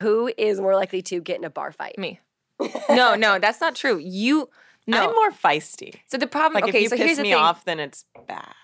Who 0.00 0.30
is 0.38 0.60
more 0.60 0.76
likely 0.76 1.02
to 1.02 1.20
get 1.20 1.38
in 1.38 1.44
a 1.44 1.50
bar 1.50 1.72
fight? 1.72 1.98
Me. 1.98 2.20
no, 2.88 3.16
no, 3.16 3.40
that's 3.40 3.60
not 3.60 3.74
true. 3.74 3.98
You 3.98 4.48
no. 4.86 5.08
I'm 5.08 5.14
more 5.14 5.32
feisty. 5.32 5.94
So 6.06 6.16
the 6.18 6.28
problem, 6.28 6.62
Like 6.62 6.68
okay, 6.68 6.78
if 6.78 6.82
you 6.84 6.88
so 6.90 6.96
piss 6.96 7.04
here's 7.04 7.16
the 7.16 7.24
me 7.24 7.32
thing. 7.32 7.38
off, 7.38 7.64
then 7.64 7.80
it's 7.80 8.04
bad. 8.28 8.54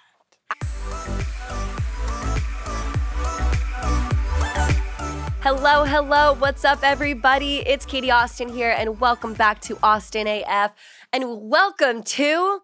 Hello, 5.43 5.85
hello. 5.85 6.35
What's 6.35 6.65
up, 6.65 6.85
everybody? 6.85 7.59
It's 7.67 7.85
Katie 7.85 8.13
Austin 8.13 8.49
here, 8.49 8.71
and 8.71 9.01
welcome 9.01 9.35
back 9.35 9.61
to 9.63 9.77
Austin 9.83 10.29
AF. 10.29 10.73
And 11.13 11.51
welcome 11.51 12.05
to 12.05 12.61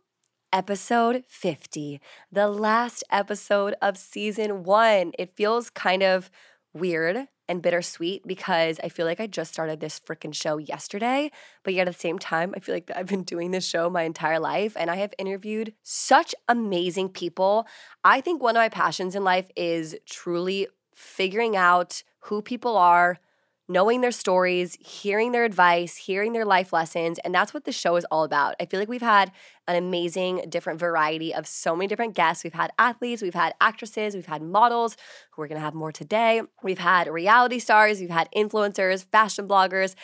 episode 0.53 1.25
50, 1.27 2.01
the 2.31 2.47
last 2.47 3.03
episode 3.11 3.75
of 3.83 3.99
season 3.99 4.63
one. 4.63 5.11
It 5.19 5.33
feels 5.33 5.71
kind 5.71 6.05
of 6.05 6.31
weird 6.73 7.27
and 7.51 7.61
bittersweet 7.61 8.25
because 8.27 8.79
I 8.83 8.89
feel 8.89 9.07
like 9.07 9.19
I 9.19 9.27
just 9.27 9.53
started 9.53 9.81
this 9.81 9.99
freaking 10.01 10.33
show 10.33 10.57
yesterday, 10.59 11.33
but 11.65 11.75
yet 11.75 11.89
at 11.89 11.95
the 11.95 12.01
same 12.01 12.19
time, 12.19 12.55
I 12.57 12.61
feel 12.61 12.77
like 12.77 12.91
I've 12.95 13.09
been 13.09 13.25
doing 13.25 13.51
this 13.51 13.67
show 13.67 13.91
my 13.91 14.05
entire 14.05 14.39
life 14.39 14.77
and 14.77 14.89
I 14.89 14.97
have 14.97 15.13
interviewed 15.19 15.75
such 15.83 16.33
amazing 16.49 17.09
people. 17.09 17.67
I 18.05 18.21
think 18.21 18.41
one 18.41 18.57
of 18.57 18.61
my 18.61 18.69
passions 18.69 19.17
in 19.17 19.25
life 19.25 19.51
is 19.57 19.97
truly 20.07 20.69
figuring 20.95 21.57
out 21.57 22.05
who 22.21 22.41
people 22.41 22.77
are, 22.77 23.19
knowing 23.71 24.01
their 24.01 24.11
stories, 24.11 24.77
hearing 24.81 25.31
their 25.31 25.45
advice, 25.45 25.97
hearing 25.97 26.33
their 26.33 26.45
life 26.45 26.73
lessons. 26.73 27.21
And 27.21 27.33
that's 27.33 27.55
what 27.55 27.65
the 27.65 27.73
show 27.73 27.95
is 27.95 28.05
all 28.11 28.25
about. 28.25 28.57
I 28.59 28.67
feel 28.67 28.81
like 28.81 28.89
we've 28.89 29.01
had 29.01 29.31
an 29.69 29.77
amazing, 29.77 30.47
different 30.49 30.81
variety 30.81 31.33
of 31.33 31.47
so 31.47 31.77
many 31.77 31.87
different 31.87 32.15
guests. 32.15 32.43
We've 32.43 32.53
had 32.53 32.73
athletes, 32.81 33.23
we've 33.23 33.33
had 33.33 33.55
actresses, 33.61 34.17
we've 34.17 34.27
had 34.27 34.43
models, 34.43 34.97
who 35.31 35.43
we're 35.43 35.47
gonna 35.47 35.61
have 35.61 35.75
more 35.75 35.93
today. 35.93 36.43
We've 36.65 36.81
had 36.81 37.07
reality 37.07 37.61
stars, 37.61 38.01
we've 38.01 38.11
had 38.11 38.29
influencers, 38.37 39.05
fashion 39.05 39.47
bloggers. 39.47 39.95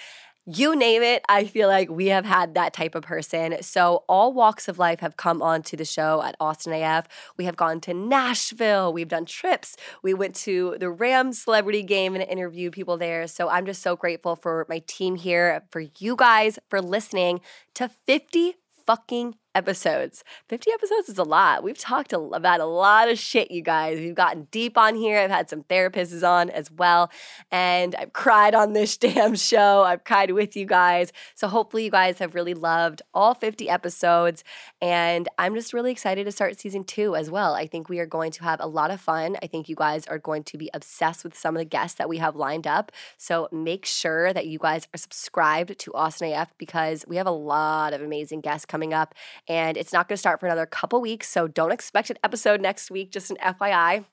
You 0.48 0.76
name 0.76 1.02
it, 1.02 1.24
I 1.28 1.42
feel 1.42 1.66
like 1.66 1.90
we 1.90 2.06
have 2.06 2.24
had 2.24 2.54
that 2.54 2.72
type 2.72 2.94
of 2.94 3.02
person. 3.02 3.60
So, 3.62 4.04
all 4.08 4.32
walks 4.32 4.68
of 4.68 4.78
life 4.78 5.00
have 5.00 5.16
come 5.16 5.42
onto 5.42 5.76
the 5.76 5.84
show 5.84 6.22
at 6.22 6.36
Austin 6.38 6.72
AF. 6.72 7.08
We 7.36 7.46
have 7.46 7.56
gone 7.56 7.80
to 7.80 7.92
Nashville, 7.92 8.92
we've 8.92 9.08
done 9.08 9.24
trips, 9.26 9.76
we 10.04 10.14
went 10.14 10.36
to 10.36 10.76
the 10.78 10.88
Rams 10.88 11.42
celebrity 11.42 11.82
game 11.82 12.14
and 12.14 12.22
interviewed 12.22 12.74
people 12.74 12.96
there. 12.96 13.26
So, 13.26 13.48
I'm 13.48 13.66
just 13.66 13.82
so 13.82 13.96
grateful 13.96 14.36
for 14.36 14.66
my 14.68 14.84
team 14.86 15.16
here, 15.16 15.64
for 15.72 15.82
you 15.98 16.14
guys 16.14 16.60
for 16.70 16.80
listening 16.80 17.40
to 17.74 17.90
50 18.06 18.54
fucking 18.86 19.34
episodes. 19.56 20.22
50 20.48 20.70
episodes 20.70 21.08
is 21.08 21.18
a 21.18 21.24
lot. 21.24 21.62
We've 21.62 21.78
talked 21.78 22.12
about 22.12 22.60
a 22.60 22.66
lot 22.66 23.08
of 23.08 23.18
shit, 23.18 23.50
you 23.50 23.62
guys. 23.62 23.98
We've 23.98 24.14
gotten 24.14 24.48
deep 24.50 24.76
on 24.76 24.94
here. 24.94 25.18
I've 25.18 25.30
had 25.30 25.48
some 25.48 25.62
therapists 25.62 26.22
on 26.28 26.50
as 26.50 26.70
well. 26.70 27.10
And 27.50 27.94
I've 27.94 28.12
cried 28.12 28.54
on 28.54 28.74
this 28.74 28.96
damn 29.06 29.34
show. 29.34 29.82
I've 29.82 30.04
cried 30.04 30.32
with 30.32 30.56
you 30.56 30.66
guys. 30.66 31.10
So 31.34 31.48
hopefully, 31.48 31.84
you 31.84 31.90
guys 31.90 32.18
have 32.18 32.34
really 32.34 32.52
loved 32.52 33.00
all 33.14 33.34
50 33.34 33.68
episodes. 33.70 34.44
And 34.82 35.26
I'm 35.38 35.54
just 35.54 35.72
really 35.72 35.90
excited 35.90 36.24
to 36.24 36.32
start 36.32 36.60
season 36.60 36.84
two 36.84 37.16
as 37.16 37.30
well. 37.30 37.54
I 37.54 37.66
think 37.66 37.88
we 37.88 37.98
are 37.98 38.06
going 38.06 38.32
to 38.32 38.44
have 38.44 38.60
a 38.60 38.66
lot 38.66 38.90
of 38.90 39.00
fun. 39.00 39.38
I 39.42 39.46
think 39.46 39.70
you 39.70 39.74
guys 39.76 40.06
are 40.06 40.18
going 40.18 40.44
to 40.44 40.58
be 40.58 40.68
obsessed 40.74 41.24
with 41.24 41.36
some 41.36 41.56
of 41.56 41.60
the 41.60 41.64
guests 41.64 41.96
that 41.96 42.10
we 42.10 42.18
have 42.18 42.36
lined 42.36 42.66
up. 42.66 42.92
So 43.16 43.48
make 43.50 43.86
sure 43.86 44.34
that 44.34 44.46
you 44.46 44.58
guys 44.58 44.86
are 44.94 44.98
subscribed 44.98 45.78
to 45.78 45.94
Austin 45.94 46.32
AF 46.32 46.52
because 46.58 47.06
we 47.08 47.16
have 47.16 47.26
a 47.26 47.30
lot 47.30 47.94
of 47.94 48.02
amazing 48.02 48.42
guests 48.42 48.66
coming 48.66 48.92
up 48.92 49.14
and 49.48 49.76
it's 49.76 49.92
not 49.92 50.08
going 50.08 50.14
to 50.16 50.20
start 50.20 50.40
for 50.40 50.46
another 50.46 50.66
couple 50.66 51.00
weeks. 51.00 51.28
So 51.28 51.48
don't 51.48 51.72
expect 51.72 52.10
an 52.10 52.18
episode 52.24 52.60
next 52.60 52.90
week, 52.90 53.10
just 53.10 53.30
an 53.30 53.36
FYI. 53.36 54.04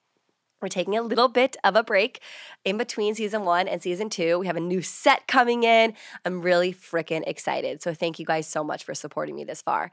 We're 0.63 0.69
taking 0.69 0.97
a 0.97 1.01
little 1.01 1.27
bit 1.27 1.57
of 1.65 1.75
a 1.75 1.83
break 1.83 2.21
in 2.63 2.77
between 2.77 3.15
season 3.15 3.43
one 3.43 3.67
and 3.67 3.81
season 3.81 4.09
two. 4.09 4.39
We 4.39 4.47
have 4.47 4.55
a 4.55 4.61
new 4.61 4.81
set 4.81 5.27
coming 5.27 5.63
in. 5.63 5.93
I'm 6.23 6.41
really 6.41 6.73
freaking 6.73 7.23
excited. 7.27 7.81
So, 7.81 7.93
thank 7.93 8.17
you 8.17 8.25
guys 8.25 8.47
so 8.47 8.63
much 8.63 8.85
for 8.85 8.93
supporting 8.93 9.35
me 9.35 9.43
this 9.43 9.61
far. 9.61 9.91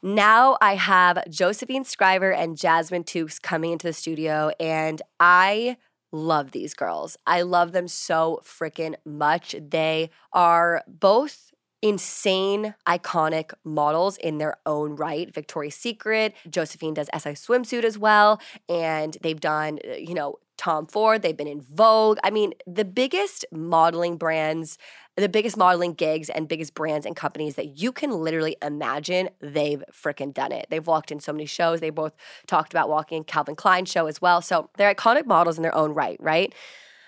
Now, 0.00 0.58
I 0.60 0.76
have 0.76 1.28
Josephine 1.28 1.82
Skriver 1.82 2.32
and 2.36 2.56
Jasmine 2.56 3.02
Tookes 3.02 3.42
coming 3.42 3.72
into 3.72 3.88
the 3.88 3.92
studio, 3.92 4.52
and 4.60 5.02
I 5.18 5.76
love 6.12 6.52
these 6.52 6.74
girls. 6.74 7.16
I 7.26 7.42
love 7.42 7.72
them 7.72 7.88
so 7.88 8.40
freaking 8.44 8.94
much. 9.04 9.56
They 9.58 10.10
are 10.32 10.84
both 10.86 11.51
insane, 11.82 12.74
iconic 12.86 13.52
models 13.64 14.16
in 14.16 14.38
their 14.38 14.56
own 14.64 14.96
right. 14.96 15.32
Victoria's 15.34 15.74
Secret, 15.74 16.34
Josephine 16.48 16.94
does 16.94 17.08
SI 17.12 17.30
swimsuit 17.30 17.84
as 17.84 17.98
well, 17.98 18.40
and 18.68 19.18
they've 19.20 19.40
done, 19.40 19.80
uh, 19.86 19.94
you 19.94 20.14
know, 20.14 20.38
Tom 20.56 20.86
Ford, 20.86 21.22
they've 21.22 21.36
been 21.36 21.48
in 21.48 21.60
Vogue. 21.60 22.18
I 22.22 22.30
mean, 22.30 22.52
the 22.68 22.84
biggest 22.84 23.44
modeling 23.50 24.16
brands, 24.16 24.78
the 25.16 25.28
biggest 25.28 25.56
modeling 25.56 25.94
gigs 25.94 26.30
and 26.30 26.46
biggest 26.46 26.74
brands 26.74 27.04
and 27.04 27.16
companies 27.16 27.56
that 27.56 27.78
you 27.80 27.90
can 27.90 28.12
literally 28.12 28.56
imagine, 28.62 29.28
they've 29.40 29.82
freaking 29.90 30.32
done 30.32 30.52
it. 30.52 30.66
They've 30.70 30.86
walked 30.86 31.10
in 31.10 31.18
so 31.18 31.32
many 31.32 31.46
shows. 31.46 31.80
They 31.80 31.90
both 31.90 32.12
talked 32.46 32.72
about 32.72 32.88
walking 32.88 33.18
in 33.18 33.24
Calvin 33.24 33.56
Klein 33.56 33.86
show 33.86 34.06
as 34.06 34.22
well. 34.22 34.40
So 34.40 34.70
they're 34.76 34.94
iconic 34.94 35.26
models 35.26 35.56
in 35.56 35.62
their 35.62 35.74
own 35.74 35.94
right, 35.94 36.16
right? 36.20 36.54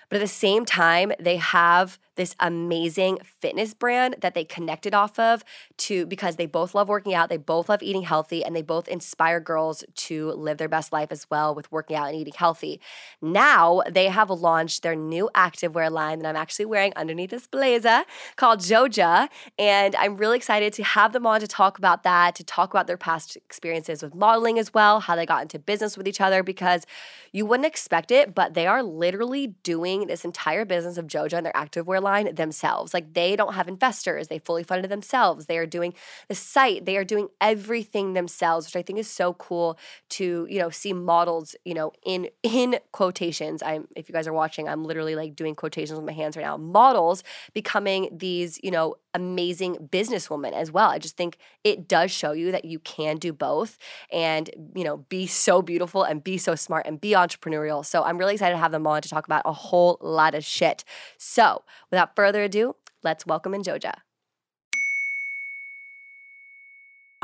But 0.09 0.17
at 0.17 0.21
the 0.21 0.27
same 0.27 0.65
time, 0.65 1.13
they 1.19 1.37
have 1.37 1.97
this 2.15 2.35
amazing 2.39 3.19
fitness 3.23 3.73
brand 3.73 4.15
that 4.21 4.33
they 4.33 4.43
connected 4.43 4.93
off 4.93 5.19
of 5.19 5.43
to 5.77 6.05
because 6.05 6.35
they 6.35 6.45
both 6.45 6.73
love 6.73 6.87
working 6.87 7.13
out, 7.13 7.29
they 7.29 7.37
both 7.37 7.69
love 7.69 7.83
eating 7.83 8.03
healthy, 8.03 8.43
and 8.43 8.55
they 8.55 8.61
both 8.61 8.87
inspire 8.87 9.39
girls 9.39 9.83
to 9.95 10.31
live 10.31 10.57
their 10.57 10.69
best 10.69 10.91
life 10.91 11.11
as 11.11 11.29
well 11.29 11.53
with 11.53 11.71
working 11.71 11.95
out 11.95 12.09
and 12.09 12.17
eating 12.17 12.33
healthy. 12.35 12.79
Now 13.21 13.81
they 13.89 14.07
have 14.07 14.29
launched 14.29 14.83
their 14.83 14.95
new 14.95 15.29
activewear 15.35 15.91
line 15.91 16.19
that 16.19 16.29
I'm 16.29 16.35
actually 16.35 16.65
wearing 16.65 16.93
underneath 16.95 17.29
this 17.29 17.47
blazer 17.47 18.03
called 18.35 18.59
Joja. 18.59 19.27
And 19.57 19.95
I'm 19.95 20.17
really 20.17 20.37
excited 20.37 20.73
to 20.73 20.83
have 20.83 21.13
them 21.13 21.25
on 21.25 21.39
to 21.39 21.47
talk 21.47 21.77
about 21.77 22.03
that, 22.03 22.35
to 22.35 22.43
talk 22.43 22.71
about 22.73 22.87
their 22.87 22.97
past 22.97 23.35
experiences 23.35 24.01
with 24.01 24.15
modeling 24.15 24.59
as 24.59 24.73
well, 24.73 24.99
how 24.99 25.15
they 25.15 25.25
got 25.25 25.41
into 25.41 25.59
business 25.59 25.97
with 25.97 26.07
each 26.07 26.21
other, 26.21 26.43
because 26.43 26.85
you 27.31 27.45
wouldn't 27.45 27.67
expect 27.67 28.11
it, 28.11 28.33
but 28.33 28.53
they 28.53 28.65
are 28.65 28.81
literally 28.81 29.47
doing 29.63 30.07
this 30.07 30.23
entire 30.23 30.65
business 30.65 30.97
of 30.97 31.07
Joja 31.07 31.33
and 31.33 31.45
their 31.45 31.53
activewear 31.53 32.01
line 32.09 32.27
themselves. 32.35 32.93
Like 32.93 33.07
they 33.13 33.35
don't 33.35 33.55
have 33.59 33.67
investors, 33.67 34.27
they 34.27 34.39
fully 34.39 34.63
funded 34.63 34.89
themselves. 34.91 35.41
They 35.45 35.57
are 35.57 35.65
doing 35.77 35.93
the 36.29 36.35
site, 36.35 36.85
they 36.85 36.97
are 36.97 37.03
doing 37.13 37.27
everything 37.41 38.13
themselves, 38.13 38.67
which 38.67 38.77
I 38.81 38.83
think 38.85 38.99
is 38.99 39.09
so 39.21 39.33
cool 39.33 39.77
to, 40.17 40.47
you 40.49 40.59
know, 40.61 40.69
see 40.69 40.93
models, 40.93 41.55
you 41.65 41.73
know, 41.73 41.91
in 42.13 42.29
in 42.43 42.69
quotations. 42.91 43.61
I'm 43.61 43.87
if 43.95 44.07
you 44.07 44.13
guys 44.13 44.27
are 44.27 44.37
watching, 44.43 44.69
I'm 44.69 44.83
literally 44.89 45.15
like 45.15 45.35
doing 45.35 45.55
quotations 45.55 45.97
with 45.99 46.05
my 46.05 46.13
hands 46.21 46.37
right 46.37 46.45
now. 46.51 46.57
Models 46.57 47.23
becoming 47.53 48.09
these, 48.25 48.59
you 48.63 48.71
know, 48.71 48.95
amazing 49.15 49.89
businesswoman 49.91 50.51
as 50.53 50.71
well. 50.71 50.89
I 50.89 50.99
just 50.99 51.17
think 51.17 51.37
it 51.63 51.87
does 51.87 52.11
show 52.11 52.33
you 52.33 52.51
that 52.51 52.65
you 52.65 52.79
can 52.79 53.17
do 53.17 53.33
both 53.33 53.77
and, 54.11 54.49
you 54.75 54.83
know, 54.83 54.97
be 54.97 55.25
so 55.25 55.61
beautiful 55.61 56.03
and 56.03 56.23
be 56.23 56.37
so 56.37 56.53
smart 56.53 56.85
and 56.85 57.01
be 57.01 57.11
entrepreneurial. 57.11 57.85
So 57.85 58.03
I'm 58.03 58.17
really 58.17 58.33
excited 58.33 58.53
to 58.53 58.59
have 58.59 58.71
them 58.71 58.85
on 58.85 59.01
to 59.01 59.09
talk 59.09 59.25
about 59.25 59.41
a 59.45 59.53
whole 59.53 59.97
lot 60.01 60.35
of 60.35 60.43
shit. 60.43 60.83
So 61.17 61.63
without 61.89 62.15
further 62.15 62.43
ado, 62.43 62.75
let's 63.03 63.25
welcome 63.25 63.53
in 63.53 63.63
Joja. 63.63 63.93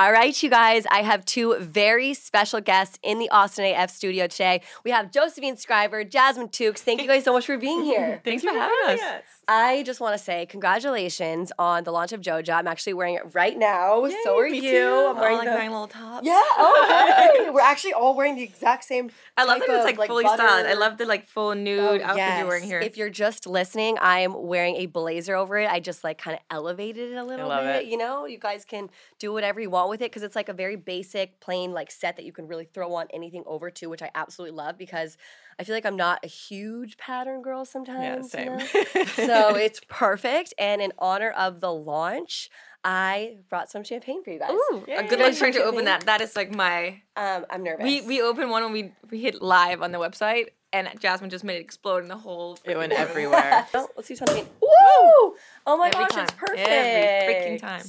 All 0.02 0.12
right, 0.12 0.42
you 0.42 0.50
guys, 0.50 0.88
I 0.90 1.04
have 1.04 1.24
two 1.26 1.58
very 1.60 2.16
special 2.16 2.60
guests 2.60 2.98
in 3.04 3.20
the 3.20 3.30
Austin 3.30 3.66
AF 3.66 3.92
studio 3.92 4.26
today. 4.26 4.62
We 4.84 4.90
have 4.90 5.12
Josephine 5.12 5.58
Skriver, 5.58 6.10
Jasmine 6.10 6.48
Tookes. 6.50 6.80
Thank 6.80 7.04
you 7.04 7.08
guys 7.08 7.24
so 7.24 7.34
much 7.34 7.46
for 7.46 7.56
being 7.56 7.84
here. 7.84 8.20
Thanks, 8.26 8.44
for 8.44 8.50
having 8.50 8.76
us. 8.88 9.00
I 9.48 9.84
just 9.84 10.00
want 10.00 10.18
to 10.18 10.24
say 10.24 10.48
congratulations 10.48 11.52
on 11.60 11.84
the 11.84 11.92
launch 11.92 12.14
of 12.14 12.22
Joja. 12.22 12.54
I'm 12.56 12.68
actually 12.68 12.94
wearing 12.96 13.14
it 13.16 13.36
right 13.36 13.56
now. 13.56 14.08
so 14.24 14.40
are 14.40 14.48
you. 14.48 14.62
too. 14.62 15.06
I'm 15.10 15.18
wearing 15.18 15.34
All 15.38 15.46
like 15.46 15.48
the- 15.50 15.58
nine 15.58 15.70
little 15.72 15.88
tops. 15.88 16.26
Yeah. 16.26 16.42
Oh, 16.58 17.34
hey. 17.46 17.50
we're 17.52 17.60
actually 17.62 17.94
all 17.94 18.16
wearing 18.16 18.36
the 18.36 18.44
exact 18.44 18.86
same. 18.86 19.12
I 19.38 19.44
love 19.44 19.60
type 19.60 19.68
that 19.68 19.82
it's 19.82 19.92
of, 19.92 19.98
like, 20.00 20.08
fully 20.08 20.24
butter- 20.24 20.42
styled. 20.48 20.66
I 20.68 20.74
love 20.74 20.98
the 20.98 21.06
like 21.06 21.28
full 21.28 21.54
nude 21.54 22.02
Oh, 22.02 22.06
outfit 22.06 22.40
you're 22.40 22.48
wearing 22.48 22.64
here. 22.64 22.80
If 22.80 22.98
you're 22.98 23.10
just 23.12 23.46
listening, 23.46 23.98
I 24.00 24.20
am 24.22 24.34
wearing 24.48 24.78
a 24.78 24.86
blazer 24.88 25.36
over 25.36 25.60
it. 25.60 25.70
I 25.70 25.80
just 25.80 26.04
like 26.04 26.18
kind 26.18 26.36
of 26.38 26.42
elevated 26.50 27.12
it 27.12 27.18
a 27.18 27.24
little 27.24 27.50
love 27.50 27.64
bit. 27.66 27.84
it. 27.84 27.86
You 27.90 27.98
know, 27.98 28.26
you 28.26 28.40
guys 28.40 28.64
can 28.66 28.90
do 29.20 29.32
whatever 29.34 29.60
you 29.60 29.70
want 29.70 29.90
with 29.92 30.02
it 30.02 30.06
because 30.12 30.24
it's 30.24 30.36
like 30.36 30.50
a 30.50 30.54
very 30.54 30.76
basic, 30.76 31.40
plain 31.40 31.72
like 31.72 31.92
set 31.92 32.16
that 32.16 32.26
you 32.26 32.32
can 32.34 32.48
really 32.48 32.66
throw 32.66 32.96
on 32.96 33.06
anything 33.14 33.44
over 33.46 33.70
to, 33.70 33.88
which 33.88 34.02
I 34.02 34.10
absolutely 34.16 34.58
love 34.58 34.78
because 34.78 35.18
I 35.60 35.64
feel 35.64 35.76
like 35.76 35.86
I'm 35.86 35.96
not 35.96 36.20
a 36.24 36.28
huge 36.28 36.98
pattern 36.98 37.44
girl 37.44 37.60
Yeah, 37.60 37.64
sometimes. 37.66 38.24
you 38.26 38.30
same. 38.30 38.58
know? 38.58 39.06
so 39.14 39.56
it's 39.56 39.80
perfect. 39.88 40.54
And 40.58 40.82
in 40.82 40.92
honor 40.98 41.30
of 41.32 41.60
the 41.60 41.72
launch, 41.72 42.50
I 42.84 43.36
brought 43.50 43.70
some 43.70 43.84
champagne 43.84 44.24
for 44.24 44.32
you 44.32 44.40
guys. 44.40 44.50
Ooh, 44.52 44.84
Yay. 44.88 44.96
a 44.96 45.04
good 45.04 45.20
You 45.20 45.26
luck 45.26 45.36
trying 45.36 45.54
to 45.54 45.64
open 45.64 45.86
that. 45.86 46.06
That 46.08 46.22
is 46.22 46.36
like 46.36 46.56
my. 46.56 47.02
Um, 47.16 47.46
I'm 47.52 47.62
nervous. 47.62 47.84
We 47.84 48.02
we 48.02 48.22
opened 48.24 48.50
one 48.50 48.64
when 48.64 48.72
we 48.74 48.92
we 49.12 49.20
hit 49.22 49.40
live 49.40 49.84
on 49.84 49.92
the 49.92 50.00
website, 50.00 50.48
and 50.74 50.90
Jasmine 51.00 51.30
just 51.30 51.44
made 51.44 51.58
it 51.58 51.62
explode 51.62 52.02
in 52.02 52.08
the 52.08 52.18
whole. 52.18 52.58
It 52.66 52.76
went 52.76 52.94
everywhere. 52.94 53.68
Oh, 53.76 53.88
let's 53.96 54.08
see 54.08 54.16
something. 54.16 54.48
Woo! 54.62 55.36
Oh 55.68 55.78
my 55.78 55.90
Every 55.90 56.06
gosh, 56.06 56.12
time. 56.12 56.24
it's 56.24 56.34
perfect. 56.34 56.60
Every 56.68 57.34
freaking 57.36 57.60
time. 57.60 57.84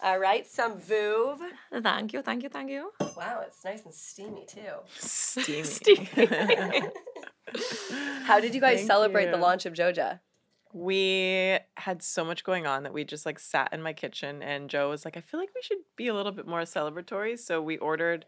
All 0.00 0.18
right, 0.18 0.46
some 0.46 0.78
Veuve. 0.78 1.40
Thank 1.82 2.12
you, 2.12 2.22
thank 2.22 2.42
you, 2.42 2.48
thank 2.48 2.70
you. 2.70 2.92
Wow, 3.16 3.42
it's 3.46 3.64
nice 3.64 3.84
and 3.84 3.92
steamy 3.92 4.46
too. 4.46 4.60
Steamy. 4.98 6.08
How 8.24 8.40
did 8.40 8.54
you 8.54 8.60
guys 8.60 8.78
Thank 8.78 8.86
celebrate 8.86 9.30
the 9.30 9.38
launch 9.38 9.66
of 9.66 9.74
Joja? 9.74 10.20
we 10.72 11.58
had 11.76 12.02
so 12.02 12.24
much 12.24 12.44
going 12.44 12.66
on 12.66 12.82
that 12.82 12.92
we 12.92 13.04
just 13.04 13.24
like 13.24 13.38
sat 13.38 13.72
in 13.72 13.82
my 13.82 13.92
kitchen 13.92 14.42
and 14.42 14.68
Joe 14.68 14.90
was 14.90 15.04
like, 15.04 15.16
I 15.16 15.20
feel 15.20 15.40
like 15.40 15.50
we 15.54 15.62
should 15.62 15.78
be 15.96 16.08
a 16.08 16.14
little 16.14 16.32
bit 16.32 16.46
more 16.46 16.62
celebratory. 16.62 17.38
So 17.38 17.62
we 17.62 17.78
ordered 17.78 18.26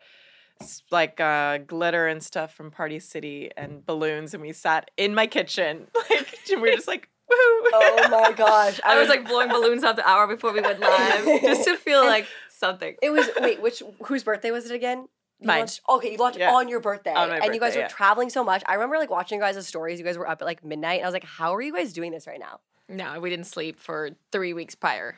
like 0.91 1.21
uh, 1.21 1.59
glitter 1.59 2.07
and 2.07 2.23
stuff 2.23 2.55
from 2.55 2.71
Party 2.71 2.99
City 2.99 3.51
and 3.57 3.85
balloons 3.85 4.35
and 4.35 4.43
we 4.43 4.53
sat 4.53 4.91
in 4.97 5.15
my 5.15 5.27
kitchen. 5.27 5.87
Like 6.11 6.39
we 6.49 6.57
were 6.57 6.77
just 6.77 6.89
like, 6.89 7.09
woo. 7.20 7.20
Oh 7.33 8.09
my 8.11 8.33
gosh. 8.37 8.81
I 8.85 8.99
was 8.99 9.09
like 9.09 9.27
blowing 9.27 9.49
balloons 9.49 9.85
out 9.85 9.97
the 9.97 10.09
hour 10.09 10.27
before 10.27 10.53
we 10.53 10.61
went 10.61 10.81
live, 10.81 11.25
just 11.43 11.65
to 11.65 11.77
feel 11.77 12.05
like 12.05 12.27
something. 12.49 12.97
it 13.03 13.11
was 13.11 13.29
wait, 13.41 13.61
which 13.63 13.83
whose 14.05 14.23
birthday 14.25 14.51
was 14.51 14.71
it 14.71 14.75
again? 14.75 15.09
You 15.41 15.47
Mine. 15.47 15.59
launched, 15.61 15.81
okay, 15.89 16.13
you 16.13 16.19
launched 16.19 16.39
Yeah. 16.39 16.53
on 16.53 16.69
your 16.69 16.81
birthday. 16.81 17.15
On 17.15 17.31
and 17.31 17.55
you 17.55 17.61
guys 17.61 17.75
were 17.75 17.83
yeah. 17.83 17.89
traveling 17.89 18.29
so 18.29 18.45
much. 18.45 18.63
I 18.67 18.75
remember 18.75 18.99
like 18.99 19.11
watching 19.11 19.39
you 19.39 19.43
guys' 19.45 19.67
stories. 19.67 19.99
You 19.99 20.05
guys 20.05 20.19
were 20.19 20.29
up 20.29 20.43
at 20.43 20.45
like 20.45 20.63
midnight. 20.63 20.99
And 20.99 21.05
I 21.05 21.09
was 21.09 21.15
like, 21.15 21.25
how 21.25 21.55
are 21.55 21.63
you 21.63 21.73
guys 21.73 21.95
doing 21.95 22.13
this 22.13 22.27
right 22.27 22.39
now? 22.41 22.61
No, 22.91 23.19
we 23.21 23.31
didn't 23.31 23.47
sleep 23.47 23.79
for 23.81 24.11
three 24.33 24.53
weeks 24.53 24.75
prior. 24.75 25.17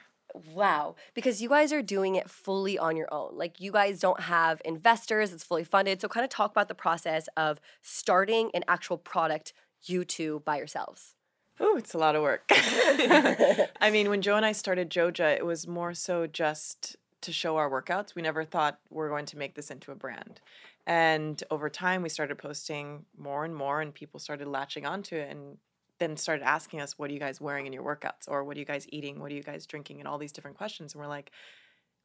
Wow, 0.54 0.94
because 1.14 1.42
you 1.42 1.48
guys 1.48 1.72
are 1.72 1.82
doing 1.82 2.14
it 2.14 2.30
fully 2.30 2.78
on 2.78 2.96
your 2.96 3.12
own. 3.12 3.36
Like 3.36 3.60
you 3.60 3.72
guys 3.72 3.98
don't 4.00 4.20
have 4.20 4.62
investors, 4.64 5.32
it's 5.32 5.42
fully 5.44 5.64
funded. 5.64 6.00
So 6.00 6.08
kind 6.08 6.24
of 6.24 6.30
talk 6.30 6.50
about 6.52 6.68
the 6.68 6.74
process 6.74 7.28
of 7.36 7.60
starting 7.82 8.50
an 8.54 8.64
actual 8.68 8.96
product 8.98 9.52
you 9.84 10.04
two 10.04 10.40
by 10.46 10.56
yourselves. 10.56 11.14
Oh, 11.60 11.76
it's 11.76 11.94
a 11.94 11.98
lot 11.98 12.16
of 12.16 12.22
work. 12.22 12.44
I 12.50 13.90
mean, 13.92 14.10
when 14.10 14.22
Joe 14.22 14.36
and 14.36 14.46
I 14.46 14.52
started 14.52 14.90
Joja, 14.90 15.36
it 15.36 15.44
was 15.44 15.66
more 15.66 15.94
so 15.94 16.26
just 16.26 16.96
to 17.20 17.32
show 17.32 17.56
our 17.56 17.70
workouts. 17.70 18.14
We 18.14 18.22
never 18.22 18.44
thought 18.44 18.78
we're 18.90 19.08
going 19.08 19.26
to 19.26 19.38
make 19.38 19.54
this 19.54 19.70
into 19.70 19.92
a 19.92 19.94
brand. 19.94 20.40
And 20.86 21.42
over 21.50 21.70
time, 21.70 22.02
we 22.02 22.08
started 22.08 22.38
posting 22.38 23.04
more 23.16 23.44
and 23.44 23.54
more, 23.54 23.80
and 23.80 23.94
people 23.94 24.18
started 24.18 24.48
latching 24.48 24.86
onto 24.86 25.14
it 25.16 25.30
and 25.30 25.58
then 25.98 26.16
started 26.16 26.42
asking 26.44 26.80
us, 26.80 26.98
What 26.98 27.10
are 27.10 27.12
you 27.12 27.20
guys 27.20 27.40
wearing 27.40 27.66
in 27.66 27.72
your 27.72 27.84
workouts? 27.84 28.26
Or 28.26 28.42
what 28.42 28.56
are 28.56 28.60
you 28.60 28.66
guys 28.66 28.86
eating? 28.88 29.20
What 29.20 29.30
are 29.30 29.34
you 29.34 29.42
guys 29.42 29.66
drinking? 29.66 30.00
And 30.00 30.08
all 30.08 30.18
these 30.18 30.32
different 30.32 30.56
questions. 30.56 30.94
And 30.94 31.00
we're 31.00 31.08
like, 31.08 31.30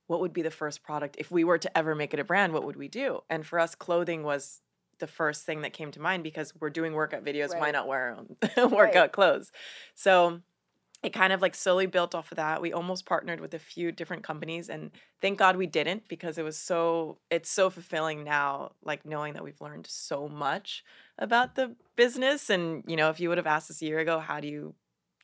what 0.07 0.21
would 0.21 0.33
be 0.33 0.41
the 0.41 0.51
first 0.51 0.83
product 0.83 1.15
if 1.19 1.29
we 1.29 1.43
were 1.43 1.57
to 1.57 1.77
ever 1.77 1.93
make 1.93 2.13
it 2.13 2.19
a 2.19 2.23
brand 2.23 2.53
what 2.53 2.63
would 2.63 2.75
we 2.75 2.87
do 2.87 3.21
and 3.29 3.45
for 3.45 3.59
us 3.59 3.75
clothing 3.75 4.23
was 4.23 4.61
the 4.99 5.07
first 5.07 5.45
thing 5.45 5.61
that 5.61 5.73
came 5.73 5.91
to 5.91 6.01
mind 6.01 6.23
because 6.23 6.53
we're 6.59 6.69
doing 6.69 6.93
workout 6.93 7.23
videos 7.23 7.57
why 7.57 7.71
not 7.71 7.87
wear 7.87 8.15
our 8.15 8.17
own 8.57 8.71
workout 8.71 9.11
clothes. 9.11 9.51
So 9.95 10.41
it 11.03 11.13
kind 11.13 11.31
of 11.31 11.41
like 11.41 11.53
slowly 11.53 11.85
built 11.85 12.15
off 12.15 12.31
of 12.31 12.37
that. 12.37 12.61
We 12.61 12.73
almost 12.73 13.05
partnered 13.05 13.39
with 13.39 13.53
a 13.53 13.59
few 13.59 13.91
different 13.91 14.23
companies 14.23 14.69
and 14.69 14.91
thank 15.21 15.37
god 15.37 15.55
we 15.55 15.67
didn't 15.67 16.07
because 16.07 16.37
it 16.37 16.43
was 16.43 16.57
so 16.57 17.19
it's 17.29 17.49
so 17.49 17.69
fulfilling 17.69 18.23
now 18.23 18.71
like 18.83 19.05
knowing 19.05 19.33
that 19.33 19.43
we've 19.43 19.61
learned 19.61 19.87
so 19.87 20.27
much 20.27 20.83
about 21.17 21.55
the 21.55 21.75
business. 21.95 22.49
And 22.49 22.83
you 22.87 22.95
know 22.95 23.09
if 23.09 23.19
you 23.19 23.29
would 23.29 23.37
have 23.37 23.47
asked 23.47 23.69
us 23.69 23.81
a 23.81 23.85
year 23.85 23.99
ago 23.99 24.19
how 24.19 24.39
do 24.39 24.47
you 24.47 24.73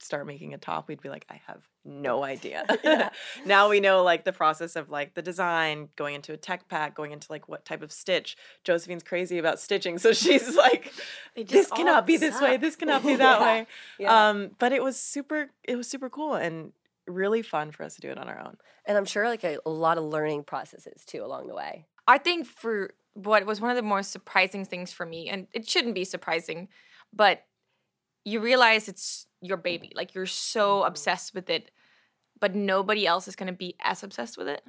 start 0.04 0.28
making 0.28 0.54
a 0.54 0.58
top 0.58 0.88
we'd 0.88 1.02
be 1.02 1.10
like 1.10 1.26
i 1.30 1.40
have 1.48 1.62
no 1.86 2.24
idea. 2.24 2.66
Now 3.46 3.68
we 3.70 3.82
know 3.82 4.04
like 4.04 4.24
the 4.24 4.32
process 4.32 4.78
of 4.78 4.90
like 4.90 5.16
the 5.16 5.22
design 5.22 5.90
going 5.98 6.16
into 6.16 6.32
a 6.32 6.38
tech 6.38 6.70
pack 6.70 6.96
going 6.96 7.12
into 7.12 7.28
like 7.30 7.50
what 7.50 7.66
type 7.66 7.82
of 7.82 7.92
stitch. 7.92 8.38
Josephine's 8.64 9.04
crazy 9.04 9.38
about 9.38 9.60
stitching 9.60 9.98
so 9.98 10.14
she's 10.24 10.56
like 10.56 10.94
this 11.36 11.70
cannot 11.70 12.06
be 12.08 12.16
this 12.16 12.40
way. 12.40 12.52
sucked. 12.52 12.62
this 12.62 12.76
cannot 12.78 13.04
be 13.04 13.16
that 13.18 13.40
Yeah, 13.40 13.46
way. 13.46 13.68
Yeah. 14.00 14.30
um 14.30 14.52
but 14.60 14.72
it 14.72 14.82
was 14.82 14.98
super 14.98 15.52
it 15.66 15.76
was 15.76 15.88
super 15.90 16.10
cool 16.10 16.36
and 16.36 16.72
really 17.06 17.42
fun 17.42 17.72
for 17.72 17.84
us 17.84 17.96
to 17.96 18.02
do 18.02 18.10
it 18.10 18.18
on 18.18 18.30
our 18.30 18.40
own. 18.40 18.56
And 18.86 18.98
I'm 18.98 19.06
sure 19.06 19.28
like 19.28 19.44
a, 19.44 19.58
a 19.66 19.70
lot 19.70 19.98
of 19.98 20.06
learning 20.06 20.44
processes 20.46 21.04
too 21.06 21.22
along 21.24 21.48
the 21.48 21.56
way. 21.56 21.86
I 22.08 22.18
think 22.18 22.46
for 22.48 22.94
what 23.14 23.46
was 23.46 23.60
one 23.60 23.72
of 23.72 23.76
the 23.76 23.82
more 23.84 24.04
surprising 24.04 24.64
things 24.64 24.94
for 24.94 25.06
me, 25.06 25.28
and 25.30 25.48
it 25.54 25.68
shouldn't 25.68 25.96
be 25.96 26.06
surprising, 26.06 26.70
but 27.12 27.44
you 28.26 28.40
realize 28.40 28.88
it's 28.88 29.28
your 29.42 29.58
baby. 29.58 29.92
Like 29.96 30.14
you're 30.14 30.26
so 30.26 30.80
mm-hmm. 30.80 30.88
obsessed 30.88 31.34
with 31.34 31.50
it, 31.50 31.72
but 32.40 32.56
nobody 32.56 33.06
else 33.06 33.28
is 33.28 33.36
going 33.36 33.48
to 33.48 33.54
be 33.54 33.76
as 33.82 34.04
obsessed 34.04 34.38
with 34.38 34.48
it. 34.48 34.64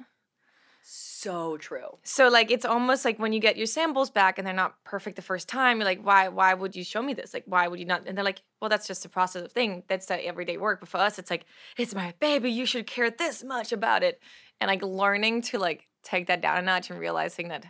So 0.87 1.57
true. 1.57 1.97
So 2.03 2.27
like 2.27 2.51
it's 2.51 2.65
almost 2.65 3.05
like 3.05 3.17
when 3.17 3.33
you 3.33 3.39
get 3.39 3.57
your 3.57 3.65
samples 3.65 4.11
back 4.11 4.37
and 4.37 4.45
they're 4.45 4.53
not 4.53 4.75
perfect 4.83 5.15
the 5.15 5.23
first 5.23 5.49
time, 5.49 5.77
you're 5.77 5.85
like, 5.85 6.05
why 6.05 6.27
why 6.27 6.53
would 6.53 6.75
you 6.75 6.83
show 6.83 7.01
me 7.01 7.15
this? 7.15 7.33
Like 7.33 7.43
why 7.47 7.67
would 7.67 7.79
you 7.79 7.85
not? 7.85 8.03
And 8.05 8.15
they're 8.15 8.23
like, 8.23 8.43
well, 8.61 8.69
that's 8.69 8.85
just 8.85 9.01
the 9.01 9.09
process 9.09 9.43
of 9.43 9.51
thing. 9.51 9.81
That's 9.87 10.05
the 10.05 10.23
everyday 10.23 10.57
work. 10.57 10.81
But 10.81 10.89
for 10.89 10.97
us, 10.97 11.17
it's 11.17 11.31
like, 11.31 11.45
it's 11.75 11.95
my 11.95 12.13
baby. 12.19 12.51
You 12.51 12.67
should 12.67 12.85
care 12.85 13.09
this 13.09 13.43
much 13.43 13.71
about 13.71 14.03
it. 14.03 14.21
And 14.61 14.67
like 14.69 14.83
learning 14.83 15.41
to 15.43 15.57
like 15.57 15.87
take 16.03 16.27
that 16.27 16.41
down 16.41 16.59
a 16.59 16.61
notch 16.61 16.91
and 16.91 16.99
realizing 16.99 17.47
that, 17.47 17.65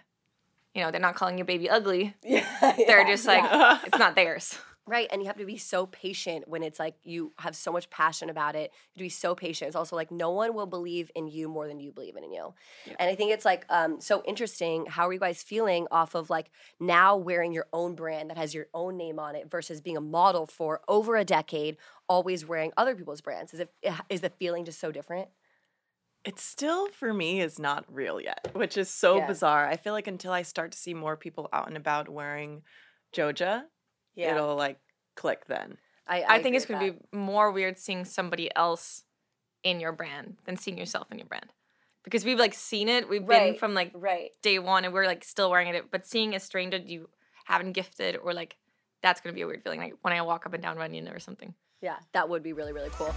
you 0.73 0.83
know, 0.83 0.91
they're 0.91 0.99
not 0.99 1.15
calling 1.15 1.37
your 1.37 1.45
baby 1.45 1.69
ugly. 1.69 2.13
Yeah. 2.23 2.75
They're 2.85 3.05
just 3.05 3.25
like, 3.25 3.43
yeah. 3.43 3.79
it's 3.85 3.97
not 3.97 4.15
theirs. 4.15 4.57
Right. 4.87 5.07
And 5.11 5.19
you 5.21 5.27
have 5.27 5.37
to 5.37 5.45
be 5.45 5.57
so 5.57 5.87
patient 5.87 6.47
when 6.47 6.61
it's 6.61 6.77
like 6.77 6.93
you 7.03 7.33
have 7.39 7.55
so 7.55 7.71
much 7.71 7.89
passion 7.89 8.29
about 8.29 8.55
it. 8.55 8.71
You 8.71 8.89
have 8.89 8.97
to 8.97 9.03
be 9.05 9.09
so 9.09 9.33
patient. 9.33 9.67
It's 9.67 9.75
also 9.75 9.95
like 9.95 10.11
no 10.11 10.29
one 10.29 10.53
will 10.53 10.67
believe 10.67 11.09
in 11.15 11.27
you 11.27 11.49
more 11.49 11.67
than 11.67 11.79
you 11.79 11.91
believe 11.91 12.15
in 12.15 12.31
you. 12.31 12.53
And 12.99 13.09
I 13.09 13.15
think 13.15 13.31
it's 13.31 13.45
like 13.45 13.65
um, 13.69 13.99
so 13.99 14.21
interesting. 14.25 14.85
How 14.85 15.07
are 15.07 15.13
you 15.13 15.19
guys 15.19 15.41
feeling 15.41 15.87
off 15.89 16.13
of 16.13 16.29
like 16.29 16.51
now 16.79 17.17
wearing 17.17 17.51
your 17.51 17.65
own 17.73 17.95
brand 17.95 18.29
that 18.29 18.37
has 18.37 18.53
your 18.53 18.67
own 18.75 18.95
name 18.95 19.17
on 19.17 19.35
it 19.35 19.49
versus 19.49 19.81
being 19.81 19.97
a 19.97 20.01
model 20.01 20.45
for 20.45 20.81
over 20.87 21.15
a 21.15 21.25
decade, 21.25 21.77
always 22.07 22.45
wearing 22.45 22.71
other 22.77 22.95
people's 22.95 23.21
brands? 23.21 23.55
Is 23.55 23.61
it 23.61 23.73
is 24.09 24.21
the 24.21 24.29
feeling 24.29 24.65
just 24.65 24.79
so 24.79 24.91
different? 24.91 25.29
it 26.23 26.39
still 26.39 26.87
for 26.89 27.13
me 27.13 27.39
is 27.39 27.59
not 27.59 27.85
real 27.87 28.19
yet 28.19 28.49
which 28.53 28.77
is 28.77 28.89
so 28.89 29.17
Yeah. 29.17 29.27
bizarre 29.27 29.67
i 29.67 29.77
feel 29.77 29.93
like 29.93 30.07
until 30.07 30.31
i 30.31 30.41
start 30.41 30.71
to 30.71 30.77
see 30.77 30.93
more 30.93 31.15
people 31.15 31.47
out 31.53 31.67
and 31.67 31.77
about 31.77 32.09
wearing 32.09 32.63
joja 33.15 33.63
it'll 34.15 34.55
like 34.55 34.79
click 35.15 35.45
then 35.47 35.77
I, 36.07 36.23
I, 36.27 36.41
think 36.41 36.55
it's 36.55 36.65
going 36.65 36.79
to 36.85 36.93
be 36.93 36.99
more 37.11 37.51
weird 37.51 37.77
seeing 37.79 38.05
somebody 38.05 38.49
else 38.55 39.03
in 39.63 39.79
your 39.79 39.91
brand 39.91 40.37
than 40.45 40.55
seeing 40.55 40.77
yourself 40.77 41.07
in 41.11 41.17
your 41.17 41.27
brand. 41.27 41.51
Because 42.03 42.23
we've 42.23 42.37
like 42.37 42.53
seen 42.53 42.87
it. 42.87 43.09
We've 43.09 43.25
been 43.25 43.55
from 43.55 43.73
like 43.73 43.91
right. 43.95 44.29
day 44.43 44.59
one 44.59 44.85
and 44.85 44.93
we're 44.93 45.07
like 45.07 45.23
still 45.23 45.49
wearing 45.49 45.69
it. 45.69 45.89
But 45.89 46.05
seeing 46.05 46.35
a 46.35 46.39
stranger 46.39 46.77
you 46.77 47.09
haven't 47.45 47.71
gifted 47.71 48.17
or 48.17 48.33
like 48.33 48.57
that's 49.01 49.21
gonna 49.21 49.33
be 49.33 49.41
a 49.41 49.47
weird 49.47 49.63
feeling. 49.63 49.79
Like 49.79 49.95
when 50.03 50.13
I 50.13 50.21
walk 50.21 50.45
up 50.45 50.53
and 50.53 50.61
down 50.61 50.77
Runyon 50.77 51.07
or 51.07 51.19
something. 51.19 51.55
Yeah, 51.81 51.97
that 52.13 52.29
would 52.29 52.43
be 52.43 52.53
really, 52.53 52.73
really 52.73 52.89
cool. 52.91 53.13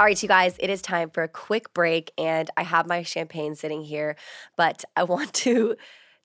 All 0.00 0.06
right, 0.06 0.20
you 0.20 0.28
guys, 0.28 0.56
it 0.58 0.70
is 0.70 0.82
time 0.82 1.10
for 1.10 1.22
a 1.22 1.28
quick 1.28 1.74
break, 1.74 2.10
and 2.16 2.48
I 2.56 2.62
have 2.62 2.86
my 2.86 3.02
champagne 3.02 3.54
sitting 3.54 3.82
here, 3.82 4.16
but 4.56 4.82
I 4.96 5.04
want 5.04 5.32
to 5.34 5.76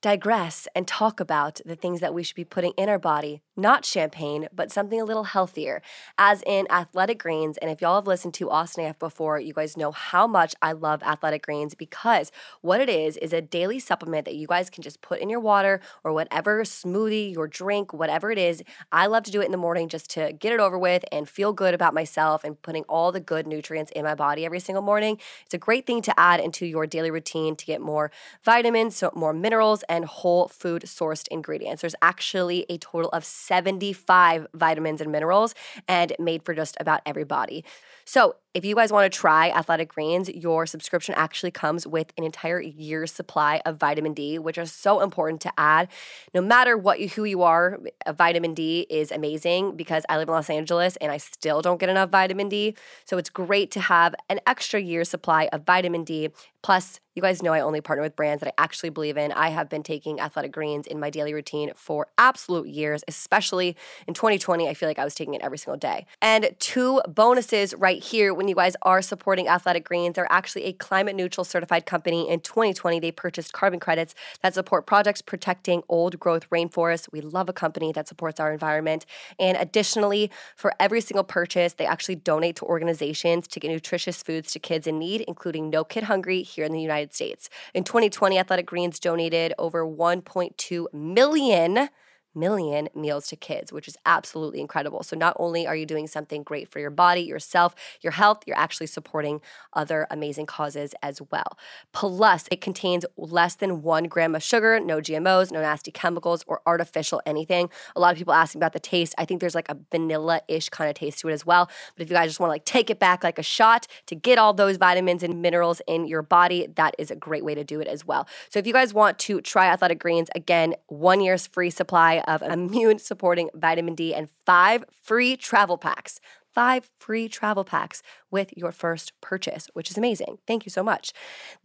digress 0.02 0.68
and 0.75 0.88
talk 0.88 1.20
about 1.20 1.62
the 1.66 1.75
things 1.75 2.00
that 2.00 2.14
we 2.14 2.22
should 2.22 2.36
be 2.36 2.44
putting 2.44 2.74
in 2.78 2.90
our 2.90 3.00
body, 3.00 3.42
not 3.56 3.86
champagne, 3.86 4.48
but 4.54 4.72
something 4.72 5.02
a 5.02 5.06
little 5.06 5.24
healthier, 5.24 5.82
as 6.18 6.44
in 6.46 6.68
athletic 6.70 7.18
greens. 7.18 7.58
And 7.58 7.72
if 7.72 7.82
y'all 7.82 7.96
have 7.96 8.06
listened 8.06 8.34
to 8.36 8.52
Austin 8.52 8.86
AF 8.86 9.00
before, 9.00 9.40
you 9.40 9.54
guys 9.54 9.78
know 9.78 9.92
how 9.92 10.28
much 10.28 10.54
I 10.62 10.74
love 10.74 11.02
athletic 11.02 11.44
greens 11.44 11.74
because 11.74 12.32
what 12.62 12.82
it 12.82 12.90
is 12.90 13.18
is 13.18 13.34
a 13.34 13.42
daily 13.42 13.80
supplement 13.80 14.25
that 14.25 14.36
you 14.36 14.46
guys 14.48 14.70
can 14.70 14.84
just 14.84 15.02
put 15.02 15.20
in 15.22 15.30
your 15.30 15.40
water 15.40 15.80
or 16.04 16.14
whatever 16.14 16.64
smoothie, 16.64 17.34
your 17.34 17.48
drink, 17.48 17.94
whatever 17.94 18.30
it 18.32 18.38
is. 18.38 18.62
I 18.92 19.08
love 19.08 19.24
to 19.24 19.32
do 19.32 19.42
it 19.42 19.46
in 19.46 19.52
the 19.52 19.58
morning 19.58 19.90
just 19.90 20.10
to 20.12 20.34
get 20.34 20.54
it 20.54 20.60
over 20.60 20.78
with 20.78 21.04
and 21.12 21.28
feel 21.28 21.54
good 21.54 21.74
about 21.74 21.94
myself 21.94 22.44
and 22.44 22.62
putting 22.62 22.84
all 22.84 23.12
the 23.12 23.20
good 23.20 23.48
nutrients 23.48 23.92
in 23.96 24.04
my 24.04 24.16
body 24.16 24.46
every 24.46 24.60
single 24.60 24.84
morning. 24.84 25.18
It's 25.46 25.54
a 25.54 25.58
great 25.58 25.88
thing 25.88 26.02
to 26.04 26.20
add 26.20 26.40
into 26.40 26.66
your 26.66 26.86
daily 26.86 27.12
routine 27.12 27.56
to 27.56 27.66
get 27.66 27.82
more 27.82 28.12
vitamins, 28.44 28.96
so 28.96 29.12
more 29.16 29.34
minerals, 29.34 29.84
and 29.89 30.06
whole 30.06 30.48
food 30.48 30.84
sourced 30.84 31.27
ingredients. 31.30 31.82
There's 31.82 31.96
actually 32.01 32.65
a 32.70 32.77
total 32.77 33.10
of 33.12 33.25
75 33.25 34.48
vitamins 34.54 35.01
and 35.01 35.12
minerals 35.12 35.56
and 35.88 36.13
made 36.20 36.44
for 36.44 36.54
just 36.54 36.77
about 36.80 37.01
everybody. 37.06 37.63
So, 38.06 38.36
if 38.54 38.63
you 38.63 38.74
guys 38.74 38.89
want 38.89 39.12
to 39.12 39.20
try 39.20 39.50
Athletic 39.50 39.89
Greens, 39.89 40.30
your 40.30 40.65
subscription 40.65 41.13
actually 41.18 41.51
comes 41.51 41.86
with 41.86 42.13
an 42.18 42.24
entire 42.24 42.62
year's 42.62 43.12
supply 43.12 43.62
of 43.65 43.75
vitamin 43.75 44.13
D, 44.13 44.39
which 44.39 44.58
is 44.58 44.72
so 44.72 45.01
important 45.01 45.42
to 45.42 45.51
add. 45.58 45.89
No 46.34 46.39
matter 46.39 46.77
what 46.77 47.01
you, 47.01 47.10
who 47.10 47.25
you 47.25 47.42
are, 47.42 47.80
vitamin 48.15 48.54
D 48.54 48.88
is 48.89 49.12
amazing 49.12 49.75
because 49.75 50.06
I 50.08 50.18
live 50.18 50.30
in 50.30 50.34
Los 50.34 50.50
Angeles 50.50 50.96
and 50.98 51.12
I 51.12 51.18
still 51.18 51.62
don't 51.62 51.82
get 51.82 51.89
enough 51.89 52.12
vitamin 52.12 52.48
D. 52.48 52.75
So 53.04 53.18
it's 53.18 53.30
great 53.30 53.72
to 53.72 53.82
have 53.82 54.15
an 54.30 54.39
extra 54.48 54.80
year's 54.80 55.10
supply 55.10 55.50
of 55.51 55.65
vitamin 55.65 56.06
D. 56.06 56.30
Plus, 56.62 57.01
you 57.15 57.22
guys 57.22 57.41
know 57.41 57.53
I 57.53 57.62
only 57.62 57.79
partner 57.79 58.03
with 58.03 58.15
brands 58.15 58.41
that 58.41 58.50
I 58.50 58.62
actually 58.62 58.89
believe 58.89 59.15
in. 59.15 59.31
I 59.31 59.48
have 59.48 59.69
been 59.69 59.84
taking 59.84 60.19
Athletic 60.19 60.51
Greens 60.51 60.86
in 60.86 61.00
my 61.00 61.10
daily 61.10 61.34
routine 61.34 61.72
for 61.74 62.07
absolute 62.17 62.67
years, 62.67 63.05
especially 63.07 63.77
in 64.05 64.13
2020. 64.13 64.67
I 64.67 64.74
feel 64.74 64.89
like 64.89 65.00
I 65.00 65.05
was 65.05 65.15
taking 65.15 65.34
it 65.34 65.41
every 65.41 65.57
single 65.57 65.77
day. 65.77 66.05
And 66.22 66.50
two 66.60 67.01
bonuses 67.07 67.74
right 67.75 68.03
here 68.03 68.34
when 68.34 68.50
you 68.50 68.55
guys 68.55 68.75
are 68.81 69.01
supporting 69.01 69.48
Athletic 69.48 69.86
Greens. 69.86 70.15
They're 70.15 70.27
actually 70.29 70.65
a 70.65 70.74
climate 70.74 71.15
neutral 71.15 71.45
certified 71.45 71.86
company. 71.86 72.29
In 72.29 72.41
2020, 72.41 73.00
they 73.00 73.12
purchased 73.13 73.53
carbon 73.53 73.79
credits 73.79 74.13
that 74.41 74.53
support 74.53 74.86
projects 74.86 75.22
protecting 75.22 75.84
old 75.88 76.19
growth 76.19 76.50
rainforests. 76.50 77.07
We 77.13 77.22
love 77.22 77.48
a 77.48 77.53
company 77.53 77.93
that 77.93 78.10
supports 78.10 78.41
our 78.41 78.51
environment. 78.51 79.05
And 79.39 79.55
additionally, 79.55 80.29
for 80.57 80.74
every 80.81 81.00
single 81.00 81.24
purchase, 81.24 81.75
they 81.75 81.86
actually 81.86 82.15
donate 82.15 82.57
to 82.57 82.65
organizations 82.65 83.48
to 83.48 83.60
get 83.62 83.69
nutritious 83.69 84.22
foods 84.22 84.51
to 84.51 84.60
kids 84.60 84.86
in 84.86 85.00
need, 85.00 85.22
including 85.22 85.69
No 85.69 85.86
Kid 85.86 86.03
Hungry 86.03 86.41
here 86.41 86.65
in 86.65 86.74
the 86.74 86.81
United 86.81 87.04
States. 87.13 87.50
In 87.74 87.83
2020, 87.83 88.38
Athletic 88.38 88.65
Greens 88.65 89.00
donated 89.00 89.53
over 89.57 89.85
1.2 89.85 90.93
million 90.93 91.89
million 92.36 92.89
meals 92.96 93.27
to 93.27 93.36
kids, 93.36 93.72
which 93.72 93.88
is 93.88 93.98
absolutely 94.06 94.60
incredible. 94.60 95.04
So, 95.04 95.15
not 95.15 95.36
only 95.39 95.65
are 95.65 95.75
you 95.75 95.86
doing 95.86 96.08
something 96.08 96.44
great 96.44 96.70
for 96.70 96.80
your 96.80 96.89
body, 96.89 97.22
yourself, 97.22 97.75
your 98.01 98.12
health, 98.13 98.44
you're 98.46 98.58
actually 98.58 98.88
supporting 98.88 99.42
other 99.74 100.08
amazing 100.12 100.46
causes 100.46 100.94
as 101.01 101.22
well. 101.32 101.58
Plus, 101.92 102.46
it 102.51 102.62
contains 102.62 103.06
less 103.18 103.56
than 103.56 103.82
one 103.82 104.06
gram 104.06 104.36
of 104.36 104.44
sugar, 104.44 104.80
no 104.80 104.98
GMOs, 104.98 105.51
no 105.51 105.62
nasty 105.62 105.92
chemicals, 105.92 106.44
or 106.48 106.62
artificial 106.65 107.22
anything. 107.25 107.70
A 107.96 108.00
lot 108.00 108.12
of 108.12 108.18
people 108.18 108.34
asking 108.34 108.60
about 108.60 108.74
the 108.74 108.80
taste. 108.80 109.15
I 109.18 109.25
think 109.25 109.42
there's 109.42 109.56
like 109.56 109.70
a 109.70 109.77
vanilla 109.92 110.42
ish 110.48 110.70
kind 110.70 110.89
of 110.89 110.96
taste 110.96 111.20
to 111.20 111.30
it 111.30 111.34
as 111.34 111.46
well. 111.46 111.70
But 111.96 112.04
if 112.04 112.10
you 112.10 112.15
guys 112.15 112.30
just 112.30 112.39
want 112.39 112.50
to 112.50 112.54
like 112.54 112.65
take 112.65 112.89
it 112.89 113.00
back 113.00 113.24
like 113.24 113.39
a 113.39 113.44
shot 113.44 113.88
to 114.08 114.15
get 114.15 114.38
all 114.38 114.54
those 114.54 114.77
vitamins 114.77 115.24
and 115.24 115.42
minerals 115.42 115.82
in 115.88 116.06
your 116.06 116.22
body, 116.22 116.68
that 116.75 116.96
is 116.98 117.12
a 117.12 117.15
great 117.15 117.46
way 117.46 117.56
to 117.56 117.63
do 117.63 117.80
it 117.80 117.88
as 117.88 118.06
well. 118.06 118.27
So, 118.50 118.60
if 118.60 118.68
you 118.68 118.74
guys 118.74 118.94
want 118.94 119.20
to 119.20 119.42
try 119.42 119.68
Athletic 119.68 120.00
Greens, 120.00 120.30
again, 120.36 120.75
one 120.88 121.22
year's 121.22 121.48
free 121.48 121.70
supply 121.70 122.24
of 122.25 122.41
immune 122.41 123.00
supporting 123.00 123.50
vitamin 123.53 123.96
D 123.96 124.13
and 124.13 124.29
five 124.46 124.84
free 124.91 125.38
travel 125.38 125.77
packs. 125.77 126.20
Five 126.53 126.89
free 127.00 127.27
travel 127.27 127.65
packs 127.65 128.01
with 128.32 128.55
your 128.55 128.72
first 128.72 129.12
purchase, 129.20 129.67
which 129.74 129.91
is 129.91 129.98
amazing. 129.98 130.38
Thank 130.48 130.65
you 130.65 130.70
so 130.70 130.84
much. 130.84 131.12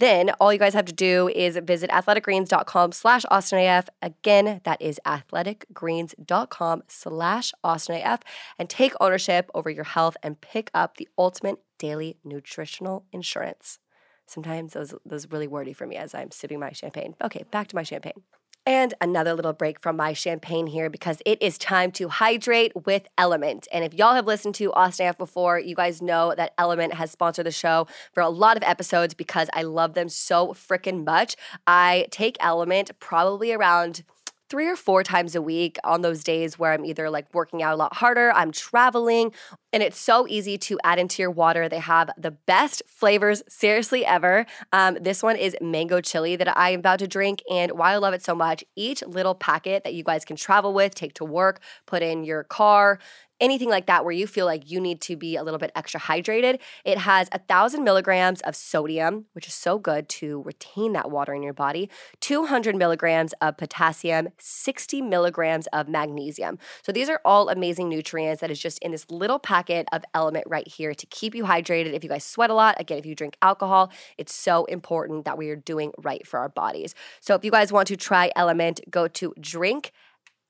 Then 0.00 0.30
all 0.40 0.52
you 0.52 0.58
guys 0.58 0.74
have 0.74 0.86
to 0.86 0.92
do 0.92 1.28
is 1.28 1.56
visit 1.62 1.90
athleticgreens.com 1.90 2.90
slash 2.90 3.24
AustinAF. 3.30 3.86
Again, 4.02 4.60
that 4.64 4.82
is 4.82 4.98
athleticgreens.com 5.06 6.82
slash 6.88 7.52
AustinAF 7.64 8.22
and 8.58 8.68
take 8.68 8.92
ownership 9.00 9.48
over 9.54 9.70
your 9.70 9.84
health 9.84 10.16
and 10.24 10.40
pick 10.40 10.72
up 10.74 10.96
the 10.96 11.08
ultimate 11.16 11.58
daily 11.78 12.18
nutritional 12.24 13.04
insurance. 13.12 13.78
Sometimes 14.26 14.72
those 14.72 14.92
those 15.06 15.30
really 15.30 15.48
wordy 15.48 15.72
for 15.72 15.86
me 15.86 15.96
as 15.96 16.14
I'm 16.16 16.32
sipping 16.32 16.58
my 16.58 16.72
champagne. 16.72 17.14
Okay, 17.22 17.44
back 17.52 17.68
to 17.68 17.76
my 17.76 17.84
champagne. 17.84 18.22
And 18.66 18.92
another 19.00 19.32
little 19.32 19.54
break 19.54 19.80
from 19.80 19.96
my 19.96 20.12
champagne 20.12 20.66
here 20.66 20.90
because 20.90 21.22
it 21.24 21.40
is 21.40 21.56
time 21.56 21.90
to 21.92 22.08
hydrate 22.08 22.72
with 22.84 23.08
Element. 23.16 23.66
And 23.72 23.84
if 23.84 23.94
y'all 23.94 24.14
have 24.14 24.26
listened 24.26 24.54
to 24.56 24.72
Austin 24.74 25.06
AF 25.06 25.16
before, 25.16 25.58
you 25.58 25.74
guys 25.74 26.02
know 26.02 26.34
that 26.36 26.52
Element 26.58 26.94
has 26.94 27.10
sponsored 27.10 27.46
the 27.46 27.52
show 27.52 27.86
for 28.12 28.22
a 28.22 28.28
lot 28.28 28.58
of 28.58 28.62
episodes 28.62 29.14
because 29.14 29.48
I 29.54 29.62
love 29.62 29.94
them 29.94 30.10
so 30.10 30.48
freaking 30.48 31.06
much. 31.06 31.36
I 31.66 32.06
take 32.10 32.36
Element 32.40 32.90
probably 33.00 33.52
around 33.52 34.02
three 34.50 34.68
or 34.68 34.76
four 34.76 35.04
times 35.04 35.36
a 35.36 35.40
week 35.40 35.78
on 35.84 36.00
those 36.00 36.24
days 36.24 36.58
where 36.58 36.72
I'm 36.72 36.84
either 36.84 37.08
like 37.08 37.32
working 37.32 37.62
out 37.62 37.72
a 37.72 37.76
lot 37.76 37.96
harder, 37.96 38.32
I'm 38.32 38.50
traveling, 38.50 39.32
and 39.72 39.82
it's 39.82 39.98
so 39.98 40.26
easy 40.28 40.58
to 40.58 40.78
add 40.82 40.98
into 40.98 41.22
your 41.22 41.30
water. 41.30 41.68
They 41.68 41.78
have 41.78 42.10
the 42.18 42.32
best 42.32 42.82
flavors, 42.88 43.44
seriously, 43.48 44.04
ever. 44.04 44.44
Um, 44.72 44.98
this 45.00 45.22
one 45.22 45.36
is 45.36 45.56
mango 45.60 46.00
chili 46.00 46.34
that 46.34 46.56
I 46.58 46.70
am 46.70 46.80
about 46.80 46.98
to 46.98 47.06
drink. 47.06 47.42
And 47.48 47.72
why 47.72 47.92
I 47.92 47.96
love 47.98 48.12
it 48.12 48.24
so 48.24 48.34
much, 48.34 48.64
each 48.74 49.02
little 49.06 49.36
packet 49.36 49.84
that 49.84 49.94
you 49.94 50.02
guys 50.02 50.24
can 50.24 50.36
travel 50.36 50.74
with, 50.74 50.94
take 50.94 51.14
to 51.14 51.24
work, 51.24 51.60
put 51.86 52.02
in 52.02 52.24
your 52.24 52.42
car, 52.42 52.98
anything 53.40 53.68
like 53.68 53.86
that 53.86 54.04
where 54.04 54.12
you 54.12 54.26
feel 54.26 54.46
like 54.46 54.70
you 54.70 54.80
need 54.80 55.00
to 55.02 55.16
be 55.16 55.36
a 55.36 55.42
little 55.42 55.58
bit 55.58 55.72
extra 55.74 56.00
hydrated. 56.00 56.60
It 56.84 56.98
has 56.98 57.28
a 57.32 57.38
thousand 57.38 57.84
milligrams 57.84 58.40
of 58.42 58.54
sodium, 58.54 59.26
which 59.32 59.46
is 59.46 59.54
so 59.54 59.78
good 59.78 60.08
to 60.10 60.42
retain 60.42 60.92
that 60.92 61.10
water 61.10 61.34
in 61.34 61.42
your 61.42 61.52
body, 61.52 61.88
200 62.20 62.76
milligrams 62.76 63.32
of 63.40 63.56
potassium, 63.56 64.28
60 64.38 65.02
milligrams 65.02 65.66
of 65.68 65.88
magnesium. 65.88 66.58
So 66.82 66.92
these 66.92 67.08
are 67.08 67.20
all 67.24 67.48
amazing 67.48 67.88
nutrients 67.88 68.40
that 68.40 68.50
is 68.50 68.58
just 68.58 68.78
in 68.80 68.92
this 68.92 69.10
little 69.10 69.38
packet 69.38 69.86
of 69.92 70.04
element 70.14 70.44
right 70.48 70.66
here 70.66 70.94
to 70.94 71.06
keep 71.06 71.34
you 71.34 71.44
hydrated. 71.44 71.92
If 71.94 72.04
you 72.04 72.10
guys 72.10 72.24
sweat 72.24 72.50
a 72.50 72.54
lot, 72.54 72.80
again, 72.80 72.98
if 72.98 73.06
you 73.06 73.14
drink 73.14 73.36
alcohol, 73.42 73.90
it's 74.18 74.34
so 74.34 74.64
important 74.66 75.24
that 75.24 75.38
we 75.38 75.50
are 75.50 75.56
doing 75.56 75.92
right 75.98 76.26
for 76.26 76.40
our 76.40 76.48
bodies. 76.48 76.94
So 77.20 77.34
if 77.34 77.44
you 77.44 77.50
guys 77.50 77.72
want 77.72 77.88
to 77.88 77.96
try 77.96 78.30
Element, 78.36 78.80
go 78.90 79.08
to 79.08 79.34
drink 79.40 79.92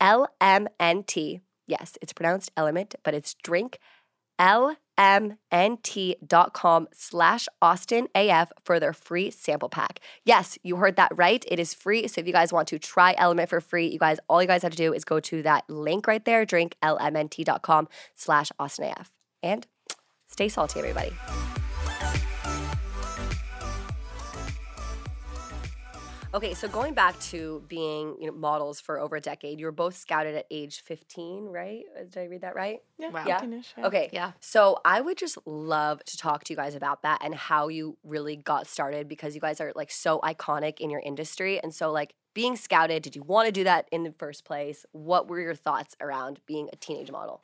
LMNT 0.00 1.40
Yes, 1.70 1.96
it's 2.02 2.12
pronounced 2.12 2.50
element, 2.56 2.96
but 3.04 3.14
it's 3.14 3.34
drink 3.44 3.78
lmnt.com 4.40 5.28
slash 6.92 7.48
austin 7.60 8.08
af 8.14 8.50
for 8.64 8.80
their 8.80 8.94
free 8.94 9.30
sample 9.30 9.68
pack. 9.68 10.00
Yes 10.24 10.58
you 10.62 10.76
heard 10.76 10.96
that 10.96 11.12
right. 11.14 11.44
It 11.46 11.60
is 11.60 11.74
free 11.74 12.08
so 12.08 12.22
if 12.22 12.26
you 12.26 12.32
guys 12.32 12.50
want 12.50 12.66
to 12.68 12.78
try 12.78 13.14
element 13.18 13.50
for 13.50 13.60
free 13.60 13.88
you 13.88 13.98
guys 13.98 14.18
all 14.28 14.40
you 14.40 14.48
guys 14.48 14.62
have 14.62 14.72
to 14.72 14.78
do 14.78 14.94
is 14.94 15.04
go 15.04 15.20
to 15.20 15.42
that 15.42 15.68
link 15.68 16.06
right 16.06 16.24
there 16.24 16.46
drink 16.46 16.74
lmnt.com 16.82 17.88
slash 18.14 18.50
austin 18.58 18.86
af 18.96 19.12
and 19.42 19.66
stay 20.26 20.48
salty 20.48 20.78
everybody 20.78 21.12
Okay, 26.32 26.54
so 26.54 26.68
going 26.68 26.94
back 26.94 27.18
to 27.20 27.64
being 27.66 28.14
you 28.20 28.26
know, 28.26 28.32
models 28.32 28.78
for 28.80 29.00
over 29.00 29.16
a 29.16 29.20
decade, 29.20 29.58
you 29.58 29.66
were 29.66 29.72
both 29.72 29.96
scouted 29.96 30.36
at 30.36 30.46
age 30.48 30.80
15, 30.82 31.46
right? 31.46 31.82
Uh, 31.98 32.04
did 32.04 32.18
I 32.18 32.24
read 32.26 32.42
that 32.42 32.54
right? 32.54 32.78
Yeah, 33.00 33.10
Wow. 33.10 33.24
Yeah. 33.26 33.84
Okay. 33.84 34.10
Yeah. 34.12 34.32
So 34.38 34.78
I 34.84 35.00
would 35.00 35.18
just 35.18 35.38
love 35.44 36.04
to 36.04 36.16
talk 36.16 36.44
to 36.44 36.52
you 36.52 36.56
guys 36.56 36.76
about 36.76 37.02
that 37.02 37.20
and 37.24 37.34
how 37.34 37.66
you 37.66 37.98
really 38.04 38.36
got 38.36 38.68
started 38.68 39.08
because 39.08 39.34
you 39.34 39.40
guys 39.40 39.60
are 39.60 39.72
like 39.74 39.90
so 39.90 40.20
iconic 40.20 40.78
in 40.78 40.88
your 40.88 41.00
industry. 41.00 41.60
And 41.60 41.74
so, 41.74 41.90
like, 41.90 42.14
being 42.32 42.54
scouted, 42.54 43.02
did 43.02 43.16
you 43.16 43.22
want 43.22 43.46
to 43.46 43.52
do 43.52 43.64
that 43.64 43.88
in 43.90 44.04
the 44.04 44.12
first 44.12 44.44
place? 44.44 44.86
What 44.92 45.26
were 45.26 45.40
your 45.40 45.56
thoughts 45.56 45.96
around 46.00 46.38
being 46.46 46.68
a 46.72 46.76
teenage 46.76 47.10
model? 47.10 47.42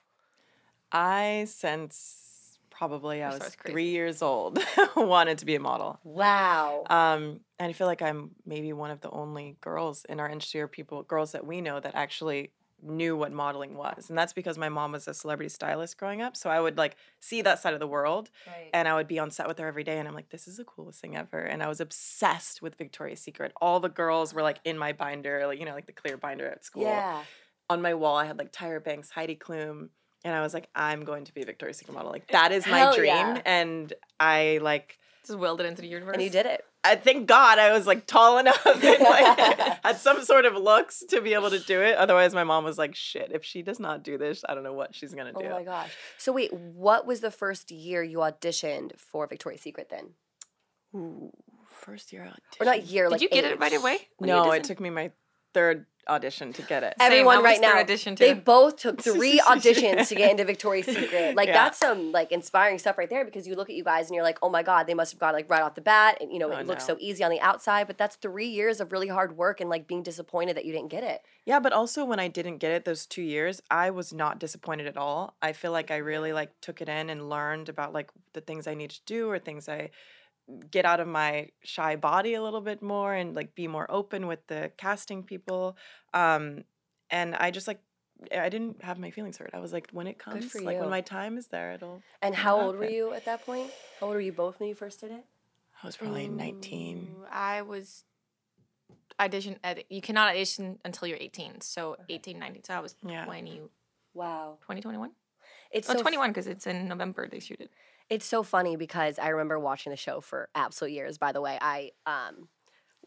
I 0.93 1.47
since 1.49 2.36
probably 2.76 3.23
I 3.23 3.30
was 3.30 3.56
three 3.66 3.90
years 3.90 4.21
old 4.21 4.59
wanted 4.97 5.38
to 5.38 5.47
be 5.47 5.54
a 5.54 5.61
model. 5.61 5.99
Wow. 6.04 6.85
Um, 6.90 7.40
and 7.59 7.71
I 7.71 7.73
feel 7.73 7.87
like 7.87 8.02
I'm 8.02 8.33
maybe 8.45 8.73
one 8.73 8.90
of 8.90 9.00
the 9.00 9.11
only 9.11 9.56
girls 9.61 10.04
in 10.09 10.21
our 10.21 10.28
industry 10.28 10.61
or 10.61 10.68
people, 10.68 11.02
girls 11.02 11.33
that 11.33 11.47
we 11.47 11.61
know 11.61 11.80
that 11.80 11.95
actually 11.95 12.52
knew 12.83 13.16
what 13.16 13.33
modeling 13.33 13.75
was. 13.75 14.11
And 14.11 14.18
that's 14.18 14.35
because 14.35 14.59
my 14.59 14.68
mom 14.68 14.92
was 14.92 15.09
a 15.09 15.14
celebrity 15.14 15.49
stylist 15.49 15.97
growing 15.97 16.21
up. 16.21 16.37
So 16.37 16.50
I 16.50 16.61
would 16.61 16.76
like 16.76 16.97
see 17.18 17.40
that 17.42 17.61
side 17.61 17.73
of 17.73 17.80
the 17.80 17.87
world 17.87 18.30
right. 18.47 18.68
and 18.75 18.87
I 18.87 18.95
would 18.95 19.09
be 19.09 19.18
on 19.18 19.30
set 19.30 19.49
with 19.49 19.59
her 19.59 19.66
every 19.66 19.85
day. 19.85 19.99
And 19.99 20.06
I'm 20.06 20.14
like, 20.14 20.28
this 20.28 20.47
is 20.47 20.59
the 20.59 20.64
coolest 20.64 21.00
thing 21.00 21.16
ever. 21.16 21.40
And 21.40 21.62
I 21.62 21.68
was 21.68 21.80
obsessed 21.80 22.61
with 22.61 22.76
Victoria's 22.76 23.21
Secret. 23.21 23.52
All 23.61 23.80
the 23.80 23.88
girls 23.88 24.35
were 24.35 24.42
like 24.42 24.59
in 24.64 24.76
my 24.76 24.92
binder, 24.92 25.47
like, 25.47 25.59
you 25.59 25.64
know, 25.64 25.75
like 25.75 25.87
the 25.87 25.92
clear 25.92 26.18
binder 26.18 26.47
at 26.47 26.64
school. 26.64 26.83
yeah. 26.83 27.23
On 27.68 27.83
my 27.83 27.95
wall, 27.95 28.16
I 28.16 28.26
had 28.26 28.38
like 28.38 28.52
Tyra 28.52 28.85
Banks, 28.85 29.11
Heidi 29.11 29.35
Klum. 29.35 29.88
And 30.26 30.35
I 30.35 30.42
was 30.42 30.52
like, 30.52 30.68
I'm 30.75 31.04
going 31.04 31.25
to 31.26 31.33
be 31.33 31.42
a 31.42 31.45
Victoria's 31.45 31.76
Secret 31.78 31.95
model. 31.95 32.11
Like, 32.11 32.25
eh, 32.28 32.33
that 32.33 32.50
is 32.50 32.66
my 32.66 32.78
Hell 32.80 32.95
dream. 32.97 33.06
yeah. 33.06 33.40
And 33.47 33.92
I 34.18 34.59
like, 34.61 34.99
Just 35.25 35.38
willed 35.38 35.61
it 35.61 35.66
into 35.66 35.83
the 35.83 35.88
universe. 35.88 36.14
And 36.14 36.23
you 36.23 36.30
did 36.30 36.47
it. 36.47 36.64
I 36.83 36.97
thank 36.97 37.28
God 37.28 37.61
I 37.61 37.73
was 37.73 37.87
like 37.87 38.06
tall 38.06 38.38
enough 38.38 38.64
and 38.66 38.83
like 38.83 39.38
had 39.85 39.99
some 39.99 40.25
sort 40.25 40.45
of 40.45 40.54
looks 40.54 41.04
to 41.11 41.21
be 41.21 41.35
able 41.35 41.50
to 41.50 41.61
do 41.61 41.80
it. 41.80 41.97
Otherwise, 41.97 42.35
my 42.35 42.42
mom 42.42 42.64
was 42.64 42.76
like, 42.76 42.95
"Shit, 42.97 43.30
if 43.33 43.45
she 43.45 43.62
does 43.62 43.78
not 43.78 44.02
do 44.02 44.18
this, 44.18 44.45
I 44.49 44.54
don't 44.54 44.64
know 44.64 44.73
what 44.73 44.95
she's 44.97 45.14
gonna 45.14 45.33
oh 45.35 45.40
do." 45.40 45.47
Oh 45.47 45.50
my 45.50 45.62
gosh. 45.64 45.92
So 46.18 46.33
wait, 46.33 46.52
what 46.52 47.06
was 47.06 47.21
the 47.21 47.30
first 47.33 47.71
year 47.71 48.02
you 48.04 48.18
auditioned 48.18 48.99
for 48.99 49.26
Victoria's 49.26 49.62
Secret 49.62 49.90
then? 49.90 50.11
Ooh, 50.95 51.33
first 51.68 52.12
year 52.12 52.23
audition. 52.23 52.40
Or 52.61 52.64
not 52.64 52.87
year, 52.87 53.04
Did 53.06 53.12
like 53.12 53.21
you 53.21 53.28
get 53.30 53.45
it 53.45 53.59
right 53.59 53.73
away? 53.73 53.99
No, 54.21 54.50
it 54.52 54.64
took 54.64 54.80
me 54.80 54.90
my 54.90 55.11
third 55.54 55.87
audition 56.08 56.52
to 56.54 56.62
get 56.62 56.82
it. 56.82 56.94
Everyone 57.00 57.36
was 57.38 57.44
right 57.44 57.60
now, 57.60 57.78
audition 57.78 58.14
they 58.14 58.32
both 58.34 58.76
took 58.76 59.00
three 59.10 59.38
auditions 59.40 60.08
to 60.08 60.14
get 60.14 60.30
into 60.30 60.44
Victoria's 60.44 60.86
Secret. 60.96 61.34
Like 61.36 61.48
Yeah. 61.48 61.54
that's 61.64 61.78
some 61.78 62.12
like 62.12 62.32
inspiring 62.32 62.78
stuff 62.78 62.98
right 62.98 63.10
there 63.10 63.25
because 63.25 63.46
you 63.46 63.54
look 63.54 63.68
at 63.70 63.76
you 63.76 63.84
guys 63.84 64.06
and 64.06 64.14
you're 64.14 64.25
like, 64.25 64.38
oh 64.42 64.48
my 64.48 64.62
god, 64.62 64.86
they 64.86 64.94
must 64.94 65.12
have 65.12 65.20
got 65.20 65.34
like 65.34 65.48
right 65.50 65.62
off 65.62 65.75
the 65.75 65.80
bat, 65.80 66.18
and 66.20 66.32
you 66.32 66.38
know 66.38 66.52
Oh, 66.52 66.56
it 66.58 66.66
looks 66.66 66.86
no. 66.88 66.94
so 66.94 67.00
easy 67.00 67.25
on 67.25 67.30
the 67.30 67.40
outside, 67.40 67.86
but 67.86 67.98
that's 67.98 68.16
three 68.16 68.48
years 68.48 68.80
of 68.80 68.92
really 68.92 69.08
hard 69.08 69.36
work 69.36 69.60
and 69.60 69.68
like 69.70 69.86
being 69.86 70.02
disappointed 70.02 70.56
that 70.56 70.64
you 70.64 70.72
didn't 70.72 70.88
get 70.88 71.02
it. 71.04 71.22
Yeah, 71.44 71.60
but 71.60 71.72
also 71.72 72.04
when 72.04 72.18
I 72.18 72.28
didn't 72.28 72.58
get 72.58 72.72
it 72.72 72.84
those 72.84 73.06
two 73.06 73.22
years, 73.22 73.60
I 73.70 73.90
was 73.90 74.12
not 74.12 74.38
disappointed 74.38 74.86
at 74.86 74.96
all. 74.96 75.34
I 75.42 75.52
feel 75.52 75.70
like 75.72 75.90
I 75.90 75.96
really 75.96 76.32
like 76.32 76.50
took 76.60 76.80
it 76.80 76.88
in 76.88 77.10
and 77.10 77.28
learned 77.30 77.68
about 77.68 77.92
like 77.92 78.10
the 78.32 78.40
things 78.40 78.66
I 78.66 78.75
need 78.75 78.90
to 78.90 79.00
do 79.06 79.28
or 79.30 79.38
things 79.38 79.68
I 79.68 79.90
get 80.70 80.84
out 80.84 81.00
of 81.00 81.08
my 81.08 81.48
shy 81.62 81.96
body 81.96 82.34
a 82.34 82.42
little 82.42 82.60
bit 82.60 82.82
more 82.82 83.14
and 83.14 83.34
like 83.34 83.54
be 83.54 83.66
more 83.66 83.86
open 83.90 84.26
with 84.26 84.46
the 84.46 84.70
casting 84.76 85.22
people. 85.22 85.76
Um, 86.14 86.64
and 87.10 87.34
I 87.34 87.50
just 87.50 87.68
like 87.68 87.80
I 88.32 88.48
didn't 88.48 88.82
have 88.82 88.98
my 88.98 89.10
feelings 89.10 89.36
hurt. 89.36 89.50
I 89.52 89.58
was 89.58 89.72
like, 89.72 89.88
when 89.92 90.06
it 90.06 90.18
comes, 90.18 90.46
for 90.46 90.60
like 90.60 90.76
you. 90.76 90.80
when 90.80 90.90
my 90.90 91.02
time 91.02 91.36
is 91.36 91.48
there, 91.48 91.72
it'll. 91.72 92.02
And 92.22 92.34
it'll 92.34 92.44
how 92.44 92.60
old 92.60 92.76
were 92.76 92.88
you 92.88 93.12
at 93.12 93.24
that 93.26 93.44
point? 93.44 93.70
How 94.00 94.06
old 94.06 94.14
were 94.14 94.20
you 94.20 94.32
both 94.32 94.58
when 94.58 94.68
you 94.68 94.74
first 94.74 95.00
did 95.00 95.10
it? 95.10 95.24
I 95.82 95.86
was 95.86 95.96
probably 95.96 96.28
nineteen. 96.28 97.14
I 97.30 97.62
was 97.62 98.04
audition 99.20 99.58
at 99.64 99.90
you 99.90 100.00
cannot 100.00 100.30
audition 100.30 100.78
until 100.84 101.08
you're 101.08 101.18
18. 101.20 101.60
So 101.60 101.96
18, 102.08 102.38
19. 102.38 102.64
So 102.64 102.74
I 102.74 102.80
was 102.80 102.94
Yeah. 103.06 103.24
20, 103.24 103.62
Wow, 104.14 104.58
2021. 104.62 105.10
It's 105.76 105.88
Oh, 105.90 105.95
so 105.95 106.00
21 106.00 106.30
because 106.30 106.47
it's 106.47 106.66
in 106.66 106.88
November 106.88 107.28
they 107.28 107.38
shoot 107.40 107.61
it. 107.61 107.71
It's 108.09 108.25
so 108.26 108.42
funny 108.42 108.76
because 108.76 109.18
I 109.18 109.28
remember 109.28 109.59
watching 109.59 109.90
the 109.90 109.97
show 109.97 110.21
for 110.21 110.49
absolute 110.54 110.92
years. 110.92 111.18
By 111.18 111.33
the 111.33 111.40
way, 111.40 111.59
I 111.61 111.90
um, 112.06 112.49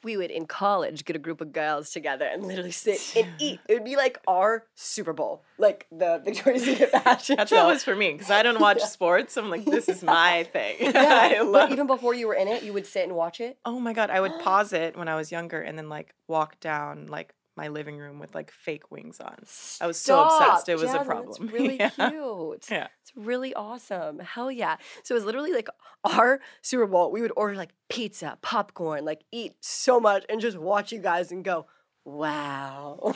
we 0.03 0.15
would 0.15 0.31
in 0.31 0.45
college 0.45 1.03
get 1.03 1.15
a 1.15 1.19
group 1.19 1.41
of 1.41 1.51
girls 1.51 1.89
together 1.89 2.25
and 2.25 2.45
literally 2.45 2.71
sit 2.71 2.99
and 3.17 3.27
eat. 3.39 3.59
It 3.67 3.73
would 3.73 3.83
be 3.83 3.95
like 3.97 4.17
our 4.27 4.65
Super 4.75 5.13
Bowl, 5.13 5.43
like 5.57 5.87
the 5.91 6.21
Victoria's 6.23 6.63
Secret 6.63 6.91
fashion 6.91 7.35
That's 7.37 7.49
show. 7.49 7.57
how 7.57 7.69
it 7.69 7.73
was 7.73 7.83
for 7.83 7.95
me 7.95 8.13
because 8.13 8.29
I 8.29 8.43
don't 8.43 8.59
watch 8.61 8.81
sports. 8.97 9.35
I'm 9.37 9.49
like, 9.49 9.65
this 9.65 9.89
is 9.89 10.03
my 10.03 10.43
thing. 10.53 10.75
yeah, 10.79 11.43
but 11.51 11.71
even 11.71 11.87
before 11.87 12.13
you 12.13 12.27
were 12.27 12.35
in 12.35 12.47
it, 12.47 12.63
you 12.63 12.71
would 12.73 12.85
sit 12.85 13.03
and 13.03 13.15
watch 13.15 13.41
it. 13.41 13.57
Oh 13.65 13.79
my 13.79 13.93
god, 13.93 14.09
I 14.09 14.21
would 14.21 14.37
pause 14.41 14.73
it 14.73 14.95
when 14.97 15.07
I 15.07 15.15
was 15.15 15.31
younger 15.31 15.61
and 15.61 15.77
then 15.77 15.89
like 15.89 16.13
walk 16.27 16.59
down 16.59 17.07
like 17.07 17.33
my 17.59 17.67
living 17.67 17.97
room 17.97 18.19
with 18.19 18.33
like 18.33 18.51
fake 18.51 18.89
wings 18.89 19.19
on. 19.19 19.35
I 19.81 19.87
was 19.87 19.97
so 19.99 20.23
obsessed. 20.23 20.69
It 20.69 20.75
was 20.79 20.93
a 20.93 21.03
problem. 21.03 21.27
It's 21.29 21.39
really 21.53 21.77
Yeah. 21.77 21.89
cute. 21.89 22.65
Yeah. 22.71 22.87
It's 23.01 23.11
really 23.15 23.53
awesome. 23.53 24.19
Hell 24.19 24.49
yeah. 24.49 24.77
So 25.03 25.13
it 25.13 25.17
was 25.17 25.25
literally 25.25 25.51
like 25.51 25.67
our 26.05 26.39
Super 26.61 26.87
Bowl. 26.87 27.11
We 27.11 27.21
would 27.21 27.33
order 27.35 27.55
like 27.57 27.71
pizza, 27.89 28.37
popcorn, 28.41 29.03
like 29.03 29.23
eat 29.33 29.55
so 29.59 29.99
much 29.99 30.23
and 30.29 30.39
just 30.39 30.57
watch 30.57 30.93
you 30.93 30.99
guys 30.99 31.33
and 31.33 31.43
go, 31.43 31.65
wow. 32.05 32.97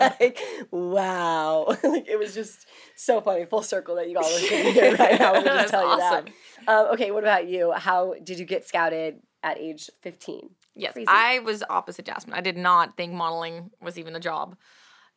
like, 0.00 0.38
wow. 0.70 1.66
like 1.84 2.08
it 2.08 2.18
was 2.18 2.32
just 2.34 2.66
so 2.96 3.20
funny. 3.20 3.44
Full 3.44 3.62
circle 3.62 3.96
that 3.96 4.08
you 4.08 4.16
all 4.16 4.24
are 4.24 4.38
sitting 4.38 4.72
here 4.72 4.96
right 4.96 5.18
now. 5.20 5.32
Let 5.34 5.44
me 5.44 5.50
just 5.50 5.68
tell 5.68 5.90
you 5.90 5.98
that. 5.98 6.28
Um, 6.66 6.86
okay, 6.94 7.10
what 7.10 7.22
about 7.22 7.46
you? 7.48 7.72
How 7.72 8.14
did 8.24 8.38
you 8.38 8.46
get 8.46 8.66
scouted 8.66 9.20
at 9.42 9.58
age 9.58 9.90
15? 10.00 10.48
Yes, 10.76 10.94
Crazy. 10.94 11.06
I 11.08 11.38
was 11.40 11.62
opposite 11.70 12.06
Jasmine. 12.06 12.36
I 12.36 12.40
did 12.40 12.56
not 12.56 12.96
think 12.96 13.12
modeling 13.12 13.70
was 13.80 13.98
even 13.98 14.16
a 14.16 14.20
job. 14.20 14.56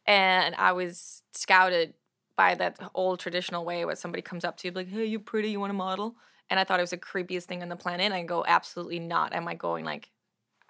And 0.06 0.56
I 0.56 0.72
was 0.72 1.24
scouted 1.34 1.94
by 2.36 2.56
that 2.56 2.78
old 2.94 3.20
traditional 3.20 3.66
way 3.66 3.84
where 3.84 3.96
somebody 3.96 4.22
comes 4.22 4.46
up 4.46 4.58
to 4.58 4.68
you 4.68 4.74
like, 4.74 4.88
hey, 4.88 5.06
you're 5.06 5.20
pretty, 5.20 5.50
you 5.50 5.60
want 5.60 5.72
to 5.72 5.78
model? 5.78 6.16
And 6.50 6.60
I 6.60 6.64
thought 6.64 6.80
it 6.80 6.84
was 6.84 6.92
the 6.92 6.98
creepiest 6.98 7.44
thing 7.44 7.62
on 7.62 7.70
the 7.70 7.76
planet. 7.76 8.06
And 8.06 8.14
I 8.14 8.24
go, 8.24 8.46
absolutely 8.48 9.00
not. 9.00 9.34
Am 9.34 9.48
I 9.48 9.56
going 9.56 9.84
like, 9.84 10.10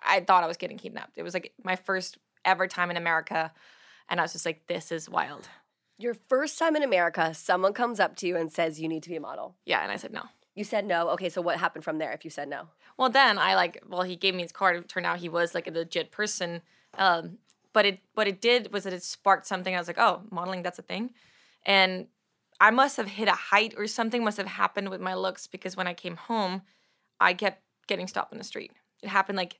I 0.01 0.21
thought 0.21 0.43
I 0.43 0.47
was 0.47 0.57
getting 0.57 0.77
kidnapped. 0.77 1.17
It 1.17 1.23
was 1.23 1.33
like 1.33 1.53
my 1.63 1.75
first 1.75 2.17
ever 2.45 2.67
time 2.67 2.89
in 2.89 2.97
America. 2.97 3.51
And 4.09 4.19
I 4.19 4.23
was 4.23 4.31
just 4.31 4.45
like, 4.45 4.65
this 4.67 4.91
is 4.91 5.09
wild. 5.09 5.49
Your 5.99 6.13
first 6.13 6.57
time 6.57 6.75
in 6.75 6.83
America, 6.83 7.33
someone 7.33 7.73
comes 7.73 7.99
up 7.99 8.15
to 8.17 8.27
you 8.27 8.37
and 8.37 8.51
says 8.51 8.79
you 8.79 8.87
need 8.87 9.03
to 9.03 9.09
be 9.09 9.17
a 9.17 9.21
model. 9.21 9.55
Yeah. 9.65 9.81
And 9.83 9.91
I 9.91 9.97
said, 9.97 10.13
no. 10.13 10.23
You 10.55 10.63
said 10.63 10.85
no. 10.85 11.09
Okay, 11.09 11.29
so 11.29 11.41
what 11.41 11.59
happened 11.59 11.83
from 11.83 11.99
there 11.99 12.13
if 12.13 12.25
you 12.25 12.31
said 12.31 12.47
no? 12.47 12.69
Well, 12.97 13.09
then 13.09 13.37
I 13.37 13.55
like, 13.55 13.83
well, 13.87 14.01
he 14.01 14.15
gave 14.15 14.33
me 14.33 14.41
his 14.41 14.51
card. 14.51 14.75
It 14.75 14.89
turned 14.89 15.05
out 15.05 15.19
he 15.19 15.29
was 15.29 15.53
like 15.53 15.67
a 15.67 15.71
legit 15.71 16.11
person. 16.11 16.61
Um, 16.97 17.37
but 17.73 17.85
it, 17.85 17.99
what 18.15 18.27
it 18.27 18.41
did 18.41 18.73
was 18.73 18.85
that 18.85 18.93
it 18.93 19.03
sparked 19.03 19.45
something. 19.45 19.75
I 19.75 19.77
was 19.77 19.87
like, 19.87 19.99
oh, 19.99 20.23
modeling, 20.31 20.63
that's 20.63 20.79
a 20.79 20.83
thing. 20.83 21.11
And 21.65 22.07
I 22.59 22.71
must 22.71 22.97
have 22.97 23.07
hit 23.07 23.27
a 23.27 23.33
height 23.33 23.75
or 23.77 23.85
something 23.85 24.23
must 24.23 24.37
have 24.37 24.47
happened 24.47 24.89
with 24.89 25.01
my 25.01 25.13
looks 25.13 25.45
because 25.45 25.77
when 25.77 25.87
I 25.87 25.93
came 25.93 26.15
home, 26.15 26.63
I 27.19 27.33
kept 27.33 27.61
getting 27.87 28.07
stopped 28.07 28.31
in 28.31 28.39
the 28.39 28.43
street. 28.43 28.71
It 29.03 29.09
happened 29.09 29.37
like 29.37 29.59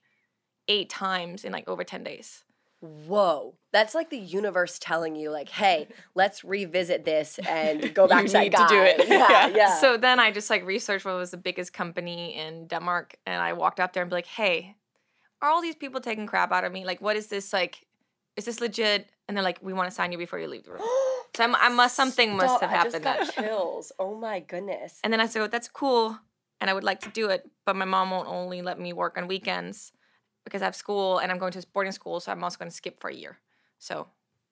eight 0.67 0.89
times 0.89 1.43
in 1.43 1.51
like 1.51 1.67
over 1.67 1.83
10 1.83 2.03
days. 2.03 2.43
Whoa. 2.79 3.55
That's 3.73 3.95
like 3.95 4.09
the 4.09 4.17
universe 4.17 4.77
telling 4.79 5.15
you, 5.15 5.31
like, 5.31 5.49
hey, 5.49 5.87
let's 6.15 6.43
revisit 6.43 7.05
this 7.05 7.39
and 7.47 7.93
go 7.93 8.07
back 8.07 8.21
You 8.23 8.27
to 8.27 8.33
that 8.33 8.43
need 8.43 8.51
to 8.53 8.65
do 8.69 8.81
it. 8.81 9.07
Yeah, 9.09 9.27
Yeah. 9.29 9.47
yeah. 9.55 9.75
So 9.79 9.97
then 9.97 10.19
I 10.19 10.31
just 10.31 10.49
like 10.49 10.65
researched 10.65 11.05
what 11.05 11.15
was 11.15 11.31
the 11.31 11.37
biggest 11.37 11.73
company 11.73 12.35
in 12.35 12.67
Denmark 12.67 13.15
and 13.25 13.41
I 13.41 13.53
walked 13.53 13.79
up 13.79 13.93
there 13.93 14.03
and 14.03 14.09
be 14.09 14.15
like, 14.15 14.27
hey, 14.27 14.75
are 15.41 15.49
all 15.49 15.61
these 15.61 15.75
people 15.75 16.01
taking 16.01 16.27
crap 16.27 16.51
out 16.51 16.63
of 16.63 16.71
me? 16.71 16.85
Like, 16.85 17.01
what 17.01 17.15
is 17.15 17.27
this 17.27 17.51
like? 17.53 17.85
Is 18.35 18.45
this 18.45 18.61
legit? 18.61 19.09
And 19.27 19.35
they're 19.35 19.43
like, 19.43 19.59
we 19.61 19.73
want 19.73 19.89
to 19.89 19.95
sign 19.95 20.11
you 20.11 20.17
before 20.17 20.39
you 20.39 20.47
leave 20.47 20.63
the 20.63 20.71
room. 20.73 20.81
So 21.35 21.43
I'm, 21.43 21.55
I 21.55 21.69
must 21.69 21.95
something 21.95 22.35
must 22.35 22.55
Stop, 22.57 22.61
have 22.71 22.71
I 22.71 22.83
just 22.89 22.95
happened. 22.95 23.03
got 23.03 23.35
that- 23.35 23.45
chills. 23.47 23.91
Oh 23.99 24.15
my 24.15 24.39
goodness. 24.39 24.99
And 25.03 25.13
then 25.13 25.19
I 25.19 25.27
said, 25.27 25.39
well, 25.41 25.49
that's 25.49 25.67
cool. 25.67 26.17
And 26.59 26.67
I 26.69 26.73
would 26.73 26.85
like 26.85 27.01
to 27.01 27.09
do 27.09 27.29
it, 27.29 27.47
but 27.63 27.75
my 27.75 27.85
mom 27.85 28.09
won't 28.09 28.27
only 28.27 28.63
let 28.63 28.79
me 28.79 28.91
work 28.93 29.17
on 29.19 29.27
weekends 29.27 29.91
because 30.47 30.61
I 30.61 30.65
have 30.65 30.75
school 30.75 31.17
and 31.19 31.31
I'm 31.31 31.37
going 31.37 31.51
to 31.51 31.65
boarding 31.73 31.91
school. 31.91 32.19
So 32.21 32.31
I'm 32.31 32.41
also 32.43 32.57
going 32.57 32.71
to 32.71 32.75
skip 32.75 33.01
for 33.01 33.09
a 33.09 33.13
year. 33.13 33.37
So 33.79 34.07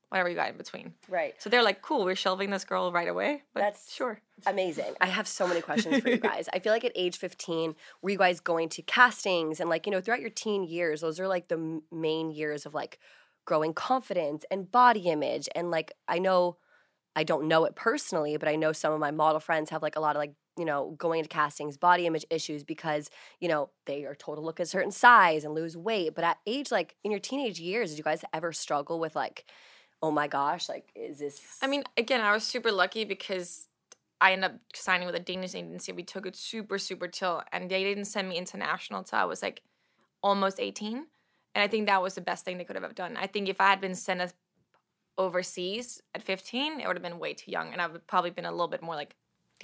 whatever 0.10 0.29
you 0.29 0.36
got 0.36 0.49
in 0.49 0.58
between. 0.58 0.93
Right. 1.10 1.34
So 1.39 1.49
they're 1.49 1.63
like, 1.63 1.81
cool, 1.81 2.05
we're 2.05 2.15
shelving 2.15 2.49
this 2.49 2.63
girl 2.63 2.91
right 2.91 3.08
away. 3.08 3.43
But 3.53 3.62
That's- 3.62 3.91
sure. 3.93 4.21
Amazing. 4.45 4.93
I 5.01 5.08
have 5.08 5.27
so 5.27 5.47
many 5.47 5.62
questions 5.62 6.01
for 6.01 6.10
you 6.10 6.17
guys. 6.31 6.47
I 6.53 6.60
feel 6.60 6.73
like 6.73 6.84
at 6.84 6.91
age 6.95 7.17
15, 7.17 7.75
were 8.01 8.10
you 8.10 8.17
guys 8.17 8.39
going 8.39 8.69
to 8.69 8.81
castings 8.81 9.60
and 9.60 9.69
like, 9.69 9.86
you 9.86 9.91
know, 9.91 10.01
throughout 10.01 10.21
your 10.21 10.29
teen 10.29 10.63
years, 10.63 11.01
those 11.01 11.19
are 11.19 11.27
like 11.27 11.47
the 11.47 11.81
main 11.91 12.31
years 12.31 12.65
of 12.65 12.73
like 12.73 12.99
growing 13.45 13.73
confidence 13.73 14.45
and 14.51 14.71
body 14.71 15.01
image. 15.10 15.47
And 15.55 15.71
like, 15.71 15.93
I 16.08 16.19
know, 16.19 16.58
I 17.15 17.23
don't 17.23 17.47
know 17.47 17.65
it 17.65 17.75
personally, 17.75 18.38
but 18.38 18.47
I 18.49 18.55
know 18.55 18.73
some 18.73 18.93
of 18.93 18.99
my 18.99 19.12
model 19.12 19.39
friends 19.39 19.69
have 19.69 19.81
like 19.81 19.95
a 19.95 20.01
lot 20.01 20.15
of 20.15 20.19
like, 20.19 20.34
you 20.58 20.65
know, 20.65 20.96
going 20.98 21.20
into 21.20 21.30
castings, 21.30 21.78
body 21.78 22.06
image 22.06 22.26
issues 22.30 22.63
because, 22.63 23.10
you 23.39 23.48
know, 23.48 23.70
they 23.86 24.06
are 24.06 24.15
told 24.15 24.38
to 24.38 24.41
look 24.41 24.60
a 24.60 24.65
certain 24.65 24.91
size 24.91 25.44
and 25.44 25.54
lose 25.54 25.76
weight. 25.76 26.15
But 26.15 26.24
at 26.24 26.38
age 26.46 26.72
like 26.72 26.96
in 27.04 27.12
your 27.12 27.20
teenage 27.20 27.60
years, 27.60 27.89
did 27.89 27.98
you 27.98 28.04
guys 28.04 28.24
ever 28.34 28.54
struggle 28.54 29.00
with 29.00 29.15
like, 29.15 29.46
oh 30.02 30.12
my 30.12 30.28
gosh, 30.28 30.70
like, 30.70 30.89
is 30.96 31.20
this. 31.20 31.41
I 31.62 31.68
mean, 31.68 31.84
again, 31.98 32.22
I 32.22 32.32
was 32.32 32.44
super 32.44 32.72
lucky 32.72 33.06
because 33.06 33.68
I 34.22 34.34
ended 34.34 34.52
up 34.52 34.58
signing 34.74 35.06
with 35.06 35.15
a 35.15 35.20
Danish 35.20 35.56
agency. 35.56 35.91
We 35.91 36.04
took 36.04 36.26
it 36.26 36.36
super, 36.36 36.78
super 36.78 37.08
chill. 37.08 37.44
And 37.52 37.70
they 37.70 37.84
didn't 37.84 38.06
send 38.06 38.30
me 38.30 38.38
international 38.38 39.00
until 39.00 39.20
I 39.20 39.26
was 39.26 39.41
like 39.41 39.62
almost 40.22 40.60
18. 40.60 40.96
And 40.98 41.63
I 41.63 41.68
think 41.68 41.88
that 41.88 42.02
was 42.02 42.15
the 42.15 42.22
best 42.22 42.46
thing 42.46 42.58
they 42.58 42.63
could 42.63 42.76
have 42.76 42.96
done. 42.96 43.18
I 43.18 43.28
think 43.28 43.50
if 43.50 43.60
I 43.60 43.70
had 43.70 43.82
been 43.82 43.96
sent 43.96 44.22
as 44.22 44.34
overseas 45.18 46.02
at 46.13 46.22
15, 46.22 46.80
it 46.80 46.88
would 46.88 46.96
have 46.96 47.04
been 47.04 47.20
way 47.20 47.34
too 47.34 47.52
young. 47.52 47.72
And 47.72 47.82
I 47.82 47.88
would 47.88 48.06
probably 48.08 48.30
been 48.30 48.46
a 48.46 48.52
little 48.52 48.68
bit 48.68 48.82
more 48.82 48.96
like 48.96 49.15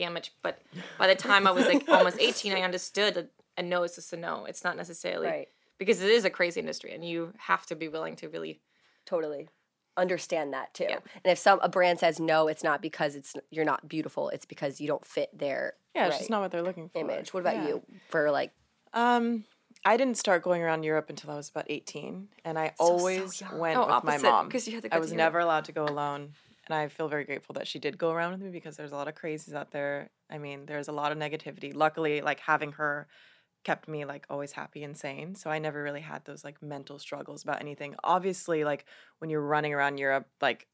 damaged. 0.02 0.32
But 0.42 0.60
by 0.98 1.08
the 1.08 1.16
time 1.16 1.48
I 1.48 1.52
was 1.52 1.66
like 1.68 1.88
almost 1.88 2.18
18, 2.20 2.54
I 2.54 2.62
understood 2.62 3.14
that 3.14 3.30
a 3.58 3.64
no 3.64 3.84
is 3.84 3.96
just 3.96 4.12
a 4.14 4.18
no. 4.18 4.46
It's 4.46 4.64
not 4.64 4.76
necessarily 4.78 5.28
right. 5.28 5.48
because 5.78 6.02
it 6.02 6.10
is 6.10 6.26
a 6.26 6.30
crazy 6.30 6.60
industry 6.60 6.92
and 6.94 7.06
you 7.06 7.34
have 7.38 7.66
to 7.68 7.76
be 7.76 7.88
willing 7.88 8.16
to 8.18 8.30
really 8.30 8.60
totally 9.06 9.48
understand 9.98 10.54
that 10.54 10.74
too. 10.74 10.86
Yeah. 10.90 11.00
And 11.24 11.32
if 11.32 11.38
some 11.38 11.60
a 11.62 11.70
brand 11.70 12.00
says 12.00 12.20
no, 12.20 12.48
it's 12.48 12.64
not 12.64 12.82
because 12.82 13.16
it's 13.16 13.36
you're 13.52 13.66
not 13.66 13.88
beautiful. 13.88 14.30
It's 14.30 14.46
because 14.46 14.82
you 14.82 14.88
don't 14.88 15.06
fit 15.06 15.30
their 15.38 15.74
Yeah, 15.96 16.06
it's 16.08 16.14
right, 16.14 16.18
just 16.20 16.30
not 16.30 16.42
what 16.42 16.52
they're 16.52 16.62
looking 16.64 16.90
for. 16.90 17.00
image. 17.00 17.34
What 17.34 17.42
about 17.42 17.56
Yeah. 17.58 17.68
you 17.68 17.82
for 18.10 18.32
like? 18.32 18.52
Um, 18.94 19.46
I 19.86 19.98
didn't 19.98 20.18
start 20.18 20.44
going 20.44 20.62
around 20.62 20.84
Europe 20.84 21.10
until 21.10 21.32
I 21.32 21.36
was 21.36 21.50
about 21.50 21.66
18, 21.70 22.28
and 22.46 22.58
I 22.60 22.68
so 22.78 22.84
always 22.86 23.42
young. 23.42 23.58
went 23.58 23.78
Oh, 23.80 23.88
with 23.96 24.04
my 24.04 24.18
mom. 24.18 24.32
mom 24.32 24.50
'cause 24.50 24.68
you 24.68 24.74
had 24.76 24.84
to 24.84 24.94
I 24.96 25.00
was 25.00 25.10
to 25.12 25.16
never 25.16 25.40
allowed 25.40 25.66
to 25.66 25.72
go 25.72 25.86
alone, 25.86 26.34
and 26.68 26.76
I 26.76 26.88
feel 26.88 27.08
very 27.08 27.24
grateful 27.26 27.54
that 27.54 27.68
she 27.68 27.80
did 27.80 27.98
go 27.98 28.12
around 28.12 28.32
with 28.34 28.42
me 28.42 28.50
because 28.50 28.78
there's 28.78 28.92
a 28.92 28.96
lot 28.96 29.08
of 29.08 29.16
crazies 29.16 29.54
out 29.54 29.72
there. 29.72 30.10
I 30.30 30.38
mean, 30.38 30.66
there's 30.66 30.88
a 30.88 30.92
lot 30.94 31.12
of 31.12 31.18
negativity. 31.18 31.76
Luckily, 31.76 32.22
like 32.22 32.40
having 32.40 32.74
her 32.74 33.08
kept 33.64 33.88
me 33.88 34.06
like 34.06 34.26
always 34.30 34.52
happy 34.52 34.84
and 34.84 34.98
sane, 34.98 35.36
so 35.36 35.50
I 35.50 35.60
never 35.60 35.84
really 35.84 36.02
had 36.02 36.26
those 36.26 36.44
like 36.44 36.62
mental 36.62 37.00
struggles 37.00 37.44
about 37.44 37.62
anything. 37.62 37.96
Obviously, 38.04 38.64
like 38.64 38.86
when 39.20 39.30
you're 39.30 39.42
running 39.42 39.74
around 39.74 39.98
Europe, 39.98 40.28
like 40.42 40.68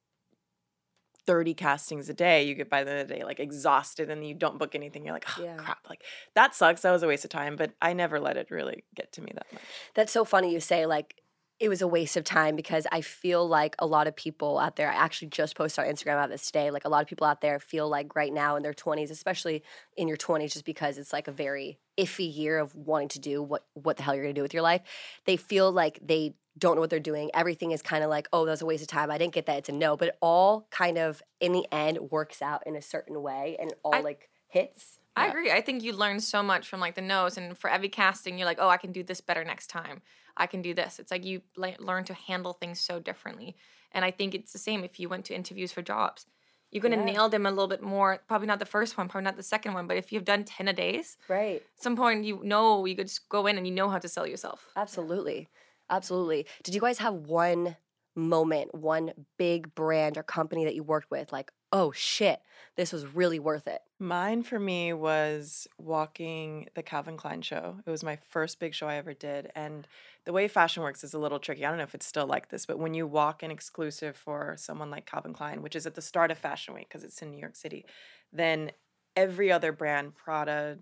30 1.25 1.53
castings 1.53 2.07
a 2.09 2.13
day, 2.13 2.43
you 2.43 2.55
get 2.55 2.69
by 2.69 2.83
the 2.83 2.91
end 2.91 3.01
of 3.01 3.07
the 3.09 3.15
day 3.15 3.23
like 3.23 3.39
exhausted 3.39 4.09
and 4.09 4.25
you 4.25 4.33
don't 4.33 4.57
book 4.57 4.75
anything. 4.75 5.03
You're 5.03 5.13
like, 5.13 5.27
oh 5.37 5.43
Yeah. 5.43 5.57
crap. 5.57 5.79
Like 5.89 6.03
that 6.35 6.55
sucks. 6.55 6.81
That 6.81 6.91
was 6.91 7.03
a 7.03 7.07
waste 7.07 7.25
of 7.25 7.29
time. 7.29 7.55
But 7.57 7.73
I 7.81 7.93
never 7.93 8.19
let 8.19 8.37
it 8.37 8.49
really 8.49 8.85
get 8.95 9.11
to 9.13 9.21
me 9.21 9.31
that 9.35 9.45
much. 9.51 9.61
That's 9.93 10.11
so 10.11 10.23
funny 10.23 10.53
you 10.53 10.61
say 10.61 10.85
like 10.85 11.21
it 11.59 11.69
was 11.69 11.81
a 11.81 11.87
waste 11.87 12.15
of 12.17 12.23
time 12.23 12.55
because 12.55 12.85
I 12.91 13.01
feel 13.01 13.47
like 13.47 13.75
a 13.79 13.85
lot 13.87 14.05
of 14.07 14.15
people 14.15 14.59
out 14.59 14.75
there, 14.75 14.91
I 14.91 14.95
actually 14.95 15.29
just 15.29 15.55
posted 15.55 15.85
on 15.85 15.91
Instagram 15.91 16.13
about 16.13 16.29
this 16.29 16.45
today. 16.45 16.69
Like 16.69 16.85
a 16.85 16.89
lot 16.89 17.01
of 17.01 17.07
people 17.07 17.25
out 17.25 17.41
there 17.41 17.59
feel 17.59 17.89
like 17.89 18.15
right 18.15 18.31
now 18.31 18.55
in 18.57 18.63
their 18.63 18.73
20s, 18.75 19.09
especially 19.09 19.63
in 19.95 20.07
your 20.07 20.17
20s, 20.17 20.53
just 20.53 20.65
because 20.65 20.99
it's 20.99 21.11
like 21.13 21.27
a 21.27 21.31
very 21.31 21.79
iffy 21.97 22.31
year 22.31 22.59
of 22.59 22.75
wanting 22.75 23.07
to 23.09 23.19
do 23.19 23.41
what 23.41 23.65
what 23.73 23.97
the 23.97 24.03
hell 24.03 24.13
you're 24.13 24.23
gonna 24.23 24.33
do 24.33 24.43
with 24.43 24.53
your 24.53 24.61
life. 24.61 24.81
They 25.25 25.35
feel 25.35 25.71
like 25.71 25.99
they 26.05 26.35
don't 26.59 26.75
know 26.75 26.81
what 26.81 26.89
they're 26.91 26.99
doing. 26.99 27.31
Everything 27.33 27.71
is 27.71 27.81
kind 27.81 28.03
of 28.03 28.09
like, 28.11 28.27
oh, 28.33 28.45
that 28.45 28.51
was 28.51 28.61
a 28.61 28.65
waste 28.65 28.83
of 28.83 28.87
time. 28.87 29.09
I 29.09 29.17
didn't 29.17 29.33
get 29.33 29.45
that. 29.47 29.57
It's 29.59 29.69
a 29.69 29.71
no. 29.71 29.97
But 29.97 30.09
it 30.09 30.17
all 30.21 30.67
kind 30.69 30.97
of 30.99 31.21
in 31.39 31.53
the 31.53 31.65
end 31.71 31.97
works 32.11 32.41
out 32.41 32.63
in 32.67 32.75
a 32.75 32.81
certain 32.81 33.21
way 33.23 33.57
and 33.59 33.71
it 33.71 33.79
all 33.83 33.95
I- 33.95 34.01
like 34.01 34.29
hits. 34.47 34.99
I 35.15 35.25
Yeah. 35.25 35.29
agree. 35.31 35.51
I 35.51 35.61
think 35.61 35.81
you 35.81 35.93
learn 35.93 36.19
so 36.19 36.43
much 36.43 36.67
from 36.67 36.79
like 36.79 36.93
the 36.93 37.01
no's, 37.01 37.37
and 37.37 37.57
for 37.57 37.71
every 37.71 37.89
casting, 37.89 38.37
you're 38.37 38.45
like, 38.45 38.59
oh, 38.61 38.69
I 38.69 38.77
can 38.77 38.91
do 38.91 39.01
this 39.01 39.19
better 39.21 39.43
next 39.43 39.65
time. 39.67 40.03
I 40.37 40.47
can 40.47 40.61
do 40.61 40.73
this. 40.73 40.99
It's 40.99 41.11
like 41.11 41.25
you 41.25 41.41
learn 41.79 42.03
to 42.05 42.13
handle 42.13 42.53
things 42.53 42.79
so 42.79 42.99
differently. 42.99 43.55
And 43.91 44.05
I 44.05 44.11
think 44.11 44.35
it's 44.35 44.53
the 44.53 44.59
same 44.59 44.83
if 44.83 44.99
you 44.99 45.09
went 45.09 45.25
to 45.25 45.35
interviews 45.35 45.71
for 45.71 45.81
jobs. 45.81 46.25
You're 46.71 46.81
gonna 46.81 46.97
Yeah. 46.97 47.05
nail 47.05 47.29
them 47.29 47.45
a 47.45 47.49
little 47.49 47.67
bit 47.69 47.81
more. 47.81 48.21
Probably 48.27 48.47
not 48.47 48.59
the 48.59 48.65
first 48.65 48.97
one, 48.97 49.07
probably 49.07 49.23
not 49.25 49.37
the 49.37 49.43
second 49.43 49.73
one, 49.73 49.87
but 49.87 49.97
if 49.97 50.11
you've 50.11 50.25
done 50.25 50.43
ten 50.43 50.67
a 50.67 50.73
days, 50.73 51.17
Right. 51.29 51.61
at 51.61 51.81
some 51.81 51.95
point 51.95 52.25
you 52.25 52.41
know 52.43 52.85
you 52.85 52.95
could 52.95 53.07
just 53.07 53.29
go 53.29 53.47
in 53.47 53.57
and 53.57 53.65
you 53.65 53.73
know 53.73 53.89
how 53.89 53.99
to 53.99 54.07
sell 54.09 54.27
yourself. 54.27 54.67
Absolutely. 54.75 55.49
Absolutely. 55.89 56.45
Did 56.63 56.75
you 56.75 56.81
guys 56.81 56.97
have 56.99 57.13
one 57.13 57.77
moment, 58.15 58.75
one 58.75 59.13
big 59.37 59.73
brand 59.75 60.17
or 60.17 60.23
company 60.23 60.65
that 60.65 60.75
you 60.75 60.83
worked 60.83 61.09
with, 61.09 61.31
like, 61.31 61.51
oh 61.71 61.91
shit, 61.93 62.41
this 62.75 62.91
was 62.91 63.05
really 63.07 63.39
worth 63.39 63.67
it? 63.67 63.81
Mine 63.99 64.43
for 64.43 64.59
me 64.59 64.93
was 64.93 65.67
walking 65.79 66.67
the 66.75 66.83
Calvin 66.83 67.17
Klein 67.17 67.41
show. 67.41 67.77
It 67.83 67.89
was 67.89 68.03
my 68.03 68.19
first 68.29 68.59
big 68.59 68.75
show 68.75 68.87
I 68.87 68.95
ever 68.95 69.15
did. 69.15 69.49
And 69.55 69.87
the 70.23 70.33
way 70.33 70.47
fashion 70.47 70.83
works 70.83 71.03
is 71.03 71.15
a 71.15 71.19
little 71.19 71.39
tricky. 71.39 71.65
I 71.65 71.69
don't 71.69 71.79
know 71.79 71.83
if 71.83 71.95
it's 71.95 72.05
still 72.05 72.27
like 72.27 72.49
this, 72.49 72.67
but 72.67 72.77
when 72.77 72.93
you 72.93 73.07
walk 73.07 73.41
an 73.41 73.49
exclusive 73.49 74.15
for 74.15 74.53
someone 74.55 74.91
like 74.91 75.07
Calvin 75.07 75.33
Klein, 75.33 75.63
which 75.63 75.75
is 75.75 75.87
at 75.87 75.95
the 75.95 76.01
start 76.03 76.29
of 76.29 76.37
Fashion 76.37 76.75
Week 76.75 76.87
because 76.87 77.03
it's 77.03 77.23
in 77.23 77.31
New 77.31 77.39
York 77.39 77.55
City, 77.55 77.85
then 78.31 78.71
every 79.15 79.51
other 79.51 79.71
brand, 79.71 80.13
Prada, 80.13 80.77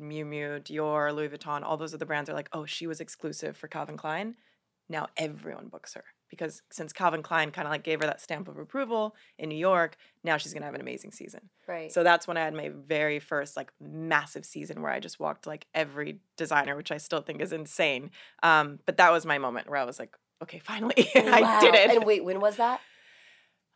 Miu 0.00 0.24
Miu, 0.24 0.60
Dior, 0.60 1.14
Louis 1.14 1.28
Vuitton, 1.28 1.62
all 1.62 1.76
those 1.76 1.94
other 1.94 2.04
brands 2.04 2.28
are 2.28 2.34
like, 2.34 2.48
oh, 2.52 2.66
she 2.66 2.88
was 2.88 3.00
exclusive 3.00 3.56
for 3.56 3.68
Calvin 3.68 3.96
Klein. 3.96 4.34
Now 4.88 5.06
everyone 5.16 5.68
books 5.68 5.94
her 5.94 6.04
because 6.30 6.62
since 6.70 6.92
Calvin 6.92 7.22
Klein 7.22 7.50
kind 7.50 7.66
of 7.66 7.72
like 7.72 7.82
gave 7.82 8.00
her 8.00 8.06
that 8.06 8.20
stamp 8.20 8.48
of 8.48 8.56
approval 8.58 9.14
in 9.38 9.48
New 9.48 9.58
York, 9.58 9.96
now 10.24 10.36
she's 10.36 10.54
gonna 10.54 10.66
have 10.66 10.74
an 10.74 10.80
amazing 10.80 11.12
season. 11.12 11.50
Right. 11.66 11.92
So 11.92 12.02
that's 12.02 12.26
when 12.26 12.36
I 12.36 12.40
had 12.40 12.54
my 12.54 12.70
very 12.70 13.18
first 13.18 13.56
like 13.56 13.72
massive 13.80 14.44
season 14.44 14.80
where 14.80 14.92
I 14.92 15.00
just 15.00 15.20
walked 15.20 15.46
like 15.46 15.66
every 15.74 16.20
designer, 16.36 16.76
which 16.76 16.92
I 16.92 16.98
still 16.98 17.20
think 17.20 17.40
is 17.40 17.52
insane. 17.52 18.10
Um, 18.42 18.78
but 18.86 18.96
that 18.98 19.12
was 19.12 19.26
my 19.26 19.38
moment 19.38 19.68
where 19.68 19.78
I 19.78 19.84
was 19.84 19.98
like, 19.98 20.16
okay, 20.42 20.60
finally, 20.60 20.94
I 21.14 21.60
did 21.60 21.74
it. 21.74 21.90
And 21.90 22.04
wait, 22.04 22.24
when 22.24 22.40
was 22.40 22.56
that? 22.56 22.80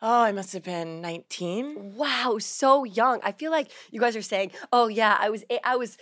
Oh, 0.03 0.23
I 0.23 0.33
must 0.33 0.53
have 0.53 0.63
been 0.63 1.01
19. 1.01 1.95
Wow, 1.97 2.37
so 2.39 2.85
young. 2.85 3.21
I 3.23 3.33
feel 3.33 3.51
like 3.51 3.71
you 3.91 4.01
guys 4.01 4.17
are 4.17 4.23
saying, 4.23 4.53
"Oh 4.73 4.89
yeah, 4.89 5.17
I 5.19 5.31
was 5.31 5.45
eight, 5.51 5.61
I 5.65 5.77
was 5.77 5.97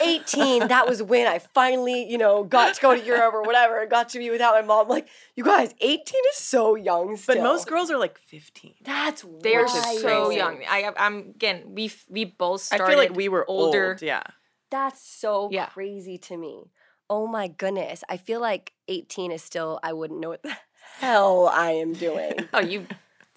18. 0.00 0.68
that 0.68 0.88
was 0.88 1.02
when 1.02 1.26
I 1.26 1.38
finally, 1.38 2.08
you 2.08 2.18
know, 2.18 2.44
got 2.44 2.74
to 2.74 2.80
go 2.80 2.94
to 2.94 3.00
Europe 3.04 3.34
or 3.34 3.42
whatever, 3.42 3.80
and 3.80 3.90
got 3.90 4.08
to 4.10 4.18
be 4.18 4.30
without 4.30 4.54
my 4.54 4.62
mom." 4.62 4.88
Like, 4.88 5.08
you 5.36 5.44
guys, 5.44 5.74
18 5.80 5.98
is 6.32 6.36
so 6.36 6.74
young 6.74 7.16
still. 7.16 7.36
But 7.36 7.42
most 7.42 7.66
girls 7.68 7.90
are 7.90 7.98
like 7.98 8.18
15. 8.18 8.74
that's 8.84 9.24
They're 9.42 9.68
so 9.68 10.30
young. 10.30 10.62
I, 10.68 10.90
I'm 10.96 11.30
again. 11.30 11.74
We 11.74 11.86
f- 11.86 12.06
we 12.08 12.24
both 12.24 12.60
started 12.62 12.84
I 12.84 12.88
feel 12.90 12.98
like 12.98 13.16
we 13.16 13.28
were 13.28 13.44
older. 13.48 13.92
old. 13.92 14.02
Yeah. 14.02 14.22
That's 14.70 15.02
so 15.06 15.50
Yeah. 15.52 15.66
crazy 15.66 16.16
to 16.18 16.36
me. 16.36 16.70
Oh 17.10 17.26
my 17.26 17.48
goodness. 17.48 18.02
I 18.08 18.16
feel 18.16 18.40
like 18.40 18.72
18 18.88 19.32
is 19.32 19.42
still, 19.42 19.78
I 19.82 19.92
wouldn't 19.92 20.18
know 20.18 20.30
what 20.30 20.42
the 20.42 20.56
hell 20.98 21.46
I 21.46 21.72
am 21.72 21.92
doing. 21.92 22.48
Oh, 22.54 22.60
you. 22.60 22.86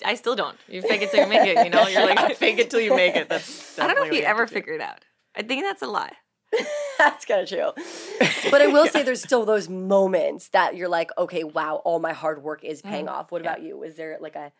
I 0.03 0.15
still 0.15 0.35
don't. 0.35 0.57
You 0.67 0.81
fake 0.81 1.01
it 1.01 1.11
till 1.11 1.23
you 1.23 1.29
make 1.29 1.47
it. 1.47 1.63
You 1.63 1.69
know, 1.69 1.87
you're 1.87 2.05
like 2.05 2.35
fake 2.37 2.59
it 2.59 2.69
till 2.69 2.79
you 2.79 2.95
make 2.95 3.15
it. 3.15 3.29
That's 3.29 3.79
I 3.79 3.87
don't 3.87 3.95
know 3.95 4.03
if 4.03 4.13
you 4.13 4.23
ever 4.23 4.47
figure 4.47 4.73
it 4.73 4.81
out. 4.81 5.05
I 5.35 5.43
think 5.43 5.63
that's 5.63 5.81
a 5.81 5.87
lie. 5.87 6.13
That's 6.97 7.25
kind 7.25 7.41
of 7.41 7.49
true. 7.49 7.71
But 8.49 8.61
I 8.61 8.67
will 8.67 8.87
say 8.87 9.03
there's 9.03 9.21
still 9.21 9.45
those 9.45 9.67
moments 9.67 10.49
that 10.49 10.77
you're 10.77 10.87
like, 10.87 11.11
okay, 11.17 11.43
wow, 11.43 11.81
all 11.83 11.99
my 11.99 12.13
hard 12.13 12.41
work 12.41 12.63
is 12.63 12.79
mm-hmm. 12.79 12.89
paying 12.89 13.09
off. 13.09 13.31
What 13.31 13.41
about 13.41 13.61
you? 13.61 13.83
Is 13.83 13.95
there 13.97 14.17
like 14.21 14.35
a 14.35 14.53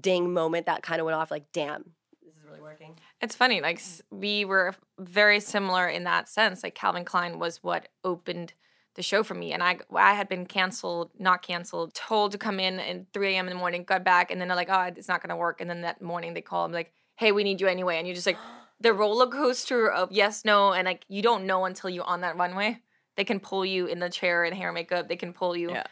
ding 0.00 0.32
moment 0.32 0.66
that 0.66 0.82
kind 0.82 1.00
of 1.00 1.04
went 1.04 1.16
off 1.16 1.30
like, 1.30 1.44
damn, 1.52 1.84
this 2.24 2.34
is 2.34 2.42
really 2.44 2.60
working? 2.60 2.98
It's 3.20 3.36
funny. 3.36 3.60
Like 3.60 3.80
we 4.10 4.44
were 4.44 4.74
very 4.98 5.38
similar 5.38 5.86
in 5.86 6.04
that 6.04 6.28
sense. 6.28 6.64
Like 6.64 6.74
Calvin 6.74 7.04
Klein 7.04 7.38
was 7.38 7.62
what 7.62 7.88
opened 8.02 8.54
the 8.98 9.02
show 9.02 9.22
for 9.22 9.34
me, 9.34 9.52
and 9.52 9.62
I 9.62 9.78
I 9.94 10.12
had 10.12 10.28
been 10.28 10.44
canceled, 10.44 11.10
not 11.18 11.40
canceled, 11.40 11.94
told 11.94 12.32
to 12.32 12.38
come 12.38 12.60
in 12.60 12.78
at 12.80 13.06
3 13.14 13.34
a.m. 13.34 13.46
in 13.46 13.54
the 13.54 13.58
morning, 13.58 13.84
got 13.84 14.04
back, 14.04 14.30
and 14.30 14.40
then 14.40 14.48
they're 14.48 14.56
like, 14.56 14.68
oh, 14.68 14.92
it's 14.94 15.08
not 15.08 15.22
gonna 15.22 15.36
work. 15.36 15.60
And 15.60 15.70
then 15.70 15.80
that 15.82 16.02
morning 16.02 16.34
they 16.34 16.42
call, 16.42 16.66
I'm 16.66 16.72
like, 16.72 16.92
hey, 17.16 17.32
we 17.32 17.44
need 17.44 17.60
you 17.60 17.68
anyway, 17.68 17.96
and 17.96 18.06
you're 18.06 18.14
just 18.14 18.26
like 18.26 18.36
the 18.80 18.92
roller 18.92 19.28
coaster 19.28 19.88
of 19.90 20.12
yes, 20.12 20.44
no, 20.44 20.72
and 20.72 20.84
like 20.84 21.04
you 21.08 21.22
don't 21.22 21.46
know 21.46 21.64
until 21.64 21.88
you're 21.88 22.04
on 22.04 22.20
that 22.20 22.36
runway. 22.36 22.80
They 23.16 23.24
can 23.24 23.40
pull 23.40 23.64
you 23.64 23.86
in 23.86 23.98
the 23.98 24.10
chair 24.10 24.44
and 24.44 24.54
hair 24.54 24.68
and 24.68 24.74
makeup. 24.74 25.08
They 25.08 25.16
can 25.16 25.32
pull 25.32 25.56
you. 25.56 25.70
Yeah. 25.70 25.84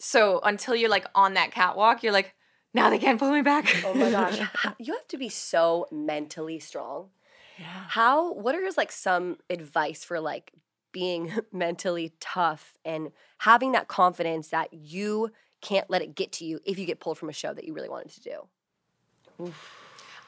So 0.00 0.40
until 0.40 0.74
you're 0.74 0.90
like 0.90 1.06
on 1.14 1.34
that 1.34 1.52
catwalk, 1.52 2.02
you're 2.02 2.12
like, 2.12 2.34
now 2.74 2.90
they 2.90 2.98
can't 2.98 3.18
pull 3.18 3.32
me 3.32 3.42
back. 3.42 3.66
Oh 3.84 3.94
my 3.94 4.10
gosh. 4.10 4.40
You 4.78 4.94
have 4.94 5.08
to 5.08 5.18
be 5.18 5.28
so 5.28 5.86
mentally 5.90 6.58
strong. 6.58 7.10
Yeah. 7.58 7.84
How, 7.88 8.32
what 8.32 8.54
are 8.54 8.68
like 8.76 8.92
some 8.92 9.38
advice 9.50 10.04
for 10.04 10.20
like 10.20 10.52
being 10.92 11.32
mentally 11.52 12.12
tough 12.20 12.74
and 12.84 13.10
having 13.38 13.72
that 13.72 13.88
confidence 13.88 14.48
that 14.48 14.72
you 14.72 15.30
can't 15.60 15.90
let 15.90 16.02
it 16.02 16.14
get 16.14 16.32
to 16.32 16.44
you 16.44 16.60
if 16.64 16.78
you 16.78 16.86
get 16.86 17.00
pulled 17.00 17.18
from 17.18 17.28
a 17.28 17.32
show 17.32 17.52
that 17.52 17.64
you 17.64 17.74
really 17.74 17.88
wanted 17.88 18.10
to 18.12 18.20
do? 18.20 19.52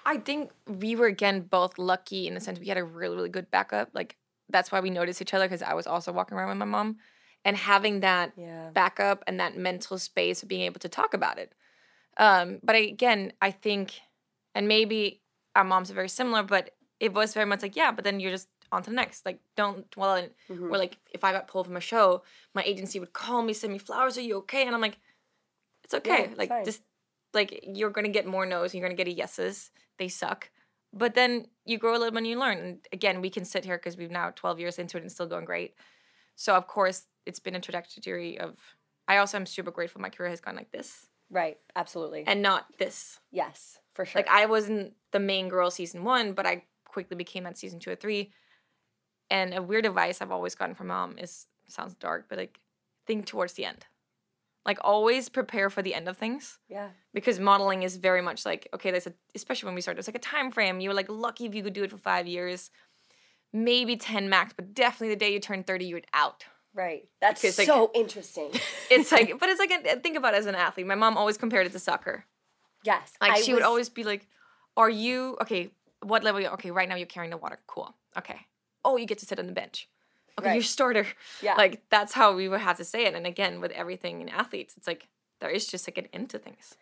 I 0.04 0.18
think 0.18 0.50
we 0.66 0.96
were 0.96 1.06
again 1.06 1.42
both 1.42 1.78
lucky 1.78 2.26
in 2.26 2.34
the 2.34 2.40
sense 2.40 2.58
we 2.58 2.66
had 2.66 2.78
a 2.78 2.84
really 2.84 3.16
really 3.16 3.28
good 3.28 3.50
backup. 3.50 3.90
Like 3.92 4.16
that's 4.48 4.72
why 4.72 4.80
we 4.80 4.90
noticed 4.90 5.20
each 5.22 5.34
other 5.34 5.44
because 5.44 5.62
I 5.62 5.74
was 5.74 5.86
also 5.86 6.12
walking 6.12 6.36
around 6.36 6.48
with 6.48 6.58
my 6.58 6.64
mom, 6.64 6.98
and 7.44 7.56
having 7.56 8.00
that 8.00 8.32
Yeah. 8.36 8.70
backup 8.70 9.22
and 9.26 9.40
that 9.40 9.56
mental 9.56 9.98
space 9.98 10.42
of 10.42 10.48
being 10.48 10.62
able 10.62 10.80
to 10.80 10.88
talk 10.88 11.14
about 11.14 11.38
it. 11.38 11.54
Um, 12.16 12.58
but 12.62 12.76
I, 12.76 12.80
again, 12.80 13.32
I 13.40 13.50
think, 13.50 14.00
and 14.54 14.66
maybe 14.68 15.22
our 15.54 15.64
moms 15.64 15.90
are 15.90 15.94
very 15.94 16.08
similar, 16.08 16.42
but 16.42 16.74
it 16.98 17.14
was 17.14 17.32
very 17.32 17.46
much 17.46 17.62
like 17.62 17.76
yeah. 17.76 17.92
But 17.92 18.04
then 18.04 18.20
you're 18.20 18.32
just 18.32 18.48
on 18.72 18.82
to 18.82 18.90
the 18.90 18.96
next. 18.96 19.26
Like 19.26 19.40
don't 19.56 19.90
dwell 19.90 20.16
in. 20.16 20.30
Mhm. 20.48 20.70
Or 20.70 20.78
like 20.78 20.98
if 21.12 21.24
I 21.24 21.32
got 21.32 21.48
pulled 21.48 21.66
from 21.66 21.76
a 21.76 21.80
show, 21.80 22.22
my 22.54 22.62
agency 22.62 23.00
would 23.00 23.12
call 23.12 23.42
me, 23.42 23.52
send 23.52 23.72
me 23.72 23.78
flowers. 23.78 24.16
Are 24.18 24.22
you 24.22 24.36
okay? 24.38 24.66
And 24.66 24.74
I'm 24.74 24.80
like, 24.80 24.98
it's 25.84 25.94
okay. 25.94 26.24
it's 26.24 26.38
like 26.38 26.48
fine. 26.48 26.64
just 26.64 26.82
like 27.34 27.60
you're 27.66 27.90
gonna 27.90 28.08
get 28.08 28.26
more 28.26 28.46
no's, 28.46 28.72
and 28.72 28.80
you're 28.80 28.88
gonna 28.88 28.96
get 28.96 29.08
a 29.08 29.12
yeses. 29.12 29.70
They 29.98 30.08
suck. 30.08 30.50
But 30.92 31.14
then 31.14 31.46
you 31.64 31.78
grow 31.78 31.92
a 31.92 31.98
little 31.98 32.10
bit 32.10 32.18
and 32.18 32.26
you 32.26 32.38
learn. 32.38 32.58
And 32.58 32.78
again, 32.92 33.20
we 33.20 33.30
can 33.30 33.44
sit 33.44 33.64
here 33.64 33.76
because 33.78 33.96
we've 33.96 34.10
now 34.10 34.30
12 34.34 34.58
years 34.58 34.78
into 34.78 34.96
it 34.96 35.02
and 35.02 35.12
still 35.12 35.26
going 35.26 35.44
great. 35.44 35.74
So 36.34 36.54
of 36.56 36.66
course, 36.66 37.06
it's 37.26 37.38
been 37.38 37.54
a 37.54 37.60
trajectory 37.60 38.38
of. 38.38 38.56
I 39.06 39.16
also 39.18 39.36
am 39.38 39.46
super 39.46 39.72
grateful 39.72 40.00
my 40.00 40.08
career 40.10 40.30
has 40.30 40.40
gone 40.40 40.54
like 40.54 40.70
this 40.70 41.06
Right. 41.30 41.58
Absolutely. 41.76 42.24
and 42.26 42.42
not 42.42 42.66
this. 42.78 43.18
yes, 43.32 43.78
for 43.94 44.04
sure. 44.04 44.20
Like 44.20 44.28
I 44.30 44.46
wasn't 44.46 44.94
the 45.12 45.18
main 45.20 45.48
girl 45.48 45.70
season 45.70 46.04
one, 46.04 46.32
but 46.32 46.46
I 46.46 46.64
quickly 46.84 47.16
became 47.16 47.46
at 47.46 47.58
season 47.58 47.78
two 47.80 47.90
or 47.90 47.96
three. 47.96 48.32
And 49.30 49.54
a 49.54 49.62
weird 49.62 49.86
advice 49.86 50.20
I've 50.20 50.32
always 50.32 50.54
gotten 50.54 50.74
from 50.74 50.88
mom 50.88 51.16
is 51.18 51.46
sounds 51.68 51.94
dark, 51.94 52.26
but 52.28 52.38
like 52.38 52.58
think 53.06 53.26
towards 53.26 53.54
the 53.54 53.64
end. 53.64 53.86
Like 54.66 54.78
always 54.82 55.28
prepare 55.28 55.70
for 55.70 55.80
the 55.80 55.94
end 55.94 56.06
of 56.06 56.18
things 56.18 56.58
yeah. 56.68 56.88
because 57.14 57.40
modeling 57.40 57.82
is 57.82 57.96
very 57.96 58.20
much 58.20 58.44
like 58.44 58.68
okay, 58.74 58.90
there's 58.90 59.06
a 59.06 59.14
especially 59.34 59.68
when 59.68 59.74
we 59.74 59.80
started, 59.80 59.98
it's 59.98 60.08
like 60.08 60.16
a 60.16 60.18
time 60.18 60.50
frame. 60.50 60.80
You 60.80 60.90
were 60.90 60.94
like 60.94 61.08
lucky 61.08 61.46
if 61.46 61.54
you 61.54 61.62
could 61.62 61.72
do 61.72 61.82
it 61.82 61.90
for 61.90 61.96
five 61.96 62.26
years, 62.26 62.70
maybe 63.52 63.96
ten 63.96 64.28
max, 64.28 64.52
but 64.52 64.74
definitely 64.74 65.10
the 65.10 65.18
day 65.18 65.32
you 65.32 65.40
turn 65.40 65.62
thirty, 65.62 65.86
you're 65.86 66.02
out. 66.12 66.44
Right. 66.74 67.08
That's 67.20 67.42
Because, 67.42 67.58
like- 67.58 67.66
so 67.66 67.90
interesting. 67.94 68.50
It's 68.90 69.12
like, 69.12 69.36
but 69.40 69.48
it's 69.48 69.60
like 69.60 69.70
a, 69.70 70.00
think 70.00 70.16
about 70.16 70.34
it 70.34 70.38
as 70.38 70.46
an 70.46 70.56
athlete. 70.56 70.86
My 70.86 70.94
mom 70.96 71.16
always 71.16 71.36
compared 71.36 71.66
it 71.66 71.72
to 71.72 71.78
soccer. 71.78 72.24
Yes. 72.84 73.12
Like 73.20 73.32
I 73.32 73.40
she 73.40 73.54
would 73.54 73.62
always 73.62 73.88
be 73.88 74.04
like, 74.04 74.26
"Are 74.76 74.90
you 74.90 75.36
okay? 75.42 75.70
What 76.02 76.24
level? 76.24 76.40
You? 76.40 76.48
Okay, 76.48 76.70
right 76.70 76.88
now 76.88 76.96
you're 76.96 77.06
carrying 77.06 77.30
the 77.30 77.36
water. 77.36 77.58
Cool. 77.66 77.94
Okay. 78.18 78.40
Oh, 78.84 78.96
you 78.96 79.06
get 79.06 79.18
to 79.18 79.26
sit 79.26 79.38
on 79.38 79.46
the 79.46 79.52
bench. 79.52 79.88
Okay, 80.38 80.54
you're 80.54 80.62
starter. 80.62 81.06
Yeah. 81.42 81.54
Like 81.54 81.82
that's 81.90 82.12
how 82.12 82.34
we 82.34 82.48
would 82.48 82.60
have 82.60 82.78
to 82.78 82.84
say 82.84 83.04
it. 83.04 83.14
And 83.14 83.26
again, 83.26 83.60
with 83.60 83.72
everything 83.72 84.20
in 84.20 84.28
athletes, 84.28 84.74
it's 84.76 84.86
like 84.86 85.08
there 85.40 85.50
is 85.50 85.66
just 85.66 85.88
like 85.88 85.98
an 85.98 86.08
end 86.12 86.30
to 86.30 86.38
things. 86.38 86.76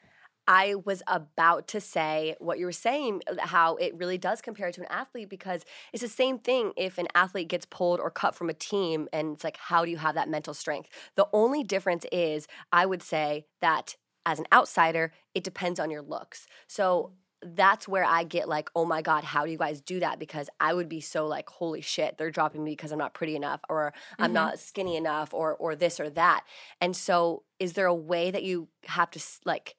I 0.50 0.76
was 0.86 1.02
about 1.06 1.68
to 1.68 1.80
say 1.80 2.34
what 2.38 2.58
you 2.58 2.64
were 2.64 2.72
saying, 2.72 3.20
how 3.38 3.76
it 3.76 3.94
really 3.94 4.16
does 4.16 4.40
compare 4.40 4.72
to 4.72 4.80
an 4.80 4.86
athlete 4.88 5.28
because 5.28 5.62
it's 5.92 6.02
the 6.02 6.08
same 6.08 6.38
thing 6.38 6.72
if 6.74 6.96
an 6.96 7.06
athlete 7.14 7.48
gets 7.48 7.66
pulled 7.66 8.00
or 8.00 8.10
cut 8.10 8.34
from 8.34 8.48
a 8.48 8.54
team, 8.54 9.08
and 9.12 9.34
it's 9.34 9.44
like, 9.44 9.58
how 9.58 9.84
do 9.84 9.90
you 9.90 9.98
have 9.98 10.14
that 10.14 10.26
mental 10.26 10.54
strength? 10.54 10.88
The 11.16 11.28
only 11.34 11.62
difference 11.64 12.06
is, 12.10 12.48
I 12.72 12.86
would 12.86 13.02
say 13.02 13.44
that 13.60 13.96
as 14.24 14.38
an 14.38 14.46
outsider, 14.50 15.12
it 15.34 15.44
depends 15.44 15.78
on 15.78 15.90
your 15.90 16.02
looks. 16.02 16.46
So 16.66 17.12
that's 17.42 17.86
where 17.86 18.04
I 18.04 18.24
get 18.24 18.48
like, 18.48 18.68
oh 18.74 18.84
my 18.84 19.00
God, 19.02 19.22
how 19.24 19.44
do 19.44 19.52
you 19.52 19.58
guys 19.58 19.80
do 19.80 20.00
that? 20.00 20.18
Because 20.18 20.50
I 20.58 20.74
would 20.74 20.88
be 20.88 21.00
so 21.00 21.26
like, 21.26 21.48
holy 21.48 21.80
shit, 21.80 22.18
they're 22.18 22.30
dropping 22.30 22.64
me 22.64 22.72
because 22.72 22.90
I'm 22.92 22.98
not 22.98 23.14
pretty 23.14 23.36
enough 23.36 23.60
or 23.68 23.92
I'm 24.18 24.30
Mhm. 24.30 24.34
not 24.34 24.58
skinny 24.58 24.96
enough 24.96 25.32
or 25.32 25.54
or 25.56 25.76
this 25.76 26.00
or 26.00 26.10
that. 26.10 26.44
And 26.80 26.96
so 26.96 27.44
is 27.58 27.74
there 27.74 27.86
a 27.86 27.94
way 27.94 28.30
that 28.30 28.42
you 28.42 28.68
have 28.86 29.10
to 29.12 29.20
like 29.44 29.76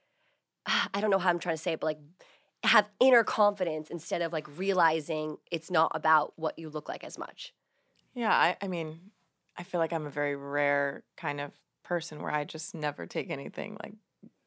I 0.66 1.02
don't 1.02 1.12
know 1.12 1.20
how 1.20 1.30
I'm 1.30 1.40
trying 1.40 1.56
to 1.58 1.62
say 1.62 1.74
it, 1.74 1.80
but 1.80 1.88
like 1.88 2.00
have 2.64 2.90
inner 3.00 3.24
confidence 3.24 3.90
instead 3.90 4.22
of 4.22 4.34
like 4.34 4.48
realizing 4.58 5.38
it's 5.52 5.72
not 5.72 5.92
about 5.96 6.34
what 6.38 6.60
you 6.60 6.70
look 6.70 6.90
like 6.90 7.04
as 7.04 7.18
much. 7.18 7.54
Yeah, 8.14 8.34
I, 8.34 8.58
I 8.62 8.68
mean, 8.68 9.12
I 9.58 9.64
feel 9.64 9.80
like 9.80 9.94
I'm 9.94 10.06
a 10.06 10.10
very 10.12 10.36
rare 10.36 11.04
kind 11.18 11.40
of 11.40 11.54
person 11.84 12.22
where 12.22 12.32
I 12.32 12.44
just 12.44 12.76
never 12.76 13.06
take 13.08 13.30
anything 13.30 13.78
like 13.82 13.94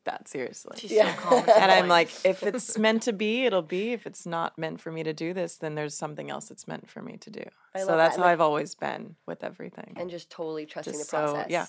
that 0.04 0.28
seriously. 0.28 0.76
She's 0.78 0.92
Yeah. 0.92 1.14
so 1.14 1.20
calm. 1.20 1.44
and 1.56 1.70
I'm 1.70 1.88
like, 1.88 2.10
if 2.24 2.42
it's 2.42 2.76
meant 2.78 3.02
to 3.04 3.12
be, 3.12 3.44
it'll 3.44 3.62
be. 3.62 3.92
If 3.92 4.06
it's 4.06 4.26
not 4.26 4.58
meant 4.58 4.80
for 4.80 4.90
me 4.92 5.02
to 5.02 5.12
do 5.12 5.32
this, 5.32 5.56
then 5.56 5.74
there's 5.74 5.94
something 5.94 6.30
else 6.30 6.48
that's 6.48 6.66
meant 6.68 6.88
for 6.90 7.02
me 7.02 7.16
to 7.18 7.30
do. 7.30 7.42
I 7.74 7.80
so 7.80 7.86
love 7.86 7.88
that. 7.88 7.96
that's 7.98 8.14
And, 8.16 8.22
how 8.22 8.28
like- 8.28 8.32
I've 8.34 8.40
always 8.40 8.74
been 8.74 9.16
with 9.26 9.44
everything. 9.44 9.94
And 9.96 10.10
just 10.10 10.30
totally 10.30 10.66
trusting 10.66 10.94
Just 10.94 11.10
the 11.10 11.16
so- 11.16 11.32
process. 11.32 11.50
yeah. 11.50 11.66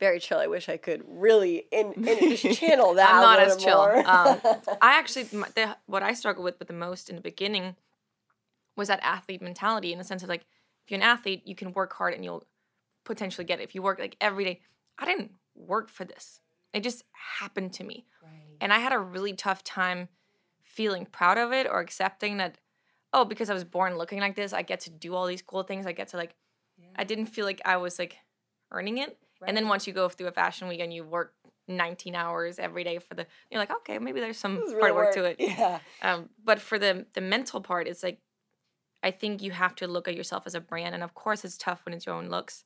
Very 0.00 0.20
chill. 0.20 0.38
I 0.38 0.46
wish 0.46 0.68
I 0.68 0.76
could 0.76 1.02
really 1.08 1.64
in, 1.72 1.92
in 1.94 2.36
just 2.36 2.56
channel 2.60 2.94
that. 2.94 3.12
I'm 3.14 3.20
not 3.20 3.38
little 3.40 3.56
as 3.56 3.62
chill. 3.62 3.80
Um, 3.80 4.40
I 4.80 4.96
actually, 4.98 5.24
the, 5.24 5.76
what 5.86 6.04
I 6.04 6.12
struggled 6.12 6.44
with, 6.44 6.58
with 6.60 6.68
the 6.68 6.74
most 6.74 7.10
in 7.10 7.16
the 7.16 7.22
beginning 7.22 7.74
was 8.76 8.86
that 8.88 9.00
athlete 9.02 9.42
mentality 9.42 9.92
in 9.92 9.98
the 9.98 10.04
sense 10.04 10.22
of 10.22 10.28
like, 10.28 10.42
if 10.84 10.90
you're 10.92 10.98
an 10.98 11.02
athlete, 11.02 11.42
you 11.46 11.56
can 11.56 11.72
work 11.72 11.92
hard 11.94 12.14
and 12.14 12.24
you'll 12.24 12.46
potentially 13.04 13.44
get 13.44 13.58
it. 13.58 13.64
If 13.64 13.74
you 13.74 13.82
work 13.82 13.98
like 13.98 14.16
every 14.20 14.44
day, 14.44 14.60
I 15.00 15.04
didn't 15.04 15.32
work 15.56 15.90
for 15.90 16.04
this. 16.04 16.40
It 16.72 16.82
just 16.82 17.04
happened 17.12 17.72
to 17.74 17.84
me. 17.84 18.04
And 18.60 18.72
I 18.72 18.78
had 18.78 18.92
a 18.92 18.98
really 18.98 19.34
tough 19.34 19.62
time 19.62 20.08
feeling 20.62 21.06
proud 21.06 21.38
of 21.38 21.52
it 21.52 21.66
or 21.66 21.80
accepting 21.80 22.38
that, 22.38 22.58
oh, 23.12 23.24
because 23.24 23.50
I 23.50 23.54
was 23.54 23.64
born 23.64 23.96
looking 23.96 24.20
like 24.20 24.34
this, 24.34 24.52
I 24.52 24.62
get 24.62 24.80
to 24.80 24.90
do 24.90 25.14
all 25.14 25.26
these 25.26 25.42
cool 25.42 25.62
things. 25.62 25.86
I 25.86 25.92
get 25.92 26.08
to 26.08 26.16
like, 26.16 26.34
I 26.96 27.04
didn't 27.04 27.26
feel 27.26 27.44
like 27.44 27.62
I 27.64 27.76
was 27.76 27.98
like 27.98 28.16
earning 28.72 28.98
it. 28.98 29.16
And 29.46 29.56
then 29.56 29.68
once 29.68 29.86
you 29.86 29.92
go 29.92 30.08
through 30.08 30.26
a 30.26 30.32
fashion 30.32 30.66
week 30.68 30.80
and 30.80 30.92
you 30.92 31.04
work 31.04 31.34
19 31.68 32.14
hours 32.14 32.58
every 32.58 32.82
day 32.82 32.98
for 32.98 33.14
the, 33.14 33.26
you're 33.50 33.60
like, 33.60 33.70
okay, 33.70 33.98
maybe 33.98 34.20
there's 34.20 34.38
some 34.38 34.56
hard 34.56 34.82
real 34.82 34.94
work 34.94 35.14
to 35.14 35.24
it. 35.24 35.36
Yeah. 35.38 35.78
Um, 36.02 36.28
but 36.44 36.60
for 36.60 36.78
the 36.78 37.06
the 37.14 37.20
mental 37.20 37.60
part, 37.60 37.86
it's 37.86 38.02
like 38.02 38.20
I 39.02 39.10
think 39.10 39.42
you 39.42 39.52
have 39.52 39.74
to 39.76 39.86
look 39.86 40.08
at 40.08 40.16
yourself 40.16 40.44
as 40.46 40.54
a 40.54 40.60
brand, 40.60 40.94
and 40.94 41.04
of 41.04 41.14
course, 41.14 41.44
it's 41.44 41.56
tough 41.56 41.84
when 41.84 41.94
it's 41.94 42.06
your 42.06 42.14
own 42.14 42.28
looks. 42.28 42.64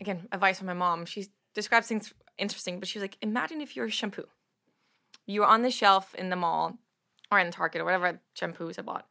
Again, 0.00 0.28
advice 0.30 0.58
from 0.58 0.68
my 0.68 0.74
mom. 0.74 1.04
She 1.04 1.26
describes 1.54 1.88
things 1.88 2.14
interesting, 2.38 2.78
but 2.78 2.88
she 2.88 2.98
was 2.98 3.04
like, 3.04 3.18
imagine 3.22 3.60
if 3.60 3.76
you're 3.76 3.86
a 3.86 3.90
shampoo. 3.90 4.26
You're 5.26 5.46
on 5.46 5.62
the 5.62 5.70
shelf 5.70 6.14
in 6.14 6.28
the 6.30 6.36
mall 6.36 6.78
or 7.30 7.38
in 7.38 7.50
Target 7.50 7.80
or 7.80 7.84
whatever 7.84 8.20
shampoos 8.38 8.78
I 8.78 8.82
bought, 8.82 9.06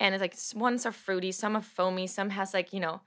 and 0.00 0.14
it's 0.14 0.22
like 0.22 0.36
ones 0.60 0.86
are 0.86 0.92
fruity, 0.92 1.32
some 1.32 1.56
are 1.56 1.62
foamy, 1.62 2.06
some 2.06 2.30
has 2.30 2.54
like 2.54 2.72
you 2.72 2.80
know 2.80 3.00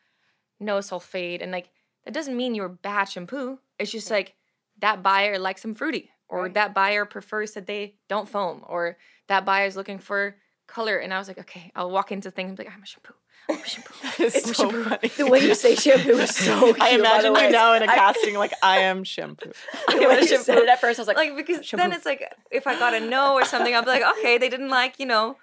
no 0.59 0.79
sulfate, 0.79 1.41
and 1.41 1.51
like 1.51 1.69
that 2.05 2.13
doesn't 2.13 2.35
mean 2.37 2.55
you're 2.55 2.69
bad 2.69 3.05
shampoo. 3.05 3.59
It's 3.79 3.91
just 3.91 4.11
like 4.11 4.35
that 4.79 5.03
buyer 5.03 5.39
likes 5.39 5.61
them 5.61 5.75
fruity, 5.75 6.11
or 6.27 6.43
Right. 6.43 6.53
that 6.55 6.73
buyer 6.73 7.05
prefers 7.05 7.53
that 7.53 7.67
they 7.67 7.95
don't 8.09 8.27
foam, 8.29 8.63
or 8.67 8.97
that 9.27 9.45
buyer 9.45 9.65
is 9.67 9.75
looking 9.77 9.99
for 9.99 10.35
color. 10.67 10.97
And 10.97 11.13
I 11.13 11.19
was 11.19 11.27
like, 11.27 11.39
okay, 11.39 11.71
I'll 11.75 11.91
walk 11.91 12.11
into 12.11 12.31
things 12.31 12.49
and 12.49 12.57
be 12.57 12.63
like, 12.65 12.73
I'm 12.73 12.83
a 12.83 12.85
shampoo. 12.85 13.13
I'm 13.49 13.57
a 13.57 13.65
shampoo. 13.65 13.93
it's 14.19 14.43
so 14.45 14.53
shampoo. 14.53 14.83
funny. 14.85 15.07
The 15.09 15.27
way 15.27 15.39
you 15.39 15.55
say 15.55 15.75
shampoo 15.75 16.11
is 16.11 16.35
so 16.35 16.59
cute. 16.73 16.81
I 16.81 16.89
imagine 16.91 17.35
you 17.35 17.49
now 17.49 17.73
in 17.73 17.83
a 17.83 17.87
I- 17.91 17.95
casting 17.95 18.35
like 18.35 18.53
I 18.63 18.79
am 18.79 19.03
shampoo. 19.03 19.51
You 19.91 20.37
said 20.37 20.57
it 20.59 20.69
at 20.69 20.79
first, 20.79 20.99
I 20.99 21.01
was 21.01 21.07
like, 21.07 21.17
like 21.17 21.35
because 21.35 21.69
then 21.71 21.91
it's 21.91 22.05
like 22.05 22.23
if 22.51 22.67
I 22.67 22.77
got 22.79 22.93
a 22.93 22.99
no 22.99 23.33
or 23.33 23.45
something, 23.45 23.73
I'll 23.75 23.83
be 23.83 23.89
like, 23.89 24.03
okay, 24.19 24.37
they 24.37 24.49
didn't 24.49 24.69
like 24.69 24.99
you 24.99 25.05
know 25.05 25.37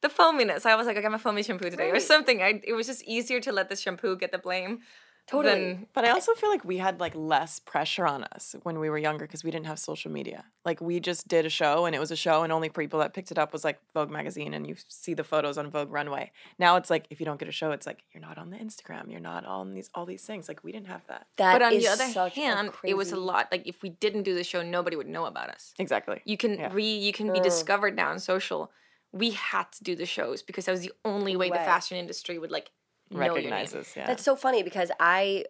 the 0.00 0.08
foaminess. 0.08 0.66
I 0.66 0.76
was 0.76 0.86
like, 0.86 0.96
I 0.96 1.00
got 1.00 1.12
my 1.12 1.18
foamy 1.18 1.42
shampoo 1.42 1.70
today 1.70 1.90
or 1.90 1.98
something. 2.00 2.42
I, 2.42 2.60
it 2.62 2.74
was 2.74 2.86
just 2.86 3.02
easier 3.04 3.40
to 3.40 3.52
let 3.52 3.68
the 3.70 3.76
shampoo 3.76 4.16
get 4.16 4.32
the 4.32 4.38
blame. 4.38 4.80
Totally. 5.26 5.54
Than, 5.54 5.86
But 5.94 6.04
I 6.04 6.10
also 6.10 6.34
feel 6.34 6.50
like 6.50 6.64
we 6.66 6.76
had 6.76 7.00
like 7.00 7.14
less 7.14 7.58
pressure 7.58 8.06
on 8.06 8.24
us 8.24 8.54
when 8.62 8.78
we 8.78 8.90
were 8.90 8.98
younger 8.98 9.24
because 9.24 9.42
we 9.42 9.50
didn't 9.50 9.66
have 9.66 9.78
social 9.78 10.10
media. 10.10 10.44
Like 10.66 10.82
we 10.82 11.00
just 11.00 11.28
did 11.28 11.46
a 11.46 11.48
show 11.50 11.86
and 11.86 11.94
it 11.96 11.98
was 11.98 12.10
a 12.10 12.16
show 12.16 12.42
and 12.42 12.52
only 12.52 12.68
people 12.68 13.00
that 13.00 13.14
picked 13.14 13.30
it 13.30 13.38
up 13.38 13.52
was 13.52 13.64
like 13.64 13.80
Vogue 13.94 14.10
magazine 14.10 14.52
and 14.52 14.66
you 14.66 14.76
see 14.88 15.14
the 15.14 15.24
photos 15.24 15.56
on 15.56 15.70
Vogue 15.70 15.90
runway. 15.90 16.30
Now 16.58 16.76
it's 16.76 16.90
like 16.90 17.06
if 17.08 17.20
you 17.20 17.26
don't 17.26 17.38
get 17.40 17.48
a 17.48 17.52
show, 17.52 17.70
it's 17.70 17.86
like 17.86 18.04
you're 18.12 18.20
not 18.20 18.36
on 18.36 18.50
the 18.50 18.58
Instagram, 18.58 19.10
you're 19.10 19.20
not 19.20 19.46
on 19.46 19.72
these 19.72 19.88
all 19.94 20.04
these 20.04 20.22
things. 20.22 20.46
Like 20.46 20.62
we 20.62 20.72
didn't 20.72 20.88
have 20.88 21.06
that. 21.08 21.26
that 21.38 21.52
but 21.54 21.62
on 21.62 21.72
is 21.72 21.84
the 21.84 21.88
other 21.90 22.04
such 22.12 22.36
a 22.36 22.40
hand, 22.40 22.72
it 22.84 22.96
was 22.96 23.12
a 23.12 23.16
lot. 23.16 23.48
Like 23.50 23.66
if 23.66 23.82
we 23.82 23.90
didn't 23.90 24.24
do 24.24 24.34
the 24.34 24.44
show, 24.44 24.62
nobody 24.62 24.96
would 24.96 25.08
know 25.08 25.24
about 25.24 25.48
us. 25.48 25.72
Exactly. 25.78 26.20
You 26.26 26.36
can 26.36 26.58
Yeah. 26.58 26.70
re 26.72 26.84
you 26.84 27.12
can 27.14 27.32
be 27.32 27.40
Mm. 27.40 27.44
discovered 27.44 27.96
now 27.96 28.10
on 28.10 28.18
social. 28.18 28.70
We 29.12 29.30
had 29.30 29.70
to 29.72 29.84
do 29.84 29.94
the 29.96 30.06
shows 30.06 30.42
because 30.42 30.66
that 30.66 30.72
was 30.72 30.80
the 30.82 30.92
only 31.04 31.36
way 31.36 31.48
the 31.48 31.54
fashion 31.54 31.96
industry 31.96 32.38
would 32.38 32.50
like 32.50 32.68
know 32.68 32.68
your 32.68 32.72
name. 32.72 32.83
Recognizes. 33.10 33.92
Yeah. 33.96 34.06
That's 34.06 34.22
so 34.22 34.34
funny 34.36 34.62
because 34.62 34.90
I, 35.00 35.44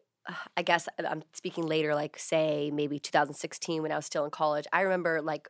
I 0.57 0.63
guess 0.63 0.89
I'm 0.99 1.23
speaking 1.33 1.67
later, 1.67 1.95
like 1.95 2.19
say 2.19 2.71
maybe 2.73 2.99
2016 2.99 3.83
when 3.83 3.93
I 3.93 3.97
was 3.97 4.07
still 4.07 4.25
in 4.25 4.31
college. 4.31 4.67
I 4.73 4.83
remember 4.83 5.21
like 5.23 5.49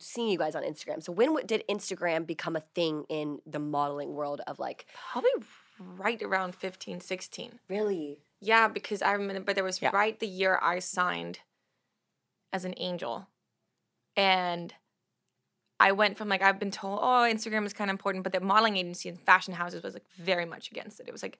seeing 0.00 0.28
you 0.28 0.38
guys 0.38 0.54
on 0.54 0.62
Instagram. 0.62 1.02
So 1.02 1.12
when 1.12 1.34
did 1.46 1.62
Instagram 1.68 2.26
become 2.26 2.56
a 2.56 2.60
thing 2.74 3.04
in 3.08 3.38
the 3.46 3.58
modeling 3.58 4.14
world 4.14 4.40
of 4.46 4.58
like 4.58 4.86
Probably 5.12 5.30
right 5.78 6.22
around 6.22 6.54
15, 6.54 7.00
16. 7.00 7.58
really? 7.68 8.18
Yeah, 8.40 8.68
because 8.68 9.00
I 9.02 9.12
remember 9.12 9.40
but 9.42 9.54
there 9.54 9.64
was 9.64 9.80
Yeah. 9.80 9.90
right 9.92 10.18
the 10.18 10.26
year 10.26 10.58
I 10.60 10.78
signed 10.80 11.40
as 12.52 12.64
an 12.64 12.74
angel. 12.76 13.28
And 14.16 14.72
I 15.84 15.92
went 15.92 16.16
from 16.16 16.30
like 16.30 16.40
I've 16.40 16.58
been 16.58 16.70
told, 16.70 17.00
oh, 17.02 17.28
Instagram 17.30 17.66
is 17.66 17.74
kind 17.74 17.90
of 17.90 17.92
important, 17.92 18.24
but 18.24 18.32
the 18.32 18.40
modeling 18.40 18.78
agency 18.78 19.10
and 19.10 19.20
fashion 19.20 19.52
houses 19.52 19.82
was 19.82 19.92
like 19.92 20.06
very 20.16 20.46
much 20.46 20.70
against 20.70 20.98
it. 20.98 21.06
It 21.06 21.12
was 21.12 21.22
like 21.22 21.38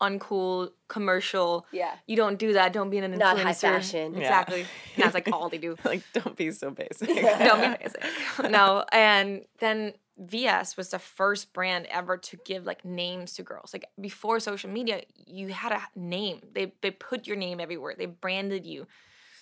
uncool, 0.00 0.70
commercial. 0.88 1.64
Yeah. 1.70 1.92
You 2.08 2.16
don't 2.16 2.36
do 2.36 2.54
that. 2.54 2.72
Don't 2.72 2.90
be 2.90 2.98
in 2.98 3.04
an 3.04 3.12
influencer. 3.12 3.18
Not 3.18 3.38
high 3.38 3.52
fashion. 3.52 4.16
Exactly. 4.16 4.62
And 4.62 4.68
that's 5.04 5.14
like 5.14 5.28
all 5.32 5.48
they 5.48 5.58
do. 5.58 5.76
like 5.84 6.02
don't 6.12 6.36
be 6.36 6.50
so 6.50 6.72
basic. 6.72 7.08
Don't 7.14 7.78
be 7.78 7.84
basic. 7.84 8.50
no. 8.50 8.84
And 8.90 9.44
then 9.60 9.94
VS 10.18 10.76
was 10.76 10.90
the 10.90 10.98
first 10.98 11.52
brand 11.52 11.86
ever 11.86 12.16
to 12.16 12.36
give 12.44 12.64
like 12.64 12.84
names 12.84 13.34
to 13.34 13.44
girls. 13.44 13.72
Like 13.72 13.86
before 14.00 14.40
social 14.40 14.70
media, 14.70 15.02
you 15.24 15.48
had 15.52 15.70
a 15.70 15.82
name. 15.94 16.40
They 16.52 16.72
they 16.80 16.90
put 16.90 17.28
your 17.28 17.36
name 17.36 17.60
everywhere. 17.60 17.94
They 17.96 18.06
branded 18.06 18.66
you. 18.66 18.88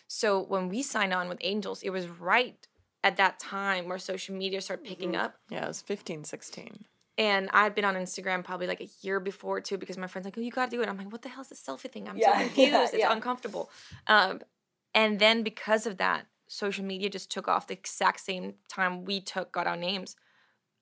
So 0.09 0.43
when 0.43 0.69
we 0.69 0.83
signed 0.83 1.15
on 1.15 1.31
with 1.31 1.39
Angels, 1.41 1.83
it 1.83 1.89
was 1.89 2.07
right 2.07 2.55
at 3.05 3.17
that 3.17 3.39
time 3.39 3.89
where 3.89 3.99
social 3.99 4.35
media 4.35 4.61
started 4.61 4.85
picking 4.87 5.17
up. 5.17 5.35
Yeah, 5.51 5.65
it 5.65 5.69
was 5.69 5.83
15, 5.83 6.25
16. 6.25 6.85
And 7.19 7.51
I'd 7.53 7.75
been 7.75 7.85
on 7.85 7.95
Instagram 7.95 8.43
probably 8.43 8.67
like 8.67 8.81
a 8.81 8.89
year 9.03 9.21
before 9.21 9.61
too, 9.61 9.77
because 9.77 9.99
my 9.99 10.07
friends 10.07 10.25
like, 10.25 10.39
oh, 10.39 10.41
you 10.41 10.51
gotta 10.51 10.71
do 10.71 10.81
it. 10.83 10.89
I'm 10.89 10.97
like, 10.97 11.13
what 11.13 11.23
the 11.23 11.29
hell 11.29 11.43
is 11.43 11.49
this 11.49 11.63
selfie 11.63 11.91
thing? 11.91 12.09
I'm 12.09 12.17
Yeah, 12.17 12.33
so 12.39 12.39
confused. 12.45 12.73
yeah, 12.73 12.85
it's 12.85 12.95
yeah. 12.95 13.13
uncomfortable. 13.13 13.71
Um, 14.07 14.41
and 14.95 15.19
then 15.19 15.43
because 15.43 15.87
of 15.87 15.99
that, 15.99 16.27
social 16.49 16.85
media 16.85 17.09
just 17.11 17.31
took 17.31 17.49
off 17.49 17.67
the 17.67 17.75
exact 17.75 18.21
same 18.21 18.55
time 18.69 19.05
we 19.05 19.21
took 19.21 19.53
got 19.53 19.67
our 19.67 19.77
names. 19.77 20.17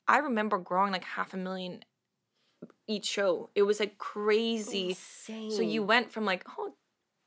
I 0.07 0.19
remember 0.19 0.59
growing 0.59 0.93
like 0.93 1.05
half 1.05 1.33
a 1.35 1.37
million 1.37 1.81
each 2.89 3.07
show. 3.07 3.51
It 3.55 3.63
was 3.63 3.81
like 3.81 3.97
crazy. 3.99 4.91
Insane. 4.91 5.51
So 5.51 5.63
you 5.63 5.83
went 5.83 6.11
from 6.11 6.25
like, 6.25 6.45
oh, 6.59 6.75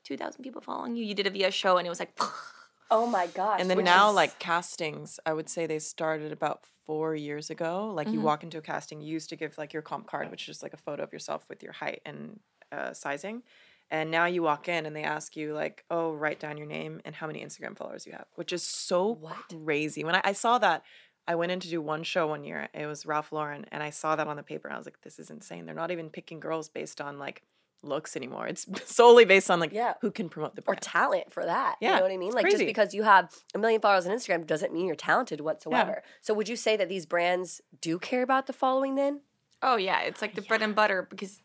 2,000 0.04 0.42
people 0.42 0.60
following 0.60 0.96
you. 0.96 1.04
You 1.04 1.14
did 1.14 1.26
a 1.26 1.30
VS 1.30 1.54
show 1.54 1.78
and 1.78 1.86
it 1.86 1.90
was 1.90 1.98
like, 1.98 2.18
Oh 2.90 3.06
my 3.06 3.26
gosh. 3.26 3.60
And 3.60 3.70
then 3.70 3.82
now, 3.84 4.10
is- 4.10 4.14
like 4.14 4.38
castings, 4.38 5.18
I 5.26 5.32
would 5.32 5.48
say 5.48 5.66
they 5.66 5.78
started 5.78 6.32
about 6.32 6.64
four 6.86 7.14
years 7.14 7.50
ago. 7.50 7.90
Like 7.94 8.08
you 8.12 8.20
Mhm. 8.20 8.24
walk 8.24 8.42
into 8.42 8.58
a 8.58 8.62
casting, 8.62 9.00
you 9.00 9.12
used 9.12 9.30
to 9.30 9.36
give 9.36 9.56
like 9.58 9.72
your 9.72 9.82
comp 9.82 10.06
card, 10.06 10.30
which 10.30 10.42
is 10.42 10.46
just 10.46 10.62
like 10.62 10.74
a 10.74 10.78
photo 10.78 11.02
of 11.02 11.12
yourself 11.12 11.48
with 11.48 11.62
your 11.62 11.72
height 11.72 12.02
and 12.04 12.40
uh, 12.72 12.92
sizing. 12.92 13.42
And 13.90 14.10
now 14.10 14.26
you 14.26 14.42
walk 14.42 14.68
in 14.68 14.86
and 14.86 14.96
they 14.96 15.04
ask 15.04 15.36
you 15.36 15.54
like, 15.54 15.84
oh, 15.90 16.12
write 16.12 16.40
down 16.40 16.56
your 16.56 16.66
name 16.66 17.00
and 17.04 17.14
how 17.14 17.26
many 17.26 17.44
Instagram 17.44 17.76
followers 17.76 18.06
you 18.06 18.12
have, 18.12 18.26
which 18.34 18.52
is 18.52 18.62
so 18.62 19.12
What? 19.14 19.36
crazy. 19.48 20.02
When 20.04 20.16
I, 20.16 20.20
I 20.24 20.32
saw 20.32 20.58
that, 20.58 20.82
I 21.28 21.36
went 21.36 21.52
in 21.52 21.60
to 21.60 21.68
do 21.68 21.80
one 21.80 22.02
show 22.02 22.26
one 22.26 22.44
year. 22.44 22.68
It 22.74 22.86
was 22.86 23.06
Ralph 23.06 23.30
Lauren, 23.32 23.64
and 23.70 23.82
I 23.82 23.90
saw 23.90 24.16
that 24.16 24.26
on 24.26 24.36
the 24.36 24.42
paper, 24.42 24.68
and 24.68 24.74
I 24.74 24.78
was 24.78 24.86
like, 24.86 25.00
this 25.02 25.18
is 25.18 25.30
insane. 25.30 25.64
They're 25.66 25.74
not 25.74 25.90
even 25.90 26.10
picking 26.10 26.40
girls 26.40 26.68
based 26.68 27.00
on 27.00 27.18
like 27.18 27.42
looks 27.84 28.16
anymore. 28.16 28.46
It's 28.46 28.66
solely 28.92 29.24
based 29.24 29.50
on 29.50 29.60
like 29.60 29.72
Yeah. 29.72 29.94
who 30.00 30.10
can 30.10 30.28
promote 30.28 30.56
the 30.56 30.62
or 30.66 30.74
talent 30.74 31.32
for 31.32 31.44
that. 31.44 31.76
Yeah. 31.80 31.90
You 31.90 31.96
know 31.96 32.02
what 32.02 32.10
I 32.12 32.16
mean? 32.16 32.28
it's 32.28 32.34
Like 32.34 32.50
just 32.50 32.58
because 32.64 32.94
you 32.94 33.02
have 33.02 33.30
a 33.54 33.58
million 33.58 33.80
followers 33.80 34.06
on 34.06 34.12
Instagram 34.16 34.46
doesn't 34.46 34.72
mean 34.72 34.86
you're 34.86 34.96
talented 34.96 35.40
whatsoever. 35.40 36.02
So 36.20 36.34
would 36.34 36.48
you 36.48 36.56
say 36.56 36.76
that 36.76 36.88
these 36.88 37.06
brands 37.06 37.60
do 37.80 37.98
care 37.98 38.22
about 38.22 38.46
the 38.46 38.52
following 38.52 38.94
then? 38.94 39.20
Oh 39.62 39.76
yeah, 39.76 40.00
it's 40.02 40.20
like 40.22 40.34
the 40.34 40.42
bread 40.42 40.62
and 40.62 40.74
butter 40.74 41.06
because 41.08 41.40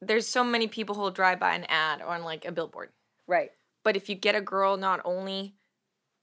there's 0.00 0.26
so 0.28 0.44
many 0.44 0.68
people 0.68 0.94
who'll 0.94 1.10
drive 1.10 1.40
by 1.40 1.54
an 1.54 1.64
ad 1.68 2.00
on 2.02 2.22
like 2.22 2.44
a 2.44 2.52
billboard. 2.52 2.90
Right. 3.26 3.50
But 3.82 3.96
if 3.96 4.08
you 4.08 4.14
get 4.14 4.34
a 4.34 4.40
girl 4.40 4.76
not 4.76 5.00
only 5.04 5.54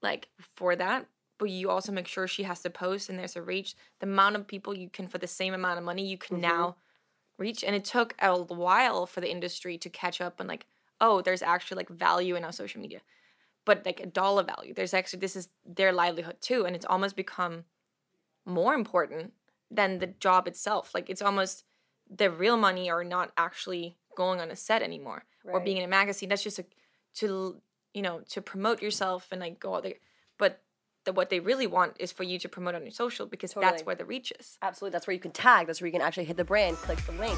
like 0.01 0.28
for 0.56 0.75
that, 0.75 1.08
but 1.38 1.49
you 1.49 1.69
also 1.69 1.91
make 1.91 2.08
sure 2.08 2.28
she 2.28 2.43
has 2.43 2.62
to 2.62 2.69
post 2.69 3.10
and 3.10 3.19
there's 3.19 3.36
a 3.36 3.41
reach, 3.41 3.75
the 3.99 4.06
amount 4.08 4.38
of 4.38 4.47
people 4.47 4.73
you 4.73 4.89
can 4.89 5.08
for 5.10 5.17
the 5.17 5.28
same 5.28 5.54
amount 5.54 5.78
of 5.78 5.84
money 5.84 6.06
you 6.08 6.17
can 6.17 6.38
Mhm. 6.38 6.41
now 6.41 6.75
reach. 7.37 7.63
And 7.63 7.75
it 7.75 7.85
took 7.85 8.15
a 8.19 8.41
while 8.41 9.05
for 9.05 9.21
the 9.21 9.31
industry 9.31 9.77
to 9.77 9.89
catch 9.89 10.21
up 10.21 10.39
and 10.39 10.47
like, 10.49 10.65
oh, 11.01 11.21
there's 11.21 11.41
actually 11.41 11.77
like 11.77 11.89
value 11.89 12.35
in 12.35 12.43
our 12.43 12.51
social 12.53 12.81
media. 12.81 13.01
but 13.65 13.85
like 13.85 13.99
a 13.99 14.05
dollar 14.05 14.43
value. 14.43 14.73
There's 14.73 14.93
actually 14.93 15.19
this 15.19 15.35
is 15.35 15.49
their 15.65 15.91
livelihood 15.91 16.37
too, 16.39 16.65
and 16.65 16.75
it's 16.75 16.85
almost 16.85 17.15
become 17.15 17.65
more 18.45 18.73
important 18.75 19.33
than 19.71 19.99
the 19.99 20.07
job 20.07 20.47
itself. 20.47 20.93
Like 20.93 21.09
it's 21.09 21.21
almost 21.21 21.65
the 22.09 22.29
real 22.29 22.57
money 22.57 22.89
are 22.89 23.03
not 23.03 23.31
actually 23.37 23.97
going 24.15 24.39
on 24.39 24.51
a 24.51 24.55
set 24.55 24.81
anymore 24.83 25.25
or 25.43 25.59
being 25.59 25.77
in 25.77 25.83
a 25.83 25.87
magazine. 25.87 26.29
That's 26.29 26.43
just 26.43 26.59
a, 26.59 26.65
to 27.15 27.59
you 27.93 28.01
know 28.01 28.21
to 28.29 28.41
promote 28.41 28.81
yourself 28.81 29.27
and 29.31 29.41
like 29.41 29.59
go 29.59 29.75
out 29.75 29.83
there. 29.83 29.95
But 30.37 30.61
the, 31.05 31.13
what 31.13 31.29
they 31.29 31.39
really 31.39 31.67
want 31.67 31.95
is 31.99 32.11
for 32.11 32.23
you 32.23 32.37
to 32.39 32.49
promote 32.49 32.75
on 32.75 32.81
your 32.81 32.91
social 32.91 33.25
because 33.25 33.53
Totally. 33.53 33.71
that's 33.71 33.85
where 33.85 33.95
the 33.95 34.05
reach 34.05 34.33
is. 34.39 34.57
Absolutely. 34.61 34.93
That's 34.93 35.07
where 35.07 35.13
you 35.13 35.19
can 35.19 35.31
tag. 35.31 35.67
That's 35.67 35.79
where 35.79 35.87
you 35.87 35.91
can 35.91 36.01
actually 36.01 36.25
hit 36.25 36.37
the 36.37 36.43
brand, 36.43 36.77
click 36.77 36.99
the 37.05 37.13
link. 37.13 37.37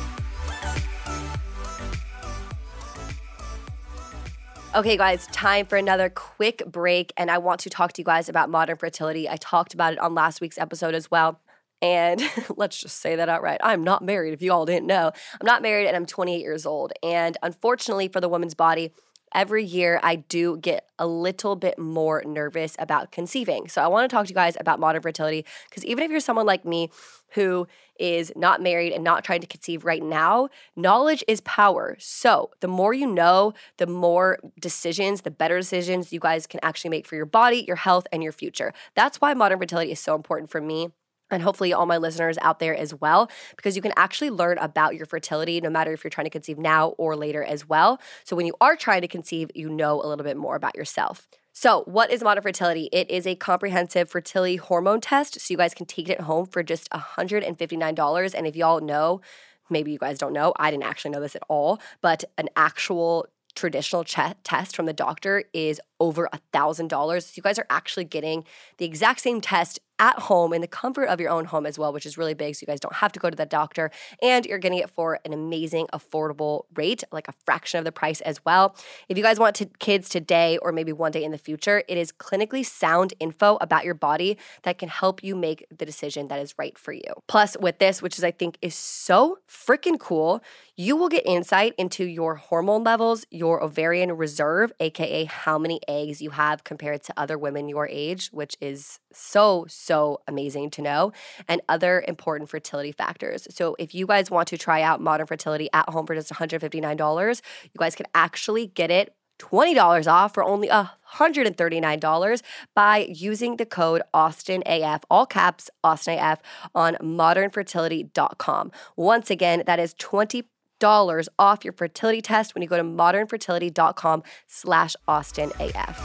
Okay, 4.76 4.98
guys, 4.98 5.28
time 5.28 5.66
for 5.66 5.78
another 5.78 6.10
quick 6.10 6.64
break. 6.66 7.14
And 7.18 7.32
I 7.32 7.38
want 7.38 7.62
to 7.62 7.70
talk 7.70 7.94
to 7.94 8.02
you 8.02 8.06
guys 8.06 8.30
about 8.30 8.50
modern 8.50 8.78
fertility. 8.78 9.30
I 9.30 9.38
talked 9.38 9.74
about 9.74 9.94
it 9.94 10.00
on 10.00 10.14
last 10.14 10.42
week's 10.42 10.58
episode 10.58 10.94
as 10.94 11.10
well. 11.10 11.40
And 11.82 12.22
let's 12.58 12.80
just 12.80 13.00
say 13.00 13.16
that 13.16 13.30
outright. 13.30 13.60
I'm 13.64 13.84
not 13.84 14.04
married, 14.04 14.34
if 14.34 14.42
you 14.42 14.52
all 14.52 14.66
didn't 14.66 14.88
know. 14.88 15.12
I'm 15.40 15.46
not 15.46 15.62
married 15.62 15.88
and 15.88 15.96
I'm 15.96 16.06
28 16.06 16.40
years 16.40 16.66
old. 16.66 16.94
And 17.02 17.38
unfortunately 17.44 18.08
for 18.08 18.22
the 18.22 18.30
woman's 18.30 18.56
body, 18.56 18.94
every 19.34 19.64
year 19.64 20.00
I 20.04 20.18
do 20.18 20.58
get 20.58 20.90
a 21.00 21.08
little 21.08 21.56
bit 21.56 21.78
more 21.78 22.24
nervous 22.26 22.76
about 22.80 23.12
conceiving. 23.12 23.68
So 23.68 23.82
I 23.82 23.88
want 23.88 24.10
to 24.10 24.16
talk 24.16 24.26
to 24.26 24.30
you 24.30 24.36
guys 24.36 24.58
about 24.60 24.80
modern 24.80 25.02
fertility 25.02 25.46
because 25.70 25.86
even 25.86 26.04
if 26.04 26.12
you're 26.12 26.20
someone 26.20 26.46
like 26.46 26.66
me 26.66 26.90
who 27.32 27.68
is 28.00 28.32
not 28.36 28.62
married 28.62 28.94
and 28.94 29.04
not 29.04 29.24
trying 29.24 29.42
to 29.42 29.48
conceive 29.48 29.84
right 29.84 30.04
now, 30.04 30.50
knowledge 30.76 31.24
is 31.28 31.42
power. 31.42 31.96
So 32.00 32.52
the 32.60 32.68
more 32.68 32.94
you 32.94 33.08
know, 33.08 33.54
the 33.78 33.88
more 33.88 34.40
decisions, 34.60 35.22
the 35.22 35.32
better 35.32 35.58
decisions 35.58 36.14
you 36.14 36.20
guys 36.20 36.48
can 36.48 36.60
actually 36.64 36.90
make 36.90 37.06
for 37.06 37.16
your 37.16 37.26
body, 37.26 37.64
your 37.68 37.76
health, 37.76 38.08
and 38.12 38.24
your 38.24 38.32
future. 38.32 38.74
That's 38.96 39.20
why 39.20 39.34
modern 39.34 39.60
fertility 39.60 39.92
is 39.92 40.00
so 40.00 40.16
important 40.16 40.50
for 40.50 40.62
me 40.62 40.90
and 41.32 41.44
hopefully 41.44 41.74
all 41.74 41.86
my 41.86 41.98
listeners 41.98 42.38
out 42.42 42.60
there 42.60 42.76
as 42.76 42.94
well, 42.94 43.30
because 43.56 43.76
you 43.76 43.82
can 43.82 43.94
actually 43.98 44.30
learn 44.30 44.58
about 44.60 44.96
your 44.96 45.06
fertility 45.06 45.60
no 45.62 45.70
matter 45.70 45.94
if 45.94 46.04
you're 46.04 46.10
trying 46.10 46.26
to 46.26 46.32
conceive 46.32 46.58
now 46.58 46.90
or 46.98 47.16
later 47.16 47.44
as 47.44 47.68
well. 47.68 48.00
So 48.24 48.36
when 48.36 48.46
you 48.46 48.56
are 48.62 48.76
trying 48.76 49.02
to 49.02 49.08
conceive, 49.08 49.52
you 49.56 49.70
know 49.70 50.02
a 50.02 50.08
little 50.08 50.24
bit 50.24 50.38
more 50.38 50.56
about 50.56 50.76
yourself. 50.76 51.28
So, 51.60 51.82
what 51.86 52.12
is 52.12 52.22
modern 52.22 52.44
fertility? 52.44 52.88
It 52.92 53.10
is 53.10 53.26
a 53.26 53.34
comprehensive 53.34 54.12
fertility 54.12 54.58
hormone 54.58 55.02
test. 55.02 55.42
So, 55.42 55.52
you 55.52 55.58
guys 55.58 55.74
can 55.74 55.88
take 55.88 56.08
it 56.08 56.20
at 56.20 56.22
home 56.22 56.46
for 56.46 56.62
just 56.62 56.88
$159. 56.92 58.34
And 58.36 58.46
if 58.46 58.56
y'all 58.56 58.80
know, 58.80 59.22
maybe 59.68 59.92
you 59.92 59.98
guys 59.98 60.20
don't 60.20 60.34
know, 60.34 60.54
I 60.58 60.70
didn't 60.70 60.84
actually 60.84 61.12
know 61.12 61.20
this 61.20 61.36
at 61.36 61.42
all, 61.50 61.82
but 62.00 62.24
an 62.38 62.50
actual 62.56 63.26
traditional 63.56 64.04
ch- 64.04 64.36
test 64.44 64.76
from 64.76 64.86
the 64.86 64.94
doctor 64.94 65.46
is 65.52 65.82
over 66.00 66.30
a 66.32 66.40
thousand 66.54 66.90
dollars. 66.90 67.26
So 67.26 67.34
you 67.36 67.44
guys 67.44 67.60
are 67.60 67.68
actually 67.70 68.06
getting 68.06 68.44
the 68.78 68.86
exact 68.86 69.22
same 69.22 69.42
test 69.42 69.80
at 70.00 70.20
home 70.20 70.54
in 70.54 70.62
the 70.62 70.68
comfort 70.68 71.06
of 71.06 71.20
your 71.20 71.30
own 71.30 71.46
home 71.46 71.66
as 71.66 71.80
well, 71.80 71.92
which 71.92 72.06
is 72.06 72.18
really 72.18 72.34
big. 72.34 72.56
So 72.56 72.64
you 72.64 72.68
guys 72.68 72.80
don't 72.80 72.96
have 72.96 73.12
to 73.14 73.20
go 73.20 73.30
to 73.30 73.36
the 73.36 73.46
doctor 73.46 73.90
and 74.22 74.46
you're 74.46 74.60
getting 74.60 74.78
it 74.80 74.90
for 74.90 75.20
an 75.26 75.34
amazing, 75.34 75.88
affordable 75.94 76.64
rate, 76.76 77.04
like 77.12 77.28
a 77.28 77.34
fraction 77.46 77.80
of 77.80 77.86
the 77.86 77.92
price 77.92 78.22
as 78.22 78.44
well. 78.46 78.76
If 79.10 79.18
you 79.18 79.24
guys 79.24 79.40
want 79.40 79.56
to, 79.56 79.66
kids 79.80 80.10
today 80.10 80.58
or 80.60 80.72
maybe 80.72 80.94
one 80.94 81.12
day 81.12 81.24
in 81.24 81.32
the 81.32 81.38
future, 81.38 81.84
it 81.88 81.98
is 81.98 82.12
clinically 82.12 82.66
sound 82.66 83.14
info 83.20 83.58
about 83.60 83.86
your 83.86 83.96
body 83.96 84.38
that 84.64 84.78
can 84.78 84.90
help 84.90 85.24
you 85.24 85.36
make 85.36 85.66
the 85.76 85.86
decision 85.86 86.28
that 86.28 86.40
is 86.40 86.54
right 86.58 86.78
for 86.78 86.92
you. 86.92 87.14
Plus, 87.28 87.58
with 87.60 87.80
this, 87.80 88.02
which 88.02 88.18
is 88.18 88.24
I 88.24 88.32
think 88.32 88.58
is 88.62 88.76
so 88.76 89.40
freaking 89.50 90.00
cool, 90.00 90.44
you 90.76 90.96
will 90.96 91.10
get 91.10 91.26
insight 91.26 91.74
into 91.78 92.06
your 92.06 92.36
hormone 92.36 92.84
levels, 92.84 93.26
your 93.32 93.64
ovarian 93.64 94.12
reserve, 94.16 94.72
aka 94.80 95.26
how 95.26 95.58
many 95.58 95.80
eggs 95.88 96.22
you 96.22 96.32
have 96.32 96.64
compared 96.64 97.04
to 97.04 97.14
other 97.18 97.38
women 97.38 97.70
your 97.70 97.88
age, 97.88 98.28
which 98.28 98.56
is 98.62 99.00
so, 99.12 99.66
so 99.68 100.22
amazing 100.28 100.70
to 100.72 100.82
know, 100.82 101.12
and 101.48 101.62
other 101.70 102.04
important 102.08 102.50
fertility 102.50 102.92
factors. 102.92 103.48
So, 103.50 103.76
if 103.80 103.94
you 103.94 104.06
guys 104.06 104.32
want 104.32 104.48
to 104.50 104.58
try 104.58 104.82
out 104.82 105.02
modern 105.02 105.28
fertility 105.28 105.70
at 105.74 105.90
home 105.90 106.06
for 106.06 106.16
just 106.16 106.32
$159, 106.32 107.42
you 107.64 107.78
guys 107.78 107.96
can 107.96 108.06
actually 108.14 108.68
get 108.68 108.92
it 108.92 109.14
$20 109.40 110.12
off 110.12 110.34
for 110.34 110.44
only 110.44 110.68
$139 110.68 112.42
by 112.76 112.98
using 113.10 113.58
the 113.58 113.66
code 113.66 114.02
AustinAF, 114.14 115.04
all 115.10 115.26
caps 115.26 115.70
AustinAF, 115.84 116.40
on 116.74 116.96
modernfertility.com. 116.96 118.72
Once 118.96 119.30
again, 119.30 119.64
that 119.66 119.80
is 119.80 119.94
20 119.96 120.44
dollars 120.80 121.30
off 121.38 121.64
your 121.64 121.74
fertility 121.74 122.22
test 122.22 122.54
when 122.54 122.62
you 122.62 122.68
go 122.68 122.78
to 122.78 122.84
modernfertility.com 122.84 124.24
slash 124.48 124.96
austin 125.08 125.52
af 125.60 126.00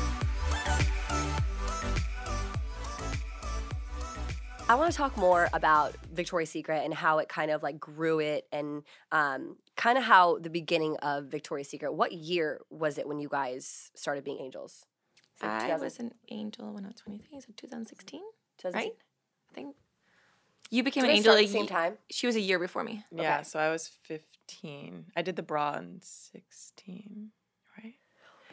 i 4.68 4.74
want 4.74 4.90
to 4.90 4.96
talk 4.96 5.16
more 5.16 5.48
about 5.52 5.94
victoria's 6.12 6.50
secret 6.50 6.84
and 6.84 6.94
how 6.94 7.18
it 7.18 7.28
kind 7.28 7.50
of 7.50 7.62
like 7.62 7.78
grew 7.78 8.18
it 8.18 8.46
and 8.52 8.82
um, 9.10 9.56
kind 9.76 9.98
of 9.98 10.04
how 10.04 10.38
the 10.38 10.50
beginning 10.50 10.96
of 10.98 11.24
victoria's 11.24 11.68
secret 11.68 11.92
what 11.92 12.12
year 12.12 12.60
was 12.70 12.98
it 12.98 13.06
when 13.06 13.18
you 13.18 13.28
guys 13.28 13.90
started 13.94 14.24
being 14.24 14.38
angels 14.40 14.86
it 15.42 15.46
I 15.46 15.76
was 15.76 15.98
an 15.98 16.12
angel 16.30 16.72
when 16.72 16.84
I 16.84 16.88
was 16.88 16.96
23. 16.96 17.36
Is 17.36 17.44
it 17.46 17.56
2016? 17.56 18.20
Right? 18.64 18.92
I 19.50 19.54
think 19.54 19.74
you 20.72 20.82
became 20.82 21.02
Did 21.04 21.10
an 21.10 21.16
angel 21.16 21.34
at 21.34 21.38
the 21.38 21.46
same 21.46 21.62
ye- 21.62 21.68
time? 21.68 21.98
She 22.10 22.26
was 22.26 22.34
a 22.34 22.40
year 22.40 22.58
before 22.58 22.82
me. 22.82 23.04
Yeah, 23.14 23.34
Okay. 23.36 23.44
so 23.44 23.60
I 23.60 23.70
was 23.70 23.86
15. 24.02 25.06
I 25.16 25.22
did 25.22 25.36
the 25.36 25.42
bra 25.42 25.74
in 25.74 26.00
16, 26.02 27.30
right? 27.78 27.94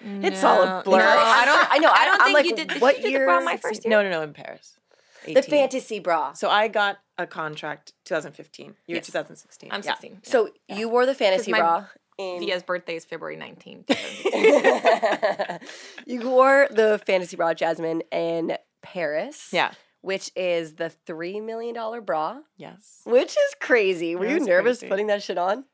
It's 0.02 0.44
all 0.44 0.62
a 0.62 0.82
blur. 0.86 1.00
No, 1.00 1.06
I 1.08 1.46
don't. 1.46 1.68
I 1.72 1.78
know, 1.80 1.90
I 1.90 1.94
I- 2.02 2.06
don't 2.06 2.22
I'm 2.22 2.26
think 2.28 2.36
like, 2.38 2.46
you 2.46 2.56
did. 2.56 2.68
Did 2.70 2.82
what 2.82 2.98
you 2.98 3.04
do 3.12 3.12
the 3.20 3.26
bra 3.26 3.38
year 3.38 3.44
my 3.46 3.58
first 3.58 3.80
it? 3.80 3.86
year? 3.86 3.92
No, 3.92 4.04
no, 4.04 4.10
no, 4.18 4.22
in 4.22 4.34
Paris. 4.34 4.78
the 5.26 5.42
fantasy 5.42 6.00
bra 6.00 6.32
So 6.34 6.50
I 6.50 6.68
got 6.70 7.00
a 7.18 7.26
contract 7.28 7.94
2015. 8.06 8.76
You 8.88 8.94
were 8.94 8.98
Yes. 8.98 9.06
2016. 9.08 9.70
I'm 9.72 9.82
Yeah. 9.84 9.92
16. 9.96 10.20
so 10.24 10.50
you 10.70 10.88
wore 10.90 11.06
the 11.06 11.14
fantasy 11.16 11.52
my 11.52 11.60
bra 11.60 11.86
in 12.18 12.40
Via's 12.40 12.64
birthday 12.64 12.96
is 12.96 13.04
February 13.06 13.36
19th. 13.38 13.88
you 16.06 16.22
wore 16.30 16.68
the 16.72 17.02
fantasy 17.06 17.36
bra, 17.36 17.54
Jasmine, 17.54 18.02
in 18.12 18.58
Paris. 18.82 19.50
Yeah. 19.52 19.72
Which 20.02 20.32
is 20.36 20.76
the 20.76 20.92
$3 21.08 21.44
million 21.44 21.76
bra, 22.06 22.40
Yes. 22.58 23.02
which 23.06 23.32
is 23.32 23.56
crazy. 23.60 24.16
Were 24.16 24.28
you 24.28 24.40
nervous 24.40 24.80
crazy. 24.80 24.90
putting 24.90 25.08
that 25.08 25.22
shit 25.22 25.38
on? 25.38 25.66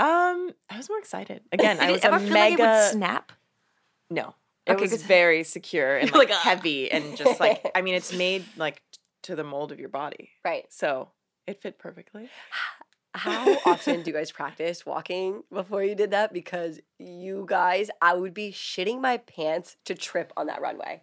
Um, 0.00 0.50
I 0.68 0.76
was 0.76 0.88
more 0.88 0.98
excited. 0.98 1.42
Again, 1.52 1.78
I 1.80 1.92
was 1.92 2.04
a 2.04 2.10
mega. 2.18 2.32
like 2.34 2.58
it 2.58 2.60
would 2.60 2.90
snap? 2.92 3.32
No. 4.10 4.34
It 4.66 4.72
Okay, 4.72 4.82
was 4.82 5.02
very 5.02 5.44
secure 5.44 5.96
and 5.96 6.12
like, 6.14 6.28
like, 6.28 6.38
heavy 6.38 6.90
and 6.90 7.16
just 7.16 7.40
like 7.40 7.64
I 7.74 7.80
mean 7.82 7.94
it's 7.94 8.12
made 8.12 8.44
like 8.56 8.82
to 9.22 9.34
the 9.36 9.44
mold 9.44 9.72
of 9.72 9.78
your 9.80 9.88
body. 9.88 10.30
Right. 10.44 10.66
So 10.70 11.10
it 11.46 11.62
fit 11.62 11.78
perfectly. 11.78 12.28
How 13.14 13.56
often 13.64 14.02
do 14.02 14.10
you 14.10 14.16
guys 14.16 14.30
practice 14.30 14.84
walking 14.84 15.42
before 15.52 15.82
you 15.82 15.94
did 15.94 16.10
that? 16.10 16.32
Because 16.32 16.78
you 16.98 17.46
guys, 17.48 17.90
I 18.02 18.14
would 18.14 18.34
be 18.34 18.52
shitting 18.52 19.00
my 19.00 19.16
pants 19.16 19.76
to 19.86 19.94
trip 19.94 20.32
on 20.36 20.46
that 20.48 20.60
runway. 20.60 21.02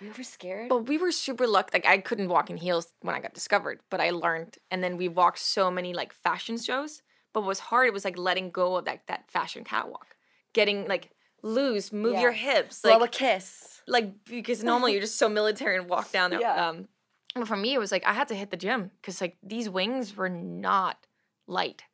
We 0.00 0.08
were 0.08 0.22
scared? 0.22 0.68
But 0.68 0.88
we 0.88 0.98
were 0.98 1.12
super 1.12 1.46
lucky. 1.46 1.70
Like 1.74 1.86
I 1.86 1.98
couldn't 1.98 2.28
walk 2.28 2.50
in 2.50 2.56
heels 2.56 2.92
when 3.00 3.14
I 3.14 3.20
got 3.20 3.34
discovered, 3.34 3.80
but 3.90 4.00
I 4.00 4.10
learned. 4.10 4.56
And 4.70 4.82
then 4.82 4.96
we 4.96 5.08
walked 5.08 5.38
so 5.38 5.70
many 5.70 5.94
like 5.94 6.12
fashion 6.12 6.58
shows. 6.58 7.02
But 7.32 7.40
what 7.42 7.48
was 7.48 7.60
hard, 7.60 7.86
it 7.86 7.92
was 7.92 8.04
like 8.04 8.18
letting 8.18 8.50
go 8.50 8.76
of 8.76 8.84
that 8.86 9.02
that 9.08 9.30
fashion 9.30 9.64
catwalk, 9.64 10.16
getting 10.52 10.86
like 10.86 11.10
loose, 11.42 11.92
move 11.92 12.18
your 12.18 12.32
Yeah. 12.32 12.54
hips, 12.54 12.82
Blow 12.82 12.98
like 12.98 13.08
a 13.08 13.18
kiss. 13.18 13.82
like 13.86 14.24
because 14.24 14.62
normally 14.64 14.92
you're 14.92 15.00
just 15.02 15.18
so 15.18 15.28
military 15.28 15.76
and 15.76 15.88
walk 15.88 16.12
down 16.12 16.30
there. 16.30 16.40
Yeah. 16.46 16.68
Um, 16.68 16.88
but 17.34 17.46
for 17.48 17.56
me, 17.56 17.74
it 17.74 17.78
was 17.78 17.92
like 17.92 18.06
I 18.06 18.12
had 18.14 18.28
to 18.28 18.34
hit 18.34 18.50
the 18.50 18.56
gym 18.56 18.90
because 19.00 19.20
like 19.20 19.36
these 19.42 19.68
wings 19.68 20.16
were 20.16 20.30
not 20.30 20.96
light, 21.46 21.84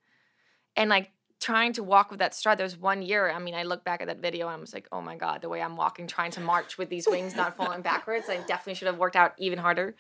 and 0.77 0.88
like 0.91 1.11
trying 1.42 1.72
to 1.74 1.83
walk 1.83 2.11
with 2.11 2.20
that 2.20 2.35
stride. 2.35 2.57
There 2.59 2.64
was 2.64 2.78
one 2.78 3.02
year. 3.02 3.31
I 3.31 3.38
mean, 3.38 3.55
I 3.55 3.64
look 3.64 3.85
back 3.85 4.00
at 4.00 4.07
that 4.07 4.20
video 4.20 4.46
and 4.48 4.57
I 4.57 4.61
was 4.61 4.72
like, 4.72 4.87
oh 4.92 5.02
my 5.02 5.16
god, 5.16 5.42
the 5.42 5.48
way 5.48 5.61
I'm 5.61 5.76
walking, 5.76 6.07
trying 6.07 6.31
to 6.33 6.40
march 6.40 6.78
with 6.78 6.88
these 6.88 7.07
wings 7.07 7.35
not 7.37 7.57
falling 7.57 7.83
backwards. 7.90 8.28
I 8.31 8.37
definitely 8.38 8.74
should 8.74 8.87
have 8.87 8.98
worked 8.98 9.16
out 9.16 9.35
even 9.38 9.59
harder. 9.59 9.94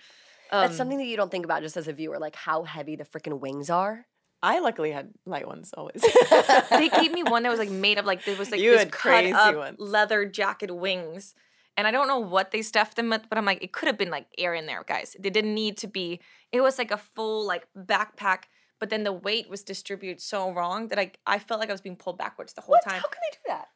That's 0.50 0.70
Um, 0.72 0.76
something 0.76 0.98
that 0.98 1.06
you 1.06 1.16
don't 1.16 1.30
think 1.30 1.44
about 1.44 1.62
just 1.62 1.76
as 1.76 1.88
a 1.88 1.92
viewer, 1.92 2.18
like 2.18 2.36
how 2.36 2.62
heavy 2.62 2.96
the 2.96 3.04
freaking 3.04 3.40
wings 3.40 3.68
are. 3.70 4.06
I 4.44 4.58
luckily 4.58 4.90
had 4.92 5.10
light 5.24 5.46
ones 5.46 5.72
always. 5.76 6.02
they 6.70 6.88
gave 6.88 7.12
me 7.12 7.22
one 7.22 7.42
that 7.44 7.50
was 7.50 7.58
like 7.60 7.70
made 7.70 7.98
of 7.98 8.06
like 8.06 8.24
there 8.24 8.36
was 8.36 8.50
like 8.50 8.60
You 8.60 8.72
this 8.72 8.80
had 8.80 8.90
cut 8.92 9.00
crazy 9.12 9.32
up 9.32 9.54
ones. 9.56 9.76
leather 9.78 10.24
jacket 10.26 10.74
wings. 10.74 11.34
And 11.76 11.86
I 11.86 11.90
don't 11.90 12.06
know 12.08 12.18
what 12.18 12.50
they 12.50 12.60
stuffed 12.60 12.96
them 12.96 13.08
with, 13.08 13.22
but 13.30 13.38
I'm 13.38 13.46
like, 13.46 13.62
it 13.62 13.72
could 13.72 13.86
have 13.86 13.96
been 13.96 14.10
like 14.10 14.26
air 14.36 14.52
in 14.52 14.66
there, 14.66 14.84
guys. 14.86 15.16
They 15.18 15.30
didn't 15.30 15.54
need 15.54 15.78
to 15.78 15.86
be. 15.86 16.20
It 16.50 16.60
was 16.60 16.76
like 16.76 16.90
a 16.90 16.98
full 16.98 17.46
like 17.46 17.66
backpack, 17.78 18.42
but 18.82 18.90
then 18.90 19.04
the 19.04 19.12
weight 19.12 19.48
was 19.48 19.62
distributed 19.62 20.20
so 20.20 20.50
wrong 20.50 20.88
that 20.88 20.98
I 20.98 21.12
I 21.24 21.38
felt 21.38 21.60
like 21.60 21.68
I 21.68 21.72
was 21.72 21.80
being 21.80 21.94
pulled 21.94 22.18
backwards 22.18 22.52
the 22.52 22.62
whole 22.62 22.72
What? 22.72 22.82
time. 22.82 23.00
How 23.00 23.06
can 23.06 23.20
they 23.22 23.36
do 23.36 23.42
that? 23.46 23.68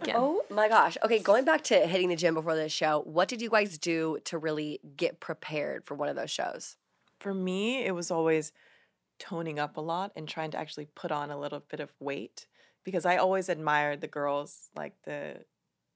Again. 0.00 0.14
Oh 0.16 0.42
my 0.50 0.68
gosh. 0.68 0.96
Okay, 1.02 1.18
going 1.18 1.44
back 1.44 1.64
to 1.64 1.74
hitting 1.84 2.08
the 2.08 2.14
gym 2.14 2.34
before 2.34 2.54
this 2.54 2.70
show, 2.70 3.02
what 3.06 3.26
did 3.26 3.42
you 3.42 3.50
guys 3.50 3.76
do 3.76 4.18
to 4.26 4.38
really 4.38 4.78
get 4.96 5.18
prepared 5.18 5.84
for 5.84 5.96
one 5.96 6.08
of 6.08 6.14
those 6.14 6.30
shows? 6.30 6.76
For 7.18 7.34
me, 7.34 7.84
it 7.84 7.92
was 7.92 8.12
always 8.12 8.52
toning 9.18 9.58
up 9.58 9.76
a 9.76 9.80
lot 9.80 10.12
and 10.14 10.28
trying 10.28 10.52
to 10.52 10.58
actually 10.58 10.86
put 10.94 11.10
on 11.10 11.32
a 11.32 11.40
little 11.40 11.64
bit 11.68 11.80
of 11.80 11.92
weight 11.98 12.46
because 12.84 13.04
I 13.04 13.16
always 13.16 13.48
admired 13.48 14.00
the 14.00 14.06
girls 14.06 14.70
like 14.76 14.94
the 15.06 15.38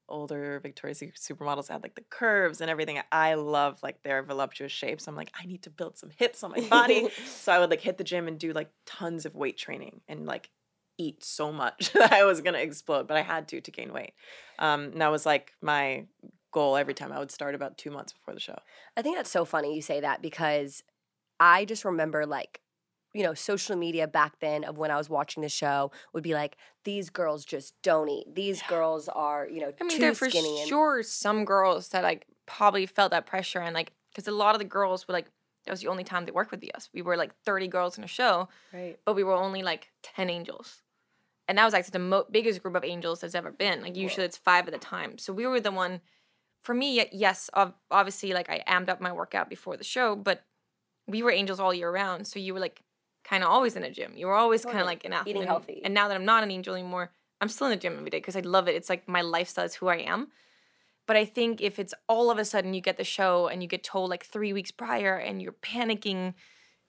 older 0.09 0.61
Victoria's 0.61 0.98
Secret 0.98 1.20
supermodels 1.20 1.68
had 1.68 1.82
like 1.82 1.94
the 1.94 2.05
curves 2.11 2.61
and 2.61 2.70
everything. 2.70 3.00
I 3.11 3.34
love 3.34 3.78
like 3.82 4.03
their 4.03 4.22
voluptuous 4.22 4.72
shapes. 4.72 5.09
I'm 5.09 5.16
like, 5.16 5.30
I 5.38 5.46
need 5.46 5.62
to 5.62 5.70
build 5.70 5.98
some 5.98 6.11
hips 6.16 6.42
on 6.42 6.53
my 6.53 6.61
body. 6.68 7.09
so 7.26 7.53
I 7.53 7.59
would 7.59 7.70
like 7.70 7.80
hit 7.80 7.98
the 7.98 8.05
gym 8.05 8.28
and 8.28 8.38
do 8.38 8.53
like 8.53 8.70
tons 8.86 9.26
of 9.26 9.34
weight 9.34 9.57
training 9.57 10.00
and 10.09 10.26
like 10.26 10.50
eat 10.98 11.24
so 11.24 11.53
much 11.53 11.92
that 11.94 12.12
I 12.12 12.24
was 12.24 12.40
gonna 12.40 12.59
explode, 12.59 13.07
but 13.07 13.16
I 13.16 13.22
had 13.22 13.48
to 13.48 13.61
to 13.61 13.70
gain 13.70 13.92
weight. 13.92 14.12
Um, 14.59 14.84
and 14.84 15.00
that 15.00 15.11
was 15.11 15.26
like 15.26 15.53
my 15.61 16.07
goal 16.53 16.76
every 16.76 16.94
time. 16.94 17.12
I 17.12 17.18
would 17.18 17.30
start 17.30 17.55
about 17.55 17.78
two 17.78 17.90
months 17.90 18.12
before 18.12 18.34
the 18.34 18.40
show. 18.40 18.59
I 18.96 19.03
think 19.03 19.16
that's 19.16 19.30
so 19.30 19.44
funny 19.44 19.74
you 19.74 19.82
say 19.82 20.00
that 20.00 20.22
because 20.22 20.82
I 21.40 21.64
just 21.64 21.84
remember 21.84 22.26
like 22.26 22.61
you 23.15 23.23
know, 23.23 23.35
social 23.35 23.77
media 23.77 24.07
back 24.07 24.39
then 24.41 24.65
of 24.65 24.79
when 24.79 24.91
I 24.91 24.97
was 24.97 25.11
watching 25.11 25.43
the 25.43 25.49
show 25.49 25.91
would 26.13 26.23
be 26.23 26.35
like, 26.35 26.57
these 26.85 27.11
girls 27.11 27.45
just 27.45 27.75
don't 27.83 28.09
eat. 28.09 28.35
These 28.35 28.63
girls 28.63 29.09
are, 29.09 29.47
you 29.49 29.61
know, 29.61 29.73
I 29.81 29.85
mean, 29.85 29.97
too 29.97 30.01
there 30.03 30.15
for 30.15 30.31
skinny. 30.31 30.61
and- 30.61 30.69
sure 30.69 31.03
some 31.03 31.45
girls 31.45 31.89
that 31.89 32.03
like 32.03 32.27
probably 32.47 32.87
felt 32.87 33.11
that 33.11 33.27
pressure 33.27 33.61
and 33.61 33.75
like 33.75 33.93
because 34.11 34.27
a 34.29 34.33
lot 34.33 34.55
of 34.55 34.59
the 34.59 34.65
girls 34.65 35.07
were 35.09 35.13
like 35.13 35.27
that 35.65 35.71
was 35.71 35.81
the 35.81 35.89
only 35.89 36.05
time 36.05 36.25
they 36.25 36.33
worked 36.33 36.51
with 36.51 36.65
us. 36.75 36.89
We 36.93 37.03
were 37.03 37.17
like 37.17 37.33
30 37.45 37.69
girls 37.69 37.97
in 37.97 38.03
a 38.03 38.09
show, 38.09 38.49
right. 38.73 38.99
but 39.05 39.15
we 39.15 39.23
were 39.23 39.35
only 39.35 39.63
like 39.63 39.91
10 40.03 40.29
angels. 40.29 40.83
And 41.47 41.57
that 41.59 41.65
was 41.65 41.73
actually 41.75 41.93
the 41.93 41.99
mo- 42.01 42.27
biggest 42.31 42.63
group 42.63 42.75
of 42.75 42.85
angels 42.85 43.21
that's 43.21 43.35
ever 43.35 43.53
been. 43.53 43.83
Like 43.83 43.97
usually 43.97 44.27
it's 44.27 44.37
five 44.37 44.67
at 44.67 44.75
a 44.75 44.79
time. 44.79 45.19
So 45.19 45.33
we 45.33 45.47
were 45.47 45.61
the 45.61 45.71
one. 45.71 46.01
For 46.63 46.75
me, 46.75 47.05
yes, 47.13 47.51
obviously, 47.91 48.33
like 48.33 48.49
I 48.49 48.63
amped 48.69 48.89
up 48.89 49.01
my 49.01 49.13
workout 49.13 49.49
before 49.49 49.77
the 49.77 49.85
show, 49.85 50.15
but 50.17 50.45
we 51.07 51.23
were 51.23 51.31
angels 51.31 51.59
all 51.61 51.75
year 51.75 51.91
round. 51.91 52.27
So 52.27 52.39
you 52.39 52.55
were 52.55 52.61
like 52.61 52.83
kind 53.25 53.43
of 53.45 53.51
always 53.51 53.77
in 53.77 53.85
a 53.85 53.91
gym. 53.91 54.12
You 54.16 54.27
were 54.27 54.35
always 54.35 54.64
kind 54.64 54.79
of 54.81 54.87
like 54.87 55.05
an 55.05 55.12
athlete. 55.12 55.31
Eating 55.31 55.43
And- 55.43 55.49
healthy. 55.49 55.81
And 55.85 55.95
now 55.95 56.09
that 56.09 56.14
I'm 56.14 56.25
not 56.25 56.43
an 56.43 56.51
angel 56.51 56.75
anymore, 56.75 57.11
I'm 57.41 57.49
still 57.49 57.66
in 57.66 57.70
the 57.73 57.77
gym 57.77 57.97
every 57.97 58.11
day 58.11 58.18
because 58.18 58.37
I 58.37 58.41
love 58.41 58.68
it. 58.68 58.75
It's 58.75 58.89
like 58.89 59.09
my 59.09 59.20
lifestyle 59.23 59.64
is 59.64 59.75
who 59.75 59.89
I 59.89 59.97
am. 59.97 60.29
But 61.07 61.16
I 61.16 61.25
think 61.25 61.61
if 61.61 61.79
it's 61.79 61.93
all 62.09 62.31
of 62.31 62.39
a 62.39 62.45
sudden 62.45 62.75
you 62.75 62.81
get 62.81 62.97
the 62.97 63.05
show 63.05 63.49
and 63.49 63.62
you 63.62 63.68
get 63.68 63.83
told 63.83 64.09
like 64.11 64.25
three 64.25 64.53
weeks 64.53 64.70
prior 64.70 65.16
and 65.16 65.43
you're 65.43 65.53
panicking, 65.53 66.35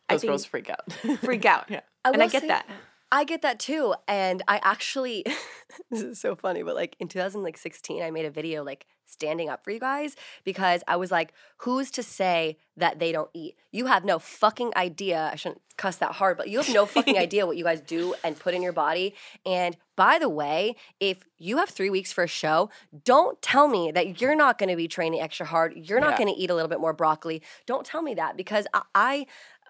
I 0.10 0.14
Those 0.16 0.22
think 0.22 0.32
girls 0.32 0.46
freak 0.46 0.70
out. 0.70 0.92
freak 1.22 1.46
out. 1.46 1.66
Yeah. 1.70 1.82
and 2.06 2.22
I 2.22 2.28
get 2.28 2.42
say- 2.42 2.48
that. 2.50 2.68
I 3.14 3.26
get 3.26 3.44
that 3.44 3.60
too. 3.60 3.94
And 4.08 4.42
I 4.48 4.60
actually, 4.64 5.24
this 5.92 6.02
is 6.02 6.20
so 6.20 6.36
funny, 6.36 6.64
but 6.64 6.74
like 6.74 6.96
in 7.00 7.08
2016, 7.08 8.02
I 8.02 8.10
made 8.10 8.26
a 8.26 8.32
video 8.32 8.64
like 8.64 8.88
standing 9.06 9.50
up 9.50 9.64
for 9.64 9.70
you 9.70 9.80
guys 9.80 10.16
because 10.44 10.82
I 10.88 10.96
was 10.96 11.12
like, 11.12 11.32
who's 11.58 11.92
to 11.92 12.02
say 12.02 12.58
that 12.76 12.98
they 12.98 13.12
don't 13.12 13.30
eat? 13.36 13.56
You 13.72 13.86
have 13.86 14.04
no 14.04 14.18
fucking 14.18 14.72
idea. 14.76 15.30
I 15.32 15.36
shouldn't 15.36 15.62
cuss 15.78 15.98
that 15.98 16.14
hard, 16.14 16.38
but 16.38 16.50
you 16.50 16.58
have 16.58 16.74
no 16.74 16.86
fucking 16.96 17.20
idea 17.20 17.46
what 17.46 17.56
you 17.56 17.64
guys 17.64 17.82
do 17.82 18.16
and 18.24 18.38
put 18.40 18.56
in 18.56 18.64
your 18.64 18.74
body. 18.74 19.14
And 19.46 19.78
by 19.96 20.18
the 20.18 20.30
way, 20.30 20.76
if 21.00 21.20
you 21.38 21.58
have 21.58 21.70
three 21.70 21.92
weeks 21.92 22.12
for 22.12 22.24
a 22.24 22.28
show, 22.28 22.72
don't 23.06 23.40
tell 23.44 23.68
me 23.68 23.92
that 23.92 24.20
you're 24.22 24.36
not 24.36 24.58
going 24.58 24.70
to 24.70 24.76
be 24.76 24.88
training 24.88 25.22
extra 25.22 25.46
hard. 25.46 25.74
You're 25.76 26.00
not 26.00 26.12
Yeah. 26.14 26.18
going 26.26 26.34
to 26.34 26.42
eat 26.42 26.50
a 26.50 26.56
little 26.56 26.70
bit 26.70 26.80
more 26.80 26.94
broccoli. 26.94 27.44
Don't 27.68 27.86
tell 27.86 28.02
me 28.02 28.16
that 28.16 28.36
because 28.36 28.66
I, 28.74 28.82
I 28.96 29.26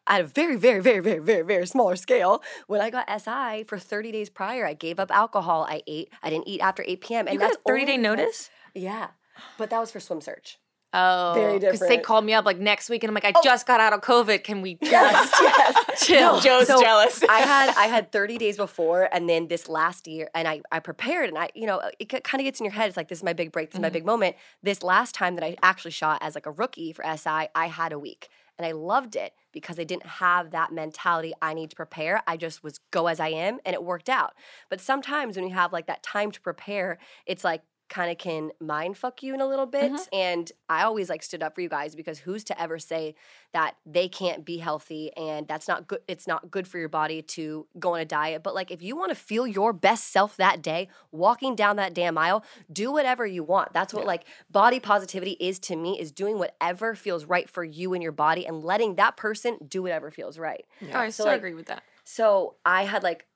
at 0.08 0.22
a 0.22 0.24
very, 0.24 0.56
very, 0.56 0.82
very, 0.82 1.00
very, 1.00 1.20
very, 1.20 1.44
very 1.44 1.68
smaller 1.68 1.96
scale. 1.96 2.42
When 2.68 2.82
I 2.82 2.90
got 2.90 3.10
SI 3.22 3.64
for 3.64 3.78
30 3.78 4.12
days 4.12 4.30
prior, 4.30 4.66
I 4.66 4.74
gave 4.74 5.00
up 5.00 5.12
alcohol. 5.12 5.66
I 5.70 5.82
ate. 5.88 6.10
I 6.22 6.30
didn't 6.30 6.48
eat 6.48 6.62
after 6.62 6.84
8 6.86 7.02
p.m. 7.02 7.28
And 7.28 7.34
You 7.34 7.40
got 7.40 7.48
that's 7.48 7.58
a 7.58 7.70
30 7.70 7.86
day 7.86 7.98
notice? 7.98 8.50
Yeah, 8.74 9.10
but 9.58 9.70
that 9.70 9.80
was 9.80 9.92
for 9.92 10.00
Swim 10.00 10.22
Search. 10.22 10.58
Oh, 10.96 11.32
Very 11.34 11.54
different. 11.54 11.74
Because 11.74 11.88
they 11.88 11.98
called 11.98 12.24
me 12.24 12.34
up 12.34 12.46
like 12.46 12.60
next 12.60 12.88
week, 12.88 13.04
and 13.04 13.10
I'm 13.10 13.16
like, 13.16 13.26
I 13.26 13.32
oh. 13.36 13.42
just 13.44 13.66
got 13.66 13.80
out 13.80 13.94
of 13.94 14.02
COVID. 14.02 14.44
Can 14.44 14.62
we 14.62 14.78
Yes, 14.82 15.32
yes. 15.42 16.06
chill? 16.06 16.40
Joe's 16.40 16.68
So, 16.68 16.80
jealous. 16.80 17.24
I 17.28 17.40
had 17.40 17.74
I 17.76 17.88
had 17.88 18.12
30 18.12 18.38
days 18.38 18.58
before, 18.58 19.10
and 19.12 19.28
then 19.28 19.48
this 19.48 19.68
last 19.68 20.08
year, 20.08 20.30
and 20.36 20.48
I 20.48 20.62
I 20.72 20.80
prepared, 20.80 21.30
and 21.30 21.38
I 21.38 21.50
you 21.56 21.66
know 21.66 21.82
it 21.98 22.10
kind 22.10 22.42
of 22.42 22.46
gets 22.46 22.60
in 22.60 22.66
your 22.66 22.74
head. 22.74 22.90
It's 22.90 22.98
like 22.98 23.08
this 23.08 23.20
is 23.20 23.24
my 23.24 23.34
big 23.34 23.52
break, 23.52 23.72
this 23.72 23.78
is 23.78 23.82
my 23.82 23.88
mm-hmm. 23.88 23.94
big 23.94 24.06
moment. 24.06 24.36
This 24.62 24.84
last 24.84 25.16
time 25.16 25.34
that 25.36 25.44
I 25.44 25.56
actually 25.64 25.92
shot 25.92 26.20
as 26.22 26.36
like 26.36 26.46
a 26.46 26.52
rookie 26.52 26.94
for 26.94 27.04
SI, 27.04 27.48
I 27.56 27.68
had 27.68 27.92
a 27.92 27.98
week, 27.98 28.30
and 28.58 28.66
I 28.66 28.72
loved 28.72 29.16
it 29.16 29.34
because 29.52 29.80
I 29.80 29.84
didn't 29.84 30.06
have 30.06 30.52
that 30.52 30.72
mentality. 30.72 31.34
I 31.42 31.54
need 31.54 31.70
to 31.72 31.76
prepare. 31.76 32.22
I 32.28 32.38
just 32.38 32.64
was 32.64 32.80
go 32.92 33.08
as 33.08 33.20
I 33.20 33.30
am, 33.30 33.60
and 33.66 33.74
it 33.74 33.84
worked 33.84 34.10
out. 34.10 34.34
But 34.70 34.82
sometimes 34.82 35.36
when 35.36 35.48
you 35.48 35.54
have 35.54 35.74
like 35.74 35.88
that 35.88 36.04
time 36.04 36.32
to 36.32 36.42
prepare, 36.42 37.00
it's 37.26 37.44
like 37.44 37.62
kind 37.94 38.10
of 38.10 38.18
can 38.18 38.50
mind 38.60 38.98
fuck 38.98 39.22
you 39.22 39.36
in 39.36 39.40
a 39.40 39.46
little 39.46 39.68
bit. 39.68 39.92
Mm-hmm. 39.92 40.16
And 40.16 40.52
I 40.68 40.82
always 40.82 41.10
like 41.10 41.22
stood 41.22 41.44
up 41.44 41.54
for 41.54 41.62
you 41.62 41.70
guys 41.70 41.94
because 41.94 42.18
who's 42.18 42.44
to 42.46 42.60
ever 42.60 42.80
say 42.80 43.14
that 43.54 43.76
they 43.86 44.10
can't 44.10 44.44
be 44.44 44.58
healthy 44.58 45.16
and 45.16 45.48
that's 45.48 45.68
not 45.68 45.88
good 45.88 46.00
it's 46.08 46.26
not 46.26 46.50
good 46.50 46.68
for 46.68 46.80
your 46.80 46.90
body 46.90 47.22
to 47.22 47.68
go 47.78 47.94
on 47.94 48.00
a 48.00 48.06
diet. 48.06 48.42
But 48.42 48.56
like 48.56 48.72
if 48.72 48.82
you 48.82 48.96
want 48.96 49.10
to 49.10 49.16
feel 49.16 49.46
your 49.46 49.74
best 49.74 50.06
self 50.12 50.36
that 50.38 50.64
day, 50.64 50.88
walking 51.12 51.56
down 51.56 51.76
that 51.76 51.94
damn 51.94 52.18
aisle, 52.18 52.44
do 52.72 52.92
whatever 52.92 53.28
you 53.28 53.44
want. 53.44 53.74
That's 53.74 53.94
what 53.94 54.08
like 54.08 54.26
body 54.50 54.80
positivity 54.80 55.38
is 55.40 55.60
to 55.60 55.76
me 55.76 56.00
is 56.00 56.12
doing 56.12 56.40
whatever 56.40 56.96
feels 56.96 57.26
right 57.26 57.48
for 57.48 57.64
you 57.64 57.94
and 57.94 58.02
your 58.02 58.12
body 58.12 58.48
and 58.48 58.64
letting 58.64 58.96
that 58.96 59.18
person 59.18 59.60
do 59.68 59.84
whatever 59.84 60.10
feels 60.10 60.40
right. 60.40 60.66
Oh, 60.92 60.98
I 60.98 61.10
So, 61.10 61.26
so 61.26 61.30
like, 61.30 61.38
agree 61.38 61.54
with 61.54 61.68
that. 61.68 61.84
So 62.06 62.56
I 62.66 62.86
had 62.86 63.04
like, 63.04 63.28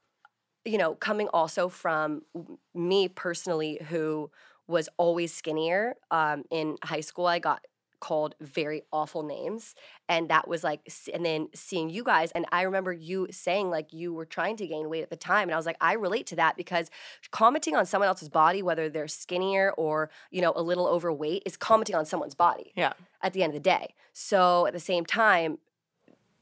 you 0.65 0.77
know, 0.77 0.95
coming 0.95 1.27
also 1.29 1.69
from 1.69 2.23
me 2.73 3.07
personally, 3.07 3.79
who 3.89 4.29
was 4.67 4.89
always 4.97 5.33
skinnier. 5.33 5.95
Um, 6.11 6.43
in 6.51 6.77
high 6.83 7.01
school, 7.01 7.25
I 7.25 7.39
got 7.39 7.65
called 7.99 8.35
very 8.39 8.83
awful 8.93 9.23
names, 9.23 9.73
and 10.07 10.29
that 10.29 10.47
was 10.47 10.63
like, 10.63 10.81
and 11.13 11.25
then 11.25 11.47
seeing 11.55 11.89
you 11.89 12.03
guys, 12.03 12.31
and 12.33 12.45
I 12.51 12.61
remember 12.61 12.93
you 12.93 13.27
saying 13.31 13.69
like 13.69 13.91
you 13.91 14.13
were 14.13 14.25
trying 14.25 14.55
to 14.57 14.67
gain 14.67 14.89
weight 14.89 15.01
at 15.03 15.09
the 15.09 15.15
time, 15.15 15.43
and 15.43 15.53
I 15.53 15.57
was 15.57 15.65
like, 15.65 15.77
I 15.81 15.93
relate 15.93 16.27
to 16.27 16.35
that 16.35 16.57
because 16.57 16.91
commenting 17.31 17.75
on 17.75 17.85
someone 17.85 18.07
else's 18.07 18.29
body, 18.29 18.61
whether 18.61 18.89
they're 18.89 19.07
skinnier 19.07 19.71
or 19.77 20.09
you 20.31 20.41
know 20.41 20.53
a 20.55 20.61
little 20.61 20.87
overweight, 20.87 21.43
is 21.45 21.57
commenting 21.57 21.95
on 21.95 22.05
someone's 22.05 22.35
body 22.35 22.71
yeah. 22.75 22.93
at 23.23 23.33
the 23.33 23.41
end 23.41 23.51
of 23.51 23.55
the 23.55 23.69
day. 23.69 23.95
So 24.13 24.67
at 24.67 24.73
the 24.73 24.79
same 24.79 25.05
time, 25.05 25.57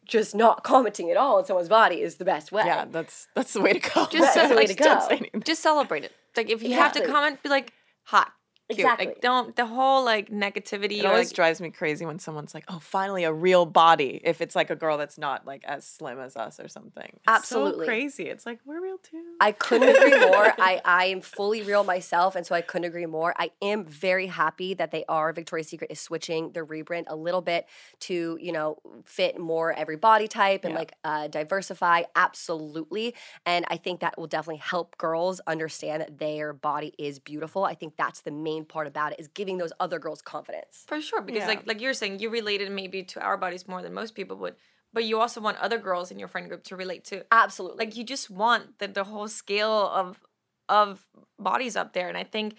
just 0.05 0.35
not 0.35 0.63
commenting 0.63 1.09
at 1.11 1.17
all 1.17 1.37
on 1.37 1.45
someone's 1.45 1.69
body 1.69 2.01
is 2.01 2.15
the 2.15 2.25
best 2.25 2.51
way. 2.51 2.63
Yeah, 2.65 2.85
that's 2.89 3.27
that's 3.35 3.53
the 3.53 3.61
way 3.61 3.73
to 3.73 3.79
go. 3.79 4.05
Just 4.07 4.35
That's 4.35 4.49
the 4.49 4.55
way 4.55 4.67
like, 4.67 4.77
to 4.77 5.29
go. 5.29 5.39
Just 5.39 5.61
celebrate 5.61 6.03
it. 6.03 6.11
Like 6.37 6.49
if 6.49 6.63
you 6.63 6.73
have 6.75 6.93
to 6.93 7.05
comment, 7.05 7.41
be 7.43 7.49
like 7.49 7.73
hot. 8.03 8.31
Cute. 8.67 8.79
Exactly. 8.79 9.05
Like 9.07 9.21
don't 9.21 9.55
the 9.55 9.65
whole 9.67 10.03
like 10.03 10.31
negativity 10.31 10.97
It 10.99 11.05
always 11.05 11.27
like 11.29 11.35
drives 11.35 11.61
me 11.61 11.69
crazy 11.69 12.03
when 12.03 12.17
someone's 12.17 12.55
like, 12.55 12.63
"Oh, 12.67 12.79
finally 12.79 13.23
a 13.23 13.31
real 13.31 13.67
body." 13.67 14.19
If 14.23 14.41
it's 14.41 14.55
like 14.55 14.71
a 14.71 14.75
girl 14.75 14.97
that's 14.97 15.19
not 15.19 15.45
like 15.45 15.63
as 15.65 15.85
slim 15.85 16.19
as 16.19 16.35
us 16.35 16.59
or 16.59 16.67
something, 16.67 17.09
it's 17.13 17.21
Absolutely. 17.27 17.85
so 17.85 17.89
crazy. 17.89 18.23
It's 18.23 18.43
like 18.43 18.59
we're 18.65 18.81
real 18.81 18.97
too. 18.97 19.21
I 19.39 19.51
couldn't 19.51 19.89
agree 19.95 20.19
more. 20.31 20.51
I, 20.57 20.81
I 20.83 21.05
am 21.05 21.21
fully 21.21 21.61
real 21.61 21.83
myself, 21.83 22.35
and 22.35 22.43
so 22.43 22.55
I 22.55 22.61
couldn't 22.61 22.85
agree 22.87 23.05
more. 23.05 23.35
I 23.37 23.51
am 23.61 23.85
very 23.85 24.25
happy 24.25 24.73
that 24.73 24.89
they 24.89 25.05
are. 25.07 25.31
Victoria's 25.31 25.67
Secret 25.67 25.91
is 25.91 25.99
switching 25.99 26.51
their 26.53 26.65
rebrand 26.65 27.03
a 27.07 27.15
little 27.15 27.41
bit 27.41 27.67
to, 27.99 28.37
you 28.41 28.51
know, 28.51 28.77
fit 29.03 29.39
more 29.39 29.73
every 29.73 29.95
body 29.97 30.27
type 30.27 30.63
and 30.65 30.73
Yeah. 30.73 30.79
like 30.79 30.93
uh, 31.03 31.27
diversify. 31.27 32.03
Absolutely. 32.15 33.13
And 33.45 33.65
I 33.69 33.77
think 33.77 33.99
that 33.99 34.17
will 34.17 34.27
definitely 34.27 34.57
help 34.61 34.97
girls 34.97 35.39
understand 35.47 36.01
that 36.01 36.17
their 36.19 36.51
body 36.53 36.93
is 36.97 37.19
beautiful. 37.19 37.63
I 37.63 37.75
think 37.75 37.95
that's 37.97 38.21
the 38.21 38.31
main 38.31 38.54
part 38.63 38.87
about 38.87 39.11
it 39.11 39.19
is 39.19 39.27
giving 39.27 39.57
those 39.57 39.73
other 39.79 39.99
girls 39.99 40.21
confidence. 40.21 40.83
for 40.87 41.01
sure 41.01 41.21
because 41.21 41.41
Yeah. 41.41 41.47
like 41.47 41.67
like 41.67 41.81
you're 41.81 41.93
saying 41.93 42.19
you 42.19 42.29
related 42.29 42.71
maybe 42.71 43.03
to 43.03 43.19
our 43.21 43.35
bodies 43.37 43.67
more 43.67 43.81
than 43.81 43.93
most 43.93 44.15
people 44.15 44.37
would, 44.37 44.55
but 44.93 45.03
you 45.03 45.19
also 45.19 45.41
want 45.41 45.57
other 45.57 45.77
girls 45.79 46.11
in 46.11 46.19
your 46.19 46.27
friend 46.29 46.47
group 46.47 46.63
to 46.65 46.75
relate 46.77 47.03
to. 47.05 47.25
Absolutely. 47.31 47.85
Like 47.85 47.97
you 47.97 48.03
just 48.05 48.29
want 48.29 48.79
the, 48.79 48.87
the 48.87 49.03
whole 49.03 49.27
scale 49.27 49.89
of 50.01 50.21
of 50.69 51.05
bodies 51.37 51.75
up 51.75 51.91
there, 51.93 52.07
and 52.07 52.17
I 52.17 52.23
think 52.23 52.55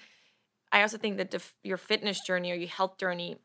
I 0.72 0.82
also 0.82 0.98
think 0.98 1.16
that 1.16 1.30
the, 1.30 1.42
your 1.62 1.76
fitness 1.78 2.18
journey 2.26 2.50
or 2.52 2.56
your 2.56 2.68
health 2.68 2.98
journey. 2.98 3.38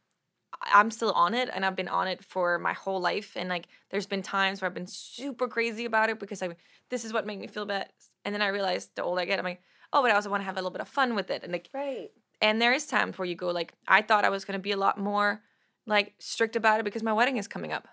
I'm 0.63 0.91
still 0.91 1.13
on 1.13 1.33
it 1.33 1.49
and 1.53 1.65
I've 1.65 1.77
been 1.77 1.87
on 1.87 2.07
it 2.09 2.23
for 2.25 2.59
my 2.59 2.73
whole 2.73 2.99
life 2.99 3.33
and 3.37 3.47
like 3.47 3.67
there's 3.89 4.05
been 4.05 4.21
times 4.21 4.61
where 4.61 4.67
I've 4.67 4.73
been 4.73 4.85
super 4.85 5.47
crazy 5.47 5.85
about 5.85 6.09
it 6.09 6.19
because 6.19 6.43
I 6.43 6.49
this 6.89 7.05
is 7.05 7.13
what 7.13 7.25
made 7.25 7.39
me 7.39 7.47
feel 7.47 7.65
best 7.65 8.11
and 8.25 8.35
then 8.35 8.41
I 8.41 8.49
realized 8.49 8.91
the 8.95 9.01
older 9.01 9.21
I 9.21 9.25
get 9.25 9.39
I'm 9.39 9.45
like 9.45 9.61
oh 9.93 10.01
but 10.01 10.11
I 10.11 10.15
also 10.15 10.29
want 10.29 10.41
to 10.41 10.45
have 10.45 10.55
a 10.55 10.59
little 10.59 10.69
bit 10.69 10.81
of 10.81 10.89
fun 10.89 11.15
with 11.15 11.31
it 11.31 11.43
and 11.43 11.53
like 11.53 11.69
right. 11.73 12.11
And 12.41 12.61
there 12.61 12.73
is 12.73 12.85
times 12.85 13.17
where 13.17 13.25
you 13.25 13.35
go 13.35 13.49
like 13.49 13.73
i 13.87 14.01
thought 14.01 14.25
i 14.25 14.29
was 14.29 14.45
going 14.45 14.57
to 14.57 14.61
be 14.61 14.71
a 14.71 14.77
lot 14.77 14.97
more 14.97 15.41
like 15.85 16.13
strict 16.19 16.55
about 16.55 16.79
it 16.79 16.83
because 16.83 17.03
my 17.03 17.13
wedding 17.13 17.37
is 17.37 17.47
coming 17.47 17.71
up. 17.71 17.87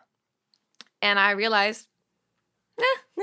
And 1.01 1.19
i 1.19 1.33
realized 1.33 1.87
eh, 2.79 3.23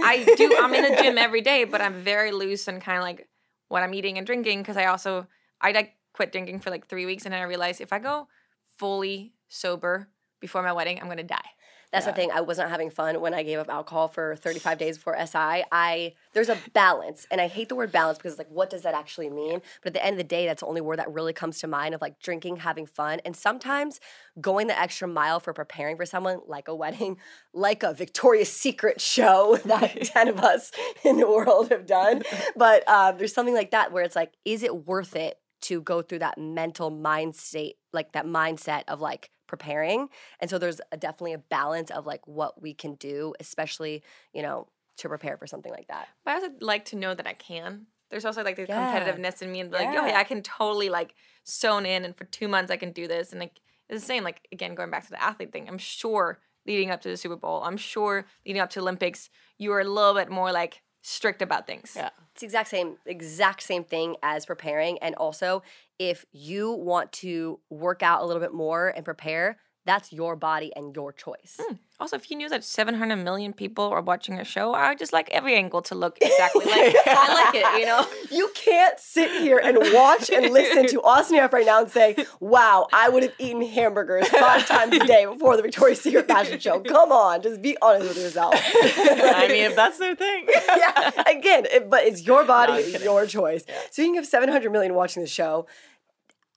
i 0.00 0.24
do 0.36 0.56
i'm 0.60 0.72
in 0.74 0.82
the 0.82 1.02
gym 1.02 1.18
every 1.26 1.40
day 1.40 1.64
but 1.64 1.80
i'm 1.80 1.94
very 1.94 2.30
loose 2.30 2.68
and 2.68 2.80
kind 2.80 2.98
of 2.98 3.02
like 3.02 3.28
what 3.68 3.82
i'm 3.82 3.92
eating 3.94 4.18
and 4.18 4.26
drinking 4.26 4.60
because 4.60 4.76
i 4.76 4.86
also 4.86 5.26
i 5.60 5.72
like 5.72 5.94
quit 6.12 6.30
drinking 6.32 6.60
for 6.60 6.70
like 6.70 6.86
three 6.86 7.06
weeks 7.06 7.24
and 7.24 7.32
then 7.32 7.40
i 7.40 7.44
realized 7.44 7.80
if 7.80 7.92
i 7.92 7.98
go 7.98 8.28
fully 8.76 9.32
sober 9.48 10.08
before 10.40 10.62
my 10.62 10.72
wedding 10.72 10.98
i'm 11.00 11.06
going 11.06 11.16
to 11.16 11.24
die 11.24 11.50
That's 11.92 12.04
the 12.04 12.12
thing. 12.12 12.30
I 12.30 12.42
wasn't 12.42 12.68
having 12.68 12.90
fun 12.90 13.18
when 13.20 13.32
I 13.32 13.42
gave 13.42 13.58
up 13.58 13.70
alcohol 13.70 14.08
for 14.08 14.36
35 14.36 14.76
days 14.76 14.98
before 14.98 15.16
SI. 15.24 15.64
I 15.72 16.12
there's 16.34 16.50
a 16.50 16.58
balance, 16.74 17.26
and 17.30 17.40
I 17.40 17.48
hate 17.48 17.70
the 17.70 17.74
word 17.74 17.90
balance 17.90 18.18
because 18.18 18.32
it's 18.32 18.38
like, 18.38 18.50
what 18.50 18.68
does 18.68 18.82
that 18.82 18.94
actually 18.94 19.30
mean? 19.30 19.62
But 19.82 19.88
at 19.88 19.94
the 19.94 20.04
end 20.04 20.14
of 20.14 20.18
the 20.18 20.24
day, 20.24 20.44
that's 20.44 20.60
the 20.60 20.66
only 20.66 20.82
word 20.82 20.98
that 20.98 21.10
really 21.10 21.32
comes 21.32 21.60
to 21.60 21.66
mind 21.66 21.94
of 21.94 22.02
like 22.02 22.20
drinking, 22.20 22.56
having 22.56 22.84
fun, 22.84 23.20
and 23.24 23.34
sometimes 23.34 24.00
going 24.38 24.66
the 24.66 24.78
extra 24.78 25.08
mile 25.08 25.40
for 25.40 25.54
preparing 25.54 25.96
for 25.96 26.04
someone 26.04 26.40
like 26.46 26.68
a 26.68 26.74
wedding, 26.74 27.16
like 27.54 27.82
a 27.82 27.94
Victoria's 27.94 28.52
Secret 28.52 29.00
show 29.00 29.58
that 29.64 30.02
10 30.02 30.28
of 30.28 30.40
us 30.40 30.70
in 31.04 31.16
the 31.16 31.26
world 31.26 31.70
have 31.70 31.86
done. 31.86 32.22
But 32.54 32.86
um, 32.86 33.16
there's 33.16 33.32
something 33.32 33.54
like 33.54 33.70
that 33.70 33.92
where 33.92 34.04
it's 34.04 34.16
like, 34.16 34.32
is 34.44 34.62
it 34.62 34.86
worth 34.86 35.16
it? 35.16 35.38
to 35.60 35.80
go 35.80 36.02
through 36.02 36.20
that 36.20 36.38
mental 36.38 36.88
mind 36.88 37.34
state, 37.34 37.76
like 37.92 38.12
that 38.12 38.24
mindset 38.24 38.84
of 38.86 39.00
like 39.00 39.30
preparing. 39.48 40.08
And 40.40 40.48
so 40.48 40.58
there's 40.58 40.80
a, 40.92 40.96
definitely 40.96 41.32
a 41.32 41.38
balance 41.38 41.90
of 41.90 42.06
like 42.06 42.26
what 42.28 42.62
we 42.62 42.74
can 42.74 42.94
do, 42.94 43.34
especially, 43.40 44.04
you 44.32 44.42
know, 44.42 44.68
to 44.98 45.08
prepare 45.08 45.36
for 45.36 45.46
something 45.46 45.72
like 45.72 45.88
that. 45.88 46.08
But 46.24 46.30
I 46.30 46.34
also 46.34 46.48
like 46.60 46.84
to 46.86 46.96
know 46.96 47.14
that 47.14 47.26
I 47.26 47.32
can. 47.32 47.86
There's 48.10 48.24
also 48.24 48.42
like 48.44 48.56
the 48.56 48.66
Yeah. 48.68 48.86
competitiveness 48.88 49.42
in 49.42 49.50
me 49.52 49.60
and 49.60 49.72
like, 49.72 49.88
oh 49.88 49.92
Yeah. 49.92 50.08
yeah, 50.08 50.18
I 50.18 50.24
can 50.24 50.42
totally 50.42 50.88
like 50.88 51.14
sewn 51.44 51.84
in 51.86 52.04
and 52.04 52.16
for 52.16 52.24
two 52.24 52.48
months 52.48 52.70
I 52.70 52.76
can 52.76 52.92
do 52.92 53.08
this. 53.08 53.32
And 53.32 53.40
like 53.40 53.60
it's 53.88 54.00
the 54.02 54.06
same, 54.06 54.24
like 54.24 54.46
again, 54.52 54.74
going 54.74 54.90
back 54.90 55.04
to 55.04 55.10
the 55.10 55.22
athlete 55.22 55.52
thing, 55.52 55.68
I'm 55.68 55.78
sure 55.78 56.38
leading 56.66 56.90
up 56.90 57.00
to 57.02 57.08
the 57.08 57.16
Super 57.16 57.36
Bowl, 57.36 57.62
I'm 57.64 57.76
sure 57.76 58.26
leading 58.46 58.60
up 58.60 58.70
to 58.70 58.80
Olympics, 58.80 59.30
you 59.58 59.72
are 59.72 59.80
a 59.80 59.84
little 59.84 60.14
bit 60.14 60.30
more 60.30 60.52
like 60.52 60.82
strict 61.08 61.40
about 61.40 61.66
things. 61.66 61.94
Yeah. 61.96 62.10
It's 62.32 62.42
the 62.42 62.46
exact 62.46 62.68
same 62.68 62.96
exact 63.06 63.62
same 63.62 63.82
thing 63.82 64.16
as 64.22 64.44
preparing 64.44 64.98
and 64.98 65.14
also 65.14 65.62
if 65.98 66.26
you 66.32 66.72
want 66.72 67.10
to 67.12 67.58
work 67.70 68.02
out 68.02 68.22
a 68.22 68.26
little 68.26 68.42
bit 68.42 68.52
more 68.52 68.90
and 68.94 69.04
prepare, 69.04 69.58
that's 69.88 70.12
your 70.12 70.36
body 70.36 70.70
and 70.76 70.94
your 70.94 71.12
choice. 71.12 71.58
Hmm. 71.60 71.76
Also, 72.00 72.14
if 72.14 72.30
you 72.30 72.36
knew 72.36 72.48
that 72.50 72.62
700 72.62 73.16
million 73.16 73.52
people 73.52 73.84
are 73.84 74.02
watching 74.02 74.38
a 74.38 74.44
show, 74.44 74.72
I 74.72 74.90
would 74.90 74.98
just 74.98 75.12
like 75.12 75.30
every 75.30 75.56
angle 75.56 75.82
to 75.82 75.96
look 75.96 76.18
exactly 76.20 76.64
like 76.66 76.94
I 77.06 77.44
like 77.44 77.54
it, 77.54 77.80
you 77.80 77.86
know? 77.86 78.06
You 78.30 78.50
can't 78.54 79.00
sit 79.00 79.30
here 79.30 79.58
and 79.58 79.78
watch 79.94 80.30
and 80.30 80.50
listen 80.52 80.86
to 80.88 81.02
Austin 81.02 81.38
F 81.38 81.52
right 81.52 81.64
now 81.64 81.80
and 81.80 81.90
say, 81.90 82.14
wow, 82.38 82.86
I 82.92 83.08
would 83.08 83.22
have 83.22 83.32
eaten 83.38 83.62
hamburgers 83.62 84.28
five 84.28 84.66
times 84.66 84.94
a 84.94 85.06
day 85.06 85.24
before 85.24 85.56
the 85.56 85.62
Victoria's 85.62 86.00
Secret 86.00 86.28
fashion 86.28 86.60
show. 86.60 86.80
Come 86.80 87.10
on, 87.10 87.42
just 87.42 87.62
be 87.62 87.76
honest 87.80 88.08
with 88.08 88.18
yourself. 88.18 88.54
I 88.54 89.46
mean, 89.48 89.64
if 89.64 89.74
that's 89.74 89.98
their 89.98 90.14
thing. 90.14 90.46
yeah, 90.76 91.22
again, 91.26 91.66
it, 91.72 91.88
but 91.88 92.04
it's 92.04 92.26
your 92.26 92.44
body, 92.44 92.82
kidding. 92.82 93.02
your 93.02 93.26
choice. 93.26 93.64
Speaking 93.90 94.18
of 94.18 94.26
700 94.26 94.70
million 94.70 94.94
watching 94.94 95.22
the 95.22 95.28
show, 95.28 95.66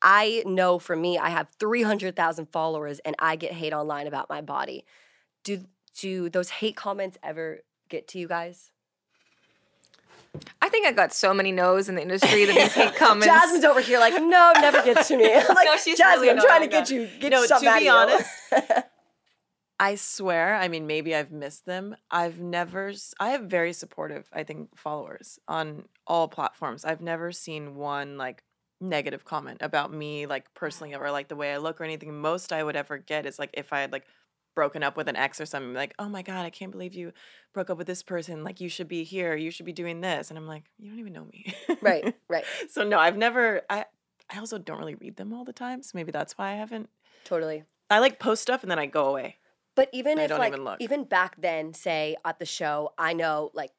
I 0.01 0.43
know 0.45 0.79
for 0.79 0.95
me, 0.95 1.17
I 1.17 1.29
have 1.29 1.47
300,000 1.59 2.47
followers 2.51 2.99
and 2.99 3.15
I 3.19 3.35
get 3.35 3.53
hate 3.53 3.73
online 3.73 4.07
about 4.07 4.29
my 4.29 4.41
body. 4.41 4.85
Do 5.43 5.65
do 5.99 6.29
those 6.29 6.49
hate 6.49 6.75
comments 6.75 7.17
ever 7.21 7.59
get 7.89 8.07
to 8.09 8.19
you 8.19 8.27
guys? 8.27 8.71
I 10.61 10.69
think 10.69 10.87
I 10.87 10.93
got 10.93 11.13
so 11.13 11.33
many 11.33 11.51
no's 11.51 11.89
in 11.89 11.95
the 11.95 12.01
industry 12.01 12.45
that 12.45 12.55
these 12.55 12.73
hate 12.73 12.95
comments. 12.97 13.25
Jasmine's 13.25 13.65
over 13.65 13.81
here 13.81 13.99
like, 13.99 14.13
no, 14.13 14.53
never 14.61 14.81
gets 14.81 15.09
to 15.09 15.17
me. 15.17 15.25
I'm 15.35 15.53
like, 15.53 15.65
No, 15.65 15.75
she's 15.75 15.97
Jasmine, 15.97 16.21
really 16.21 16.39
I'm 16.39 16.45
trying 16.45 16.61
to 16.61 16.67
get 16.67 16.89
you, 16.89 17.07
get 17.19 17.33
you 17.33 17.41
to 17.41 17.47
something 17.47 17.67
out 17.67 17.79
be 17.79 17.89
of 17.89 17.93
you." 18.11 18.57
honest, 18.57 18.85
I 19.79 19.95
swear, 19.95 20.55
I 20.55 20.67
mean, 20.67 20.87
maybe 20.87 21.13
I've 21.15 21.31
missed 21.31 21.65
them. 21.65 21.95
I've 22.09 22.39
never, 22.39 22.93
I 23.19 23.29
have 23.31 23.43
very 23.43 23.73
supportive, 23.73 24.29
I 24.31 24.43
think, 24.43 24.77
followers 24.77 25.39
on 25.47 25.85
all 26.07 26.27
platforms. 26.27 26.85
I've 26.85 27.01
never 27.01 27.31
seen 27.31 27.75
one 27.75 28.17
like 28.17 28.43
negative 28.81 29.25
comment 29.25 29.59
about 29.61 29.93
me, 29.93 30.25
like 30.25 30.53
personally, 30.53 30.95
or 30.95 31.11
like 31.11 31.27
the 31.27 31.35
way 31.35 31.53
I 31.53 31.57
look 31.57 31.79
or 31.79 31.83
anything. 31.83 32.19
Most 32.19 32.51
I 32.51 32.63
would 32.63 32.75
ever 32.75 32.97
get 32.97 33.25
is 33.25 33.39
like 33.39 33.51
if 33.53 33.71
I 33.71 33.81
had 33.81 33.91
like 33.91 34.05
broken 34.55 34.83
up 34.83 34.97
with 34.97 35.07
an 35.07 35.15
ex 35.15 35.39
or 35.39 35.45
something, 35.45 35.73
like, 35.73 35.93
oh 35.99 36.09
my 36.09 36.21
God, 36.21 36.45
I 36.45 36.49
can't 36.49 36.71
believe 36.71 36.93
you 36.93 37.13
broke 37.53 37.69
up 37.69 37.77
with 37.77 37.87
this 37.87 38.03
person. 38.03 38.43
Like, 38.43 38.59
you 38.59 38.69
should 38.69 38.87
be 38.87 39.03
here. 39.03 39.35
You 39.35 39.51
should 39.51 39.65
be 39.65 39.73
doing 39.73 40.01
this. 40.01 40.29
And 40.29 40.37
I'm 40.37 40.47
like, 40.47 40.63
you 40.77 40.89
don't 40.89 40.99
even 40.99 41.13
know 41.13 41.25
me. 41.25 41.53
right, 41.81 42.13
right. 42.27 42.43
so, 42.69 42.83
no, 42.83 42.99
I've 42.99 43.17
never, 43.17 43.61
I, 43.69 43.85
I 44.29 44.39
also 44.39 44.57
don't 44.57 44.79
really 44.79 44.95
read 44.95 45.15
them 45.17 45.33
all 45.33 45.45
the 45.45 45.53
time. 45.53 45.83
So 45.83 45.91
maybe 45.95 46.11
that's 46.11 46.37
why 46.37 46.51
I 46.51 46.55
haven't. 46.55 46.89
Totally. 47.23 47.63
I 47.89 47.99
like 47.99 48.19
post 48.19 48.41
stuff 48.41 48.63
and 48.63 48.71
then 48.71 48.79
I 48.79 48.85
go 48.85 49.05
away. 49.05 49.37
But 49.75 49.89
even 49.93 50.19
I 50.19 50.23
if 50.23 50.29
don't 50.29 50.39
like 50.39 50.53
even 50.53 50.65
look. 50.65 50.77
even 50.81 51.03
back 51.05 51.35
then, 51.41 51.73
say 51.73 52.15
at 52.25 52.39
the 52.39 52.45
show, 52.45 52.93
I 52.97 53.13
know 53.13 53.51
like 53.53 53.71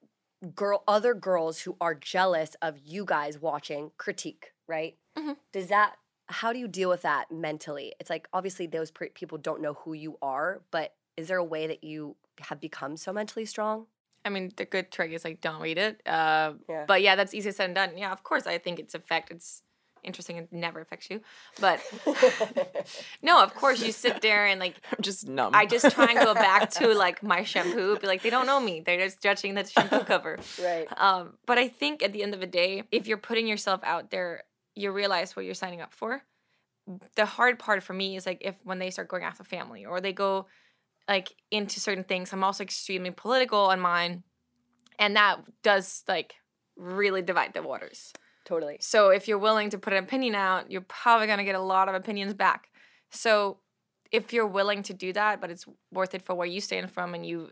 girl 0.55 0.83
other 0.89 1.15
girls 1.15 1.61
who 1.61 1.77
are 1.81 1.95
jealous 1.95 2.57
of 2.63 2.79
you 2.79 3.05
guys 3.05 3.39
watching 3.39 3.91
critique, 3.99 4.52
right? 4.67 4.97
Mhm. 5.17 5.37
Does 5.53 5.69
that 5.69 5.97
how 6.29 6.53
do 6.53 6.59
you 6.59 6.69
deal 6.69 6.89
with 6.89 7.03
that 7.03 7.31
mentally? 7.31 7.95
It's 8.01 8.09
like 8.09 8.27
obviously 8.33 8.67
those 8.67 8.91
pre- 8.91 9.11
people 9.11 9.37
don't 9.39 9.61
know 9.61 9.75
who 9.75 9.93
you 9.93 10.17
are, 10.23 10.63
but 10.71 10.95
is 11.17 11.29
there 11.29 11.37
a 11.37 11.45
way 11.45 11.67
that 11.67 11.85
you 11.85 12.17
have 12.41 12.59
become 12.61 12.97
so 12.97 13.13
mentally 13.13 13.45
strong? 13.45 13.87
I 14.25 14.31
mean, 14.31 14.53
the 14.57 14.65
good 14.65 14.91
trick 14.91 15.11
is 15.13 15.25
like 15.25 15.41
don't 15.41 15.61
read 15.61 15.79
it. 15.79 16.01
Uh, 16.07 16.55
Yeah. 16.69 16.85
But 16.87 17.03
yeah, 17.03 17.17
that's 17.17 17.35
easier 17.35 17.53
said 17.53 17.75
than 17.75 17.91
done. 17.91 17.99
Yeah, 17.99 18.13
of 18.13 18.23
course, 18.23 18.47
I 18.47 18.57
think 18.59 18.79
it's 18.79 18.95
effect. 18.95 19.31
It's 19.31 19.63
interesting. 20.05 20.37
It 20.37 20.53
never 20.53 20.81
affects 20.81 21.11
you, 21.11 21.21
but 21.61 21.81
no, 23.23 23.43
of 23.43 23.55
course, 23.55 23.83
you 23.83 23.93
sit 23.93 24.21
there 24.21 24.47
and 24.47 24.59
like 24.61 24.75
I'm 24.91 25.03
just 25.03 25.29
numb. 25.29 25.55
I 25.55 25.67
just 25.67 25.91
try 25.95 26.07
and 26.07 26.19
go 26.19 26.35
back 26.35 26.71
to 26.71 26.95
like 27.05 27.23
my 27.23 27.45
shampoo. 27.45 27.99
Be 27.99 28.07
like, 28.07 28.23
they 28.23 28.31
don't 28.31 28.47
know 28.47 28.61
me. 28.61 28.81
They're 28.81 28.99
just 29.05 29.21
judging 29.23 29.55
the 29.55 29.65
shampoo 29.65 30.01
cover. 30.05 30.39
right. 30.63 30.87
Um, 30.97 31.35
but 31.47 31.59
I 31.59 31.69
think 31.69 32.03
at 32.03 32.13
the 32.13 32.23
end 32.23 32.35
of 32.35 32.41
the 32.41 32.47
day, 32.47 32.85
if 32.91 33.07
you're 33.07 33.19
putting 33.19 33.47
yourself 33.47 33.81
out 33.85 34.11
there, 34.11 34.45
you 34.75 34.91
realize 34.91 35.37
what 35.37 35.45
you're 35.45 35.55
signing 35.55 35.81
up 35.81 35.93
for. 35.93 36.23
The 37.15 37.27
hard 37.27 37.59
part 37.59 37.83
for 37.83 37.93
me 37.93 38.17
is 38.17 38.27
like 38.27 38.39
if 38.41 38.57
when 38.65 38.79
they 38.79 38.91
start 38.91 39.09
going 39.09 39.23
after 39.23 39.45
family 39.45 39.85
or 39.85 40.01
they 40.01 40.13
go 40.13 40.47
like 41.09 41.35
into 41.51 41.81
certain 41.81 42.05
things. 42.05 42.33
I'm 42.33 42.45
also 42.45 42.63
extremely 42.65 43.11
political 43.11 43.59
on 43.59 43.81
mine, 43.81 44.23
and 44.99 45.17
that 45.17 45.41
does 45.63 46.05
like 46.09 46.35
really 46.77 47.23
divide 47.23 47.55
the 47.55 47.63
waters. 47.63 48.13
Totally. 48.45 48.79
So 48.81 49.11
if 49.11 49.29
you're 49.29 49.39
willing 49.39 49.71
to 49.71 49.79
put 49.79 49.93
an 49.93 50.03
opinion 50.03 50.35
out, 50.35 50.71
you're 50.71 50.81
probably 50.81 51.27
gonna 51.27 51.45
get 51.45 51.55
a 51.55 51.61
lot 51.61 51.89
of 51.89 51.95
opinions 51.95 52.35
back. 52.35 52.69
So 53.11 53.59
if 54.11 54.33
you're 54.33 54.47
willing 54.47 54.83
to 54.85 54.95
do 54.95 55.13
that, 55.13 55.41
but 55.41 55.51
it's 55.51 55.67
worth 55.93 56.15
it 56.15 56.23
for 56.23 56.35
where 56.35 56.47
you 56.47 56.61
stand 56.61 56.91
from 56.91 57.15
and 57.15 57.25
you 57.25 57.51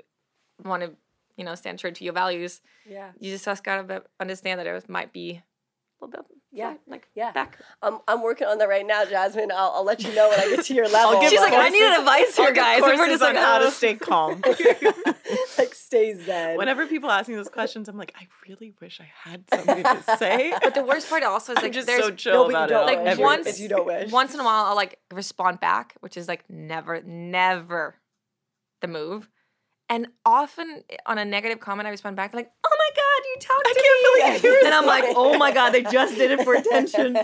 want 0.64 0.82
to, 0.82 0.92
you 1.36 1.44
know, 1.44 1.54
stand 1.54 1.78
true 1.78 1.90
to 1.90 2.04
your 2.04 2.12
values, 2.12 2.60
Yeah. 2.86 3.12
you 3.18 3.36
just 3.36 3.64
gotta 3.64 4.04
understand 4.18 4.60
that 4.60 4.66
it 4.66 4.88
might 4.88 5.12
be 5.12 5.32
a 6.00 6.04
little 6.04 6.22
bit, 6.22 6.36
Yeah. 6.52 6.74
like 6.88 7.08
Yeah. 7.14 7.30
back. 7.32 7.58
I'm, 7.82 7.98
I'm 8.08 8.22
working 8.22 8.46
on 8.48 8.58
that 8.58 8.68
right 8.68 8.86
now, 8.86 9.04
Jasmine. 9.04 9.50
I'll, 9.52 9.72
I'll 9.76 9.84
let 9.84 10.02
you 10.02 10.12
know 10.14 10.28
when 10.28 10.40
I 10.40 10.48
get 10.48 10.64
to 10.64 10.74
your 10.74 10.88
level. 10.92 11.20
She's 11.28 11.38
like, 11.38 11.52
but- 11.52 11.60
I 11.60 11.68
need 11.68 11.82
an 11.82 12.00
advice 12.00 12.36
here, 12.36 12.52
guys. 12.52 12.78
And 12.82 12.86
we're 12.86 12.96
courses 12.96 13.12
just 13.14 13.22
like, 13.22 13.36
on 13.36 13.42
how 13.42 13.58
to 13.58 13.66
"Oh." 13.66 13.70
stay 13.70 13.94
calm. 13.94 14.42
like 15.58 15.74
stay 15.74 16.14
zen. 16.14 16.56
Whenever 16.56 16.86
people 16.86 17.10
ask 17.10 17.28
me 17.28 17.34
those 17.36 17.48
questions, 17.48 17.88
I'm 17.88 17.96
like, 17.96 18.12
I 18.18 18.26
really 18.48 18.74
wish 18.80 19.00
I 19.00 19.08
had 19.28 19.44
something 19.52 19.82
to 19.84 20.16
say. 20.18 20.52
But 20.62 20.74
the 20.74 20.82
worst 20.84 21.08
part 21.08 21.22
also 21.22 21.52
is 21.52 21.58
I'm 21.58 21.64
like 21.64 21.72
just 21.72 21.86
there's 21.86 22.02
so 22.04 22.10
chill 22.10 22.32
No, 22.32 22.44
but 22.44 22.50
you 22.50 22.56
about 22.56 22.70
it. 22.70 22.72
don't 22.72 22.80
I'll 22.80 22.86
like 22.86 22.98
wish. 23.04 23.12
ever- 23.12 23.22
once 23.22 23.60
you 23.60 23.68
don't 23.68 23.86
wish. 23.86 24.10
once 24.10 24.34
in 24.34 24.40
a 24.40 24.44
while 24.44 24.64
I'll 24.66 24.76
like 24.76 24.98
respond 25.12 25.60
back, 25.60 25.94
which 26.00 26.16
is 26.16 26.26
like 26.28 26.44
never, 26.50 27.00
never 27.02 27.94
the 28.80 28.88
move. 28.88 29.28
And 29.88 30.06
often 30.24 30.84
on 31.04 31.18
a 31.18 31.24
negative 31.24 31.58
comment, 31.58 31.86
I 31.86 31.90
respond 31.90 32.14
back 32.14 32.32
like, 32.32 32.50
"Oh 32.59 32.59
my 32.90 33.02
god, 33.02 33.20
you 33.28 33.36
talked 33.40 33.64
to 33.64 33.74
me!" 33.74 34.30
believe 34.30 34.44
you 34.44 34.60
and 34.66 34.74
I'm 34.74 34.86
like, 34.86 35.04
"Oh 35.16 35.36
my 35.38 35.52
god, 35.52 35.70
they 35.70 35.82
just 35.82 36.14
did 36.16 36.30
it 36.32 36.42
for 36.44 36.54
attention." 36.62 37.18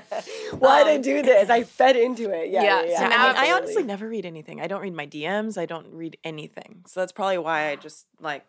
Why 0.58 0.80
Um, 0.82 0.86
did 0.86 0.92
I 0.92 0.98
do 0.98 1.22
this? 1.22 1.50
I 1.50 1.64
fed 1.64 1.96
into 1.96 2.30
it. 2.30 2.50
Yeah. 2.50 2.62
yeah, 2.62 2.82
Yeah. 2.82 2.90
yeah, 2.90 2.98
so 2.98 3.04
I, 3.04 3.08
mean, 3.08 3.36
I 3.36 3.52
honestly 3.52 3.82
never 3.82 4.08
read 4.08 4.26
anything. 4.26 4.60
I 4.60 4.66
don't 4.66 4.80
read 4.82 4.94
my 4.94 5.06
DMs. 5.06 5.58
I 5.58 5.66
don't 5.66 5.86
read 5.92 6.16
anything. 6.24 6.84
So 6.86 7.00
that's 7.00 7.12
probably 7.12 7.38
why 7.38 7.70
I 7.70 7.76
just 7.76 8.06
like 8.20 8.44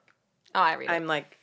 Oh, 0.55 0.61
I 0.61 0.73
read. 0.75 0.89
I'm 0.89 1.07
like 1.07 1.37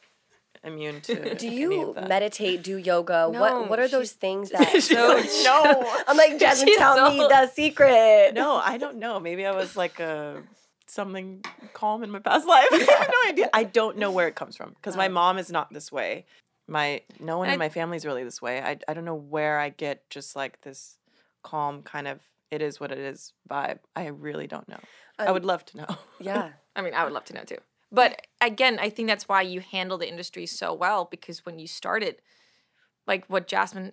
immune 0.65 1.01
to. 1.03 1.35
Do 1.37 1.47
any 1.47 1.57
you 1.57 1.89
of 1.91 1.95
that. 1.97 2.09
meditate? 2.09 2.63
Do 2.63 2.77
yoga? 2.79 3.29
No, 3.31 3.39
what 3.41 3.69
What 3.71 3.79
are 3.79 3.89
those 3.89 4.13
things 4.13 4.51
that? 4.57 4.83
So- 4.83 5.15
like, 5.15 5.29
no, 5.45 5.93
I'm 6.09 6.17
like 6.17 6.39
Jasmine. 6.39 6.69
She's 6.69 6.79
Tell 6.79 7.11
me 7.13 7.19
the 7.19 7.49
secret. 7.49 8.33
no, 8.35 8.57
I 8.57 8.79
don't 8.79 8.97
know. 8.97 9.21
Maybe 9.21 9.45
I 9.45 9.53
was 9.53 9.77
like 9.77 10.01
a 10.01 10.43
something 10.87 11.45
calm 11.73 12.03
in 12.03 12.11
my 12.11 12.19
past 12.19 12.47
life. 12.55 12.67
I 12.73 12.79
have 12.79 13.09
no 13.11 13.31
idea. 13.31 13.51
I 13.53 13.65
don't 13.65 13.97
know 13.99 14.11
where 14.11 14.29
it 14.29 14.35
comes 14.35 14.57
from 14.57 14.71
because 14.71 14.97
my 14.97 15.09
mom 15.09 15.39
is 15.39 15.51
not 15.51 15.73
this 15.73 15.91
way. 15.93 16.27
My 16.67 17.03
no 17.21 17.39
one 17.39 17.49
And 17.49 17.55
in 17.55 17.59
my 17.59 17.69
family 17.69 17.97
is 17.97 18.07
really 18.07 18.25
this 18.25 18.41
way. 18.41 18.61
I 18.63 18.79
I 18.89 18.95
don't 18.95 19.05
know 19.05 19.15
where 19.15 19.59
I 19.59 19.69
get 19.69 20.09
just 20.11 20.35
like 20.35 20.61
this 20.63 20.99
calm 21.43 21.83
kind 21.83 22.09
of 22.09 22.21
it 22.51 22.63
is 22.63 22.81
what 22.81 22.91
it 22.93 22.99
is 22.99 23.33
vibe. 23.51 23.81
I 23.97 24.07
really 24.07 24.47
don't 24.47 24.69
know. 24.69 24.81
I 25.19 25.27
Um, 25.27 25.35
would 25.35 25.45
love 25.45 25.65
to 25.67 25.77
know. 25.79 25.87
Yeah. 26.21 26.53
I 26.77 26.83
mean, 26.83 26.95
I 26.95 27.05
would 27.05 27.13
love 27.13 27.25
to 27.27 27.35
know 27.35 27.43
too. 27.45 27.59
But 27.93 28.27
again, 28.41 28.79
I 28.81 28.91
think 28.91 29.09
that's 29.09 29.29
why 29.29 29.43
you 29.43 29.61
handle 29.61 29.99
the 29.99 30.09
industry 30.09 30.47
so 30.47 30.73
well 30.73 31.05
because 31.11 31.45
when 31.45 31.59
you 31.59 31.67
started, 31.67 32.17
like 33.07 33.25
what 33.27 33.47
Jasmine, 33.47 33.93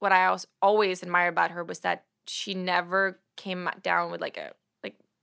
what 0.00 0.12
I 0.12 0.36
always 0.60 1.02
admire 1.02 1.28
about 1.28 1.52
her 1.52 1.62
was 1.64 1.80
that 1.80 2.04
she 2.26 2.54
never 2.54 3.20
came 3.36 3.68
down 3.82 4.10
with 4.10 4.20
like 4.20 4.36
a 4.36 4.52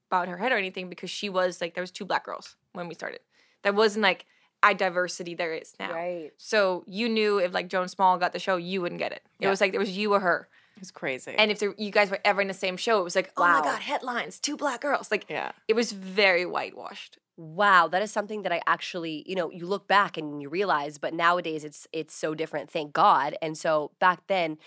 bowed 0.10 0.28
her 0.28 0.38
head 0.38 0.52
or 0.52 0.58
anything 0.58 0.90
because 0.90 1.10
she 1.10 1.30
was 1.30 1.62
like 1.62 1.74
there 1.74 1.82
was 1.82 1.92
two 1.92 2.06
black 2.06 2.26
girls 2.26 2.56
when 2.74 2.88
we 2.88 2.94
started. 2.94 3.20
That 3.64 3.76
wasn't 3.76 4.04
like 4.04 4.26
I 4.64 4.74
diversity 4.74 5.36
there 5.36 5.54
is 5.54 5.74
now. 5.80 5.94
Right. 5.94 6.32
So 6.38 6.84
you 6.88 7.10
knew 7.10 7.40
if 7.40 7.54
like 7.54 7.68
Joan 7.70 7.88
Smalls 7.88 8.20
got 8.20 8.34
the 8.34 8.40
show, 8.40 8.58
you 8.58 8.82
wouldn't 8.82 9.00
get 9.00 9.12
it. 9.12 9.22
It 9.40 9.48
was 9.48 9.62
like 9.62 9.72
there 9.72 9.80
was 9.80 9.96
you 9.98 10.14
or 10.14 10.20
her. 10.20 10.48
It 10.76 10.82
was 10.82 10.92
crazy. 10.92 11.34
And 11.36 11.50
if 11.50 11.58
there, 11.60 11.74
you 11.78 11.90
guys 11.90 12.12
were 12.12 12.20
ever 12.24 12.40
in 12.40 12.48
the 12.48 12.54
same 12.54 12.78
show, 12.78 13.00
it 13.00 13.04
was 13.04 13.16
like, 13.16 13.32
oh 13.36 13.42
Wow. 13.42 13.60
my 13.60 13.66
god, 13.66 13.82
headlines, 13.82 14.40
two 14.40 14.56
black 14.56 14.82
girls. 14.82 15.10
Like 15.10 15.26
yeah. 15.30 15.52
it 15.68 15.76
was 15.76 15.92
very 15.92 16.46
whitewashed. 16.46 17.18
Wow, 17.36 17.88
that 17.90 18.02
is 18.02 18.12
something 18.12 18.42
that 18.44 18.52
I 18.52 18.62
actually, 18.66 19.24
you 19.28 19.36
know, 19.36 19.52
you 19.52 19.68
look 19.68 19.88
back 19.88 20.18
and 20.18 20.42
you 20.42 20.50
realize, 20.50 20.98
but 20.98 21.14
nowadays 21.14 21.64
it's 21.64 21.88
it's 21.94 22.14
so 22.16 22.34
different, 22.34 22.70
thank 22.72 22.94
God. 22.94 23.36
And 23.44 23.56
so 23.58 23.92
back 24.00 24.22
then, 24.28 24.58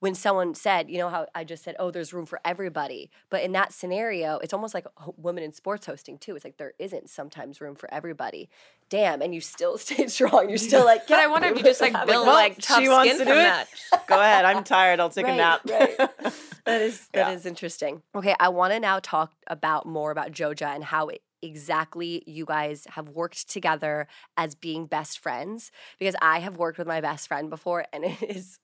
when 0.00 0.14
someone 0.14 0.54
said, 0.54 0.90
you 0.90 0.98
know 0.98 1.08
how 1.08 1.26
I 1.34 1.42
just 1.44 1.64
said, 1.64 1.74
oh, 1.78 1.90
there's 1.90 2.12
room 2.12 2.26
for 2.26 2.38
everybody. 2.44 3.10
But 3.30 3.42
in 3.42 3.52
that 3.52 3.72
scenario, 3.72 4.36
it's 4.38 4.52
almost 4.52 4.74
like 4.74 4.84
h- 5.00 5.14
women 5.16 5.42
in 5.42 5.52
sports 5.52 5.86
hosting 5.86 6.18
too. 6.18 6.36
It's 6.36 6.44
like 6.44 6.58
there 6.58 6.74
isn't 6.78 7.08
sometimes 7.08 7.60
room 7.60 7.74
for 7.74 7.92
everybody. 7.92 8.48
Damn, 8.90 9.22
and 9.22 9.34
you 9.34 9.40
still 9.40 9.78
stay 9.86 10.06
strong. 10.08 10.48
You're 10.48 10.58
still 10.58 10.84
like, 10.84 11.06
But 11.06 11.18
I 11.18 11.22
yeah, 11.22 11.26
wonder 11.28 11.48
if 11.48 11.56
you 11.58 11.64
just 11.64 11.80
like 11.80 11.92
having 11.92 12.12
build 12.12 12.26
a- 12.28 12.30
like 12.30 12.58
tough 12.60 12.82
she 12.82 12.88
wants 12.88 13.14
skin 13.14 13.18
to 13.20 13.24
from 13.24 13.34
do 13.34 13.40
it. 13.40 13.42
that. 13.42 14.06
Go 14.06 14.20
ahead. 14.20 14.44
I'm 14.44 14.64
tired. 14.64 15.00
I'll 15.00 15.08
take 15.10 15.26
a 15.28 15.34
nap. 15.34 15.60
right. 15.68 15.96
That 16.66 16.82
is 16.82 17.06
that 17.12 17.32
is 17.32 17.44
Yeah. 17.44 17.48
interesting. 17.50 18.02
Okay, 18.12 18.34
I 18.40 18.48
want 18.48 18.72
to 18.72 18.80
now 18.80 18.98
talk 18.98 19.32
about 19.46 19.86
more 19.86 20.10
about 20.10 20.32
Joja 20.32 20.74
and 20.74 20.82
how 20.82 21.06
it, 21.06 21.22
exactly 21.40 22.24
you 22.26 22.44
guys 22.44 22.86
have 22.90 23.08
worked 23.10 23.48
together 23.48 24.08
as 24.36 24.56
being 24.56 24.86
best 24.86 25.20
friends 25.20 25.70
because 26.00 26.16
I 26.20 26.40
have 26.40 26.56
worked 26.56 26.76
with 26.78 26.88
my 26.88 27.00
best 27.00 27.28
friend 27.28 27.48
before 27.50 27.86
and 27.92 28.04
it 28.04 28.20
is 28.20 28.58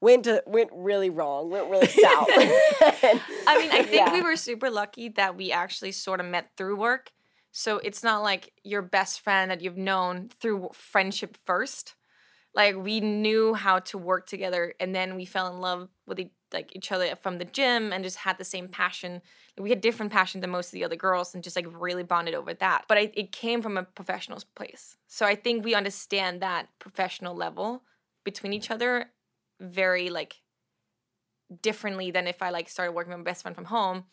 went 0.00 0.24
to, 0.24 0.42
went 0.46 0.70
really 0.72 1.10
wrong, 1.10 1.50
went 1.50 1.68
really 1.68 1.86
south. 1.88 2.28
And- 2.36 3.20
I 3.46 3.58
mean, 3.58 3.70
I 3.72 3.82
think 3.82 4.12
we 4.12 4.22
were 4.22 4.36
super 4.36 4.70
lucky 4.70 5.08
that 5.10 5.36
we 5.36 5.52
actually 5.52 5.92
sort 5.92 6.20
of 6.20 6.26
met 6.26 6.50
through 6.56 6.76
work. 6.76 7.10
So 7.50 7.78
it's 7.78 8.04
not 8.04 8.22
like 8.22 8.52
your 8.62 8.82
best 8.82 9.20
friend 9.20 9.50
that 9.50 9.62
you've 9.62 9.76
known 9.76 10.28
through 10.40 10.70
friendship 10.72 11.36
first. 11.44 11.94
Like 12.54 12.76
we 12.76 13.00
knew 13.00 13.54
how 13.54 13.80
to 13.80 13.98
work 13.98 14.26
together, 14.26 14.74
and 14.80 14.94
then 14.94 15.16
we 15.16 15.24
fell 15.24 15.52
in 15.52 15.60
love 15.60 15.88
with 16.06 16.18
e- 16.18 16.32
like 16.52 16.74
each 16.74 16.90
other 16.92 17.14
from 17.16 17.38
the 17.38 17.44
gym, 17.44 17.92
and 17.92 18.02
just 18.02 18.16
had 18.16 18.38
the 18.38 18.44
same 18.44 18.68
passion. 18.68 19.22
We 19.58 19.70
had 19.70 19.80
different 19.80 20.12
passion 20.12 20.40
than 20.40 20.50
most 20.50 20.68
of 20.68 20.72
the 20.72 20.84
other 20.84 20.96
girls, 20.96 21.34
and 21.34 21.44
just 21.44 21.56
like 21.56 21.66
really 21.68 22.02
bonded 22.02 22.34
over 22.34 22.54
that. 22.54 22.84
But 22.88 22.98
I, 22.98 23.12
it 23.14 23.32
came 23.32 23.60
from 23.60 23.76
a 23.76 23.82
professional 23.82 24.38
place, 24.54 24.96
so 25.06 25.26
I 25.26 25.34
think 25.34 25.62
we 25.64 25.74
understand 25.74 26.40
that 26.40 26.68
professional 26.78 27.34
level 27.34 27.82
between 28.24 28.52
each 28.52 28.70
other 28.70 29.10
very 29.60 30.10
like 30.10 30.36
differently 31.62 32.10
than 32.10 32.26
if 32.26 32.42
I 32.42 32.50
like 32.50 32.68
started 32.68 32.92
working 32.92 33.10
with 33.10 33.18
my 33.18 33.24
best 33.24 33.42
friend 33.42 33.54
from 33.54 33.66
home. 33.66 34.04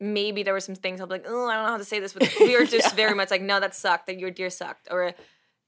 Maybe 0.00 0.42
there 0.42 0.52
were 0.52 0.60
some 0.60 0.74
things 0.74 1.00
I'll 1.00 1.06
be 1.06 1.12
like, 1.14 1.26
oh, 1.28 1.48
I 1.48 1.54
don't 1.54 1.64
know 1.64 1.70
how 1.70 1.76
to 1.76 1.84
say 1.84 2.00
this, 2.00 2.12
but 2.12 2.28
we 2.40 2.58
were 2.58 2.66
just 2.76 2.96
very 2.96 3.14
much 3.14 3.30
like, 3.30 3.42
no, 3.42 3.60
that 3.60 3.74
sucked, 3.74 4.06
that 4.06 4.18
your 4.18 4.30
deer 4.30 4.50
sucked, 4.50 4.88
or 4.90 5.12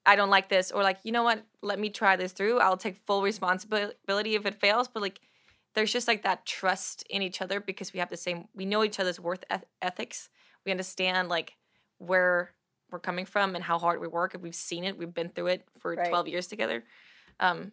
I 0.05 0.16
don't 0.16 0.31
like 0.31 0.49
this, 0.49 0.72
or 0.72 0.83
like, 0.83 0.99
you 1.05 1.12
know 1.12 1.22
what, 1.22 1.45
let 1.62 1.79
me 1.79 1.89
try 1.89 2.16
this 2.16 2.33
through. 2.33 2.59
I'll 2.59 2.77
take 2.77 2.97
full 3.07 3.22
responsibility 3.22 4.35
if 4.35 4.45
it 4.45 4.61
fails, 4.61 4.89
but 4.89 5.03
like, 5.03 5.20
there's 5.75 5.93
just 5.93 6.09
like 6.09 6.22
that 6.25 6.47
trust 6.47 7.05
in 7.09 7.22
each 7.22 7.41
other 7.41 7.61
because 7.61 7.93
we 7.93 8.01
have 8.01 8.11
the 8.11 8.16
same, 8.16 8.49
we 8.55 8.64
know 8.64 8.83
each 8.83 8.99
other's 8.99 9.20
worth 9.20 9.45
eth- 9.51 9.66
ethics. 9.81 10.29
We 10.64 10.72
understand 10.72 11.29
like 11.29 11.55
where 11.99 12.51
we're 12.91 12.99
coming 13.01 13.25
from 13.25 13.55
and 13.55 13.62
how 13.64 13.79
hard 13.79 14.01
we 14.01 14.09
work. 14.09 14.35
If 14.35 14.41
we've 14.41 14.55
seen 14.55 14.85
it, 14.85 14.99
we've 14.99 15.12
been 15.12 15.29
through 15.29 15.49
it 15.49 15.66
for 15.79 15.95
Right. 15.95 16.09
12 16.09 16.29
years 16.29 16.47
together. 16.47 16.85
Um, 17.41 17.72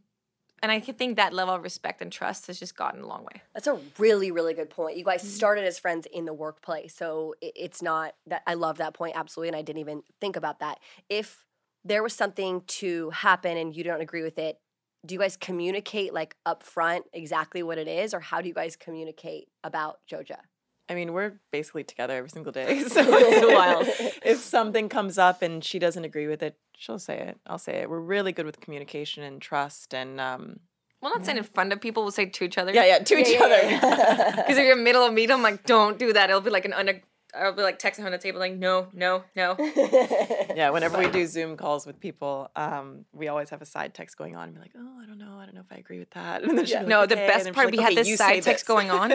and 0.61 0.71
I 0.71 0.79
think 0.79 1.15
that 1.17 1.33
level 1.33 1.53
of 1.55 1.63
respect 1.63 2.01
and 2.01 2.11
trust 2.11 2.47
has 2.47 2.59
just 2.59 2.75
gotten 2.75 3.01
a 3.01 3.07
long 3.07 3.23
way. 3.23 3.41
That's 3.53 3.67
a 3.67 3.79
really, 3.97 4.31
really 4.31 4.53
good 4.53 4.69
point. 4.69 4.97
You 4.97 5.03
Mm-hmm. 5.03 5.11
guys 5.11 5.33
started 5.33 5.65
as 5.65 5.79
friends 5.79 6.07
in 6.11 6.25
the 6.25 6.33
workplace, 6.33 6.95
so 6.95 7.35
it's 7.41 7.81
not 7.81 8.13
that 8.27 8.43
I 8.47 8.53
love 8.53 8.77
that 8.77 8.93
point 8.93 9.15
absolutely, 9.15 9.49
and 9.49 9.55
I 9.57 9.61
didn't 9.61 9.79
even 9.79 10.03
think 10.19 10.35
about 10.35 10.59
that. 10.59 10.79
If 11.09 11.45
there 11.83 12.03
was 12.03 12.13
something 12.13 12.61
to 12.67 13.09
happen 13.09 13.57
and 13.57 13.75
you 13.75 13.83
don't 13.83 14.01
agree 14.01 14.21
with 14.23 14.37
it, 14.37 14.59
do 15.05 15.15
you 15.15 15.19
guys 15.19 15.35
communicate 15.35 16.13
like 16.13 16.35
up 16.45 16.61
front 16.63 17.05
exactly 17.11 17.63
what 17.63 17.77
it 17.79 17.87
is, 17.87 18.13
or 18.13 18.19
how 18.19 18.41
do 18.41 18.47
you 18.47 18.53
guys 18.53 18.75
communicate 18.75 19.47
about 19.63 19.99
Joja? 20.09 20.37
I 20.91 20.95
mean, 20.95 21.13
we're 21.13 21.33
basically 21.51 21.83
together 21.83 22.15
every 22.15 22.29
single 22.29 22.51
day. 22.51 22.83
So 22.95 23.01
it's 23.07 23.53
wild. 23.59 23.85
if 24.33 24.39
something 24.57 24.89
comes 24.89 25.17
up 25.17 25.41
and 25.41 25.63
she 25.63 25.79
doesn't 25.79 26.03
agree 26.05 26.27
with 26.27 26.43
it, 26.43 26.57
she'll 26.77 26.99
say 26.99 27.17
it. 27.29 27.37
I'll 27.47 27.57
say 27.67 27.75
it. 27.81 27.89
We're 27.89 27.99
really 28.15 28.31
good 28.33 28.45
with 28.45 28.59
communication 28.59 29.23
and 29.23 29.41
trust 29.41 29.93
and 29.93 30.19
um 30.19 30.59
Well, 31.01 31.11
not 31.15 31.25
saying 31.25 31.37
in 31.37 31.43
front 31.45 31.71
of 31.73 31.79
people, 31.81 32.03
we'll 32.03 32.11
say 32.11 32.25
to 32.37 32.43
each 32.43 32.57
other. 32.61 32.71
yeah, 32.73 32.85
yeah, 32.91 32.99
to 32.99 33.13
each 33.21 33.29
Yeah, 33.33 33.43
other. 33.47 33.61
yeah, 33.63 34.35
Because 34.35 34.57
if 34.57 34.63
you're 34.65 34.73
in 34.73 34.79
the 34.79 34.83
middle 34.89 35.03
of 35.05 35.11
a 35.11 35.15
meeting, 35.19 35.35
I'm 35.37 35.41
like, 35.49 35.65
don't 35.65 35.97
do 35.97 36.11
that. 36.13 36.29
It'll 36.29 36.41
be 36.49 36.51
like 36.59 36.65
an 36.65 36.73
under. 36.73 37.01
I'll 37.33 37.53
be 37.53 37.61
like 37.69 37.79
texting 37.79 38.03
on 38.05 38.11
the 38.11 38.17
table, 38.17 38.39
like, 38.39 38.57
no, 38.67 38.87
no, 38.93 39.23
no. 39.41 39.55
yeah, 40.59 40.69
whenever 40.75 40.97
we 40.97 41.07
do 41.09 41.25
Zoom 41.25 41.55
calls 41.55 41.85
with 41.87 41.97
people, 42.07 42.51
um, 42.57 43.05
we 43.13 43.29
always 43.29 43.49
have 43.51 43.61
a 43.61 43.65
side 43.65 43.93
text 43.93 44.17
going 44.17 44.35
on 44.35 44.43
and 44.49 44.53
be 44.53 44.59
like, 44.59 44.73
oh, 44.77 44.99
I 45.01 45.05
don't 45.05 45.17
know, 45.17 45.37
I 45.39 45.45
don't 45.45 45.55
know 45.55 45.61
if 45.61 45.71
I 45.71 45.77
agree 45.77 45.99
with 45.99 46.09
that. 46.11 46.43
And 46.43 46.57
then 46.57 46.65
No, 46.89 46.99
like, 46.99 47.09
the 47.09 47.15
"Okay," 47.15 47.27
best 47.27 47.53
part, 47.53 47.67
she's 47.67 47.71
we 47.71 47.77
like, 47.77 47.95
had 47.95 48.05
this 48.05 48.17
side 48.17 48.43
text 48.43 48.63
this." 48.65 48.67
going 48.73 48.91
on, 48.91 49.13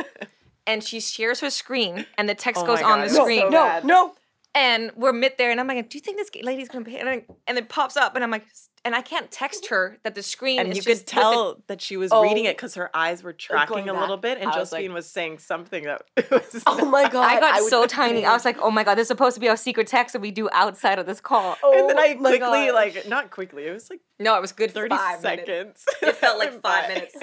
and 0.66 0.82
she 0.82 1.00
shares 1.00 1.40
her 1.40 1.50
screen, 1.50 2.06
and 2.18 2.28
the 2.28 2.34
text 2.34 2.62
Oh 2.62 2.66
goes 2.66 2.82
on 2.82 2.98
God, 3.00 3.08
the 3.08 3.12
it 3.12 3.22
screen. 3.22 3.40
so 3.40 3.48
no, 3.48 3.64
bad. 3.64 3.84
no. 3.84 4.14
and 4.54 4.90
we're 4.96 5.12
mid 5.12 5.34
there, 5.38 5.50
and 5.50 5.60
I'm 5.60 5.66
like, 5.66 5.88
"Do 5.90 5.98
you 5.98 6.02
think 6.02 6.16
this 6.18 6.30
lady's 6.42 6.68
gonna 6.68 6.84
pay?" 6.84 6.98
And, 6.98 7.08
I, 7.08 7.24
and 7.46 7.58
it 7.58 7.68
pops 7.68 7.96
up, 7.96 8.14
and 8.14 8.24
I'm 8.24 8.30
like, 8.30 8.46
and 8.86 8.94
I 8.94 9.02
can't 9.02 9.30
text 9.30 9.66
her 9.70 9.98
that 10.04 10.14
the 10.14 10.22
screen 10.22 10.58
And 10.60 10.70
is 10.70 10.76
you 10.78 10.82
just 10.82 10.86
could 11.06 11.16
with 11.16 11.24
the- 11.24 11.30
tell 11.32 11.62
that 11.66 11.82
she 11.82 11.96
was 11.98 12.10
Oh. 12.12 12.22
reading 12.22 12.44
it 12.46 12.56
because 12.56 12.74
her 12.76 12.88
eyes 12.96 13.22
were 13.22 13.32
tracking 13.34 13.88
a 13.88 13.92
back. 13.92 14.00
little 14.00 14.16
bit, 14.16 14.38
and 14.38 14.48
I 14.50 14.58
was 14.58 14.72
like- 14.72 14.80
Josephine 14.80 14.94
was 14.94 15.06
saying 15.06 15.38
something 15.40 15.84
that 15.84 16.02
was. 16.30 16.52
Just. 16.52 16.64
Oh 16.66 16.84
my 16.86 17.08
god! 17.08 17.24
I 17.36 17.40
got 17.40 17.60
would- 17.60 17.68
so 17.70 17.84
tiny. 17.86 18.24
I 18.24 18.32
was 18.32 18.44
like, 18.44 18.56
"Oh 18.62 18.70
my 18.70 18.84
god, 18.84 18.94
this 18.94 19.02
is 19.02 19.08
supposed 19.08 19.34
to 19.34 19.40
be 19.40 19.48
our 19.48 19.56
secret 19.56 19.86
text 19.88 20.12
that 20.14 20.20
we 20.20 20.30
do 20.30 20.48
outside 20.52 20.98
of 20.98 21.06
this 21.06 21.20
call." 21.20 21.56
Oh 21.62 21.78
and 21.78 21.90
then 21.90 21.98
I 21.98 22.14
quickly, 22.14 22.38
gosh. 22.38 22.72
like, 22.74 23.08
not 23.08 23.30
quickly, 23.30 23.66
it 23.66 23.72
was 23.72 23.90
like 23.90 24.00
No, 24.18 24.36
it 24.36 24.40
was 24.40 24.52
good. 24.52 24.70
30 24.70 24.96
five 24.96 25.22
minutes. 25.22 25.46
seconds. 25.46 25.84
It 26.02 26.16
felt 26.16 26.38
like 26.38 26.60
five 26.62 26.88
minutes. 26.88 27.14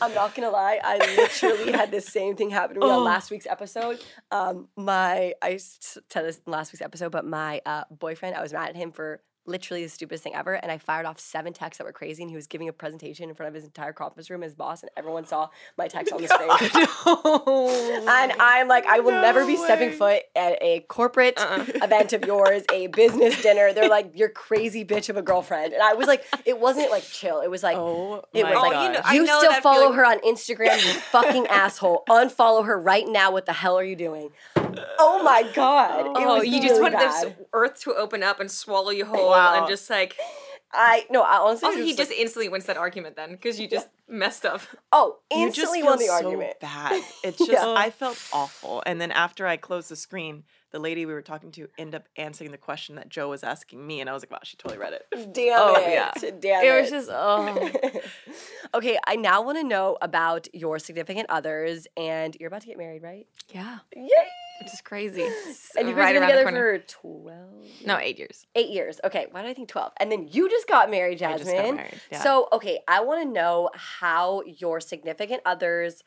I'm 0.00 0.12
not 0.14 0.34
gonna 0.34 0.50
lie, 0.50 0.78
I 0.84 0.98
literally 1.16 1.72
had 1.72 1.90
the 1.90 2.00
same 2.02 2.36
thing 2.36 2.50
happen 2.50 2.74
to 2.74 2.80
me 2.80 2.86
on 2.86 2.98
Oh. 3.00 3.02
last 3.02 3.30
week's 3.30 3.46
episode. 3.46 3.98
Um, 4.30 4.68
my 4.76 5.32
I 5.42 5.56
said 5.56 6.02
this 6.12 6.40
in 6.46 6.52
last 6.52 6.72
week's 6.72 6.82
episode, 6.82 7.10
but 7.12 7.24
my 7.24 7.60
uh, 7.64 7.84
boyfriend, 7.90 8.36
I 8.36 8.42
was 8.42 8.52
mad 8.52 8.68
at 8.68 8.76
him 8.76 8.92
for 8.92 9.22
literally 9.46 9.82
the 9.84 9.88
stupidest 9.88 10.24
thing 10.24 10.34
ever, 10.34 10.54
and 10.54 10.70
I 10.72 10.78
fired 10.78 11.06
off 11.06 11.18
seven 11.18 11.52
texts 11.52 11.78
that 11.78 11.84
were 11.84 11.92
crazy, 11.92 12.22
and 12.22 12.30
he 12.30 12.36
was 12.36 12.46
giving 12.46 12.68
a 12.68 12.72
presentation 12.72 13.28
in 13.28 13.34
front 13.34 13.48
of 13.48 13.54
his 13.54 13.64
entire 13.64 13.92
conference 13.92 14.28
room, 14.30 14.42
his 14.42 14.54
boss, 14.54 14.82
and 14.82 14.90
everyone 14.96 15.24
saw 15.26 15.48
my 15.78 15.88
text 15.88 16.12
on 16.12 16.20
the 16.22 16.28
screen. 16.28 18.08
And 18.08 18.32
I'm 18.40 18.68
like, 18.68 18.86
I 18.86 19.00
will 19.00 19.12
never 19.12 19.46
be 19.46 19.54
No 19.56 19.64
stepping 19.64 19.92
foot 19.92 20.22
at 20.34 20.58
a 20.62 20.80
corporate 20.88 21.34
Uh-uh. 21.38 21.64
event 21.82 22.12
of 22.12 22.24
yours, 22.24 22.62
a 22.72 22.88
business 22.88 23.40
dinner. 23.42 23.72
They're 23.72 23.88
like, 23.88 24.12
you're 24.14 24.28
crazy 24.28 24.84
bitch 24.84 25.08
of 25.08 25.16
a 25.16 25.22
girlfriend. 25.22 25.72
And 25.72 25.82
I 25.82 25.94
was 25.94 26.06
like, 26.06 26.24
it 26.44 26.58
wasn't 26.58 26.90
like 26.90 27.04
chill. 27.04 27.40
It 27.40 27.50
was 27.50 27.62
like, 27.62 27.76
Oh, 27.76 28.24
it 28.32 28.42
my 28.42 28.50
was 28.54 28.62
like, 28.62 28.76
Oh, 28.76 28.82
you 28.86 28.92
know- 28.92 29.12
you 29.12 29.26
still 29.38 29.52
follow 29.60 29.80
feeling. 29.82 29.96
her 29.96 30.06
on 30.06 30.18
Instagram, 30.20 30.76
you 30.84 30.92
fucking 31.00 31.46
asshole. 31.50 32.04
Unfollow 32.08 32.64
her 32.66 32.78
right 32.78 33.06
now. 33.06 33.30
What 33.32 33.46
the 33.46 33.52
hell 33.52 33.78
are 33.78 33.84
you 33.84 33.96
doing? 33.96 34.30
Oh 34.98 35.22
my 35.22 35.42
god! 35.54 36.06
It 36.06 36.12
Oh, 36.16 36.38
was 36.38 36.46
you 36.46 36.60
just 36.60 36.72
really 36.72 36.82
wanted 36.82 36.98
bad. 36.98 37.26
this 37.26 37.34
earth 37.52 37.80
to 37.82 37.94
open 37.94 38.22
up 38.22 38.40
and 38.40 38.50
swallow 38.50 38.90
you 38.90 39.04
whole, 39.04 39.30
Wow. 39.30 39.58
and 39.58 39.68
just 39.68 39.88
like. 39.90 40.16
I 40.72 41.06
no. 41.10 41.22
I 41.22 41.36
honestly, 41.38 41.66
Also, 41.68 41.78
was 41.78 41.86
he 41.86 41.92
like, 41.92 41.96
just 41.96 42.10
instantly 42.10 42.48
wins 42.48 42.64
that 42.66 42.76
argument 42.76 43.14
then 43.14 43.30
because 43.30 43.58
you 43.60 43.68
just 43.68 43.88
messed 44.08 44.44
up. 44.44 44.60
oh 44.92 45.16
you 45.32 45.46
just 45.46 45.58
instantly 45.58 45.82
won 45.84 45.98
the 45.98 46.06
so 46.06 46.12
argument. 46.12 46.54
bad. 46.60 47.02
It's 47.24 47.38
just 47.38 47.50
Yeah. 47.52 47.72
I 47.76 47.90
felt 47.90 48.20
awful. 48.32 48.82
And 48.84 49.00
then 49.00 49.12
after 49.12 49.46
I 49.46 49.56
closed 49.58 49.88
the 49.90 49.96
screen, 49.96 50.42
the 50.72 50.80
lady 50.80 51.06
we 51.06 51.12
were 51.14 51.22
talking 51.22 51.52
to 51.52 51.68
ended 51.78 51.94
up 51.94 52.08
answering 52.16 52.50
the 52.50 52.58
question 52.58 52.96
that 52.96 53.08
Joe 53.08 53.28
was 53.30 53.44
asking 53.44 53.86
me, 53.86 54.00
and 54.00 54.10
I 54.10 54.12
was 54.12 54.24
like, 54.24 54.32
wow, 54.32 54.40
she 54.42 54.56
totally 54.56 54.78
read 54.78 54.92
it. 54.92 55.32
Damn 55.32 55.58
Oh, 55.60 55.74
it! 55.76 55.88
yeah. 55.88 56.10
Damn 56.40 56.64
It 56.64 56.68
it! 56.68 56.80
was 56.80 56.90
just 56.90 57.10
oh. 57.12 57.70
okay, 58.74 58.98
I 59.06 59.14
now 59.16 59.42
want 59.42 59.58
to 59.58 59.64
know 59.64 59.96
about 60.02 60.48
your 60.52 60.78
significant 60.80 61.26
others, 61.30 61.86
and 61.96 62.36
you're 62.40 62.48
about 62.48 62.62
to 62.62 62.66
get 62.66 62.76
married, 62.76 63.02
right? 63.04 63.26
Yeah, 63.50 63.78
Yay! 63.94 64.08
Which 64.60 64.72
is 64.72 64.80
crazy. 64.80 65.26
And 65.76 65.88
you 65.88 65.94
guys 65.94 65.96
right 65.96 66.12
been 66.14 66.22
together 66.22 66.44
for 66.44 66.78
twelve. 66.78 67.64
no 67.84 67.98
eight 67.98 68.18
years. 68.18 68.46
Eight 68.54 68.70
years. 68.70 69.00
Okay, 69.04 69.26
why 69.30 69.42
did 69.42 69.50
I 69.50 69.54
think 69.54 69.68
12? 69.68 69.92
And 69.98 70.10
then 70.10 70.28
you 70.30 70.48
just 70.48 70.66
got 70.66 70.90
married, 70.90 71.18
Jasmine. 71.18 71.54
got 71.54 71.74
married, 71.76 72.00
yeah. 72.10 72.22
So, 72.22 72.48
okay, 72.52 72.80
I 72.88 73.00
want 73.02 73.22
to 73.22 73.28
know 73.28 73.70
how 73.74 74.42
your 74.42 74.80
significant 74.80 75.42
others 75.44 76.02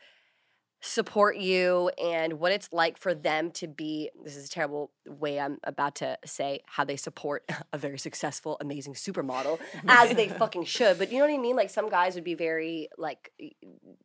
support 0.81 1.35
you 1.37 1.89
and 2.01 2.39
what 2.39 2.53
it's 2.53 2.71
like 2.71 2.97
for 2.97 3.13
them 3.13 3.51
to 3.51 3.67
be 3.67 4.09
this 4.23 4.37
is 4.37 4.45
a 4.45 4.49
terrible 4.49 4.91
way 5.05 5.37
I'm 5.37 5.57
about 5.65 5.95
to 5.95 6.17
say 6.25 6.61
how 6.65 6.85
they 6.85 6.95
support 6.95 7.43
a 7.73 7.77
very 7.77 7.99
successful 7.99 8.55
amazing 8.61 8.93
supermodel 8.93 9.59
as 9.89 10.15
they 10.15 10.29
fucking 10.29 10.63
should 10.63 10.97
but 10.97 11.11
you 11.11 11.19
know 11.19 11.25
what 11.25 11.33
I 11.33 11.37
mean 11.37 11.57
like 11.57 11.69
some 11.69 11.89
guys 11.89 12.15
would 12.15 12.23
be 12.23 12.33
very 12.33 12.87
like 12.97 13.29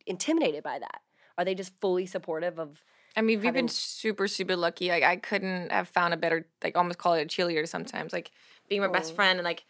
intimidated 0.05 0.65
by 0.65 0.81
that 0.81 1.03
are 1.39 1.45
they 1.45 1.55
just 1.55 1.73
fully 1.81 2.07
supportive 2.07 2.59
of 2.59 2.83
I 3.17 3.21
mean, 3.21 3.39
we've 3.39 3.45
having- 3.45 3.67
been 3.67 3.69
super, 3.69 4.27
super 4.29 4.57
lucky. 4.57 4.89
Like, 4.89 5.03
I 5.05 5.17
couldn't 5.17 5.71
have 5.71 5.89
found 5.89 6.15
a 6.15 6.17
better, 6.17 6.47
like, 6.63 6.77
almost 6.77 6.99
call 6.99 7.15
it 7.15 7.23
a 7.23 7.27
cheerleader 7.27 7.67
sometimes. 7.69 8.13
Like, 8.13 8.31
being 8.69 8.81
my 8.81 8.89
best 8.89 9.13
Oh. 9.13 9.15
friend, 9.17 9.39
and 9.39 9.45
like, 9.45 9.65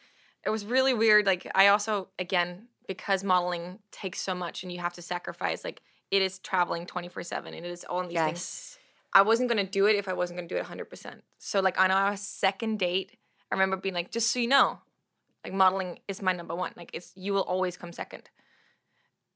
it 0.44 0.50
was 0.50 0.64
really 0.64 0.94
weird. 0.94 1.26
Like, 1.26 1.46
I 1.54 1.68
also, 1.68 2.08
again, 2.18 2.68
because 2.86 3.24
modeling 3.24 3.80
takes 3.90 4.20
so 4.20 4.34
much, 4.34 4.62
and 4.62 4.72
you 4.72 4.78
have 4.80 4.92
to 4.94 5.02
sacrifice. 5.02 5.64
Like, 5.64 5.82
it 6.10 6.22
is 6.22 6.38
traveling 6.38 6.86
twenty 6.86 7.08
four 7.08 7.22
seven, 7.22 7.54
and 7.54 7.64
it 7.66 7.70
is 7.70 7.84
all 7.84 8.06
these 8.06 8.18
things. 8.18 8.78
I 9.12 9.22
wasn't 9.22 9.48
gonna 9.48 9.64
do 9.64 9.86
it 9.86 9.96
if 9.96 10.06
I 10.08 10.12
wasn't 10.12 10.38
gonna 10.38 10.48
do 10.48 10.56
it 10.56 10.64
100%. 10.64 11.22
So 11.38 11.60
like 11.60 11.78
on 11.80 11.90
our 11.90 12.16
second 12.16 12.78
date, 12.80 13.16
I 13.50 13.54
remember 13.54 13.76
being 13.76 13.94
like, 13.94 14.10
just 14.10 14.30
so 14.30 14.38
you 14.40 14.48
know, 14.48 14.80
like 15.44 15.52
modeling 15.52 16.00
is 16.08 16.20
my 16.20 16.32
number 16.32 16.54
one. 16.54 16.72
Like 16.76 16.90
it's 16.92 17.12
you 17.14 17.32
will 17.32 17.42
always 17.44 17.76
come 17.76 17.92
second. 17.92 18.28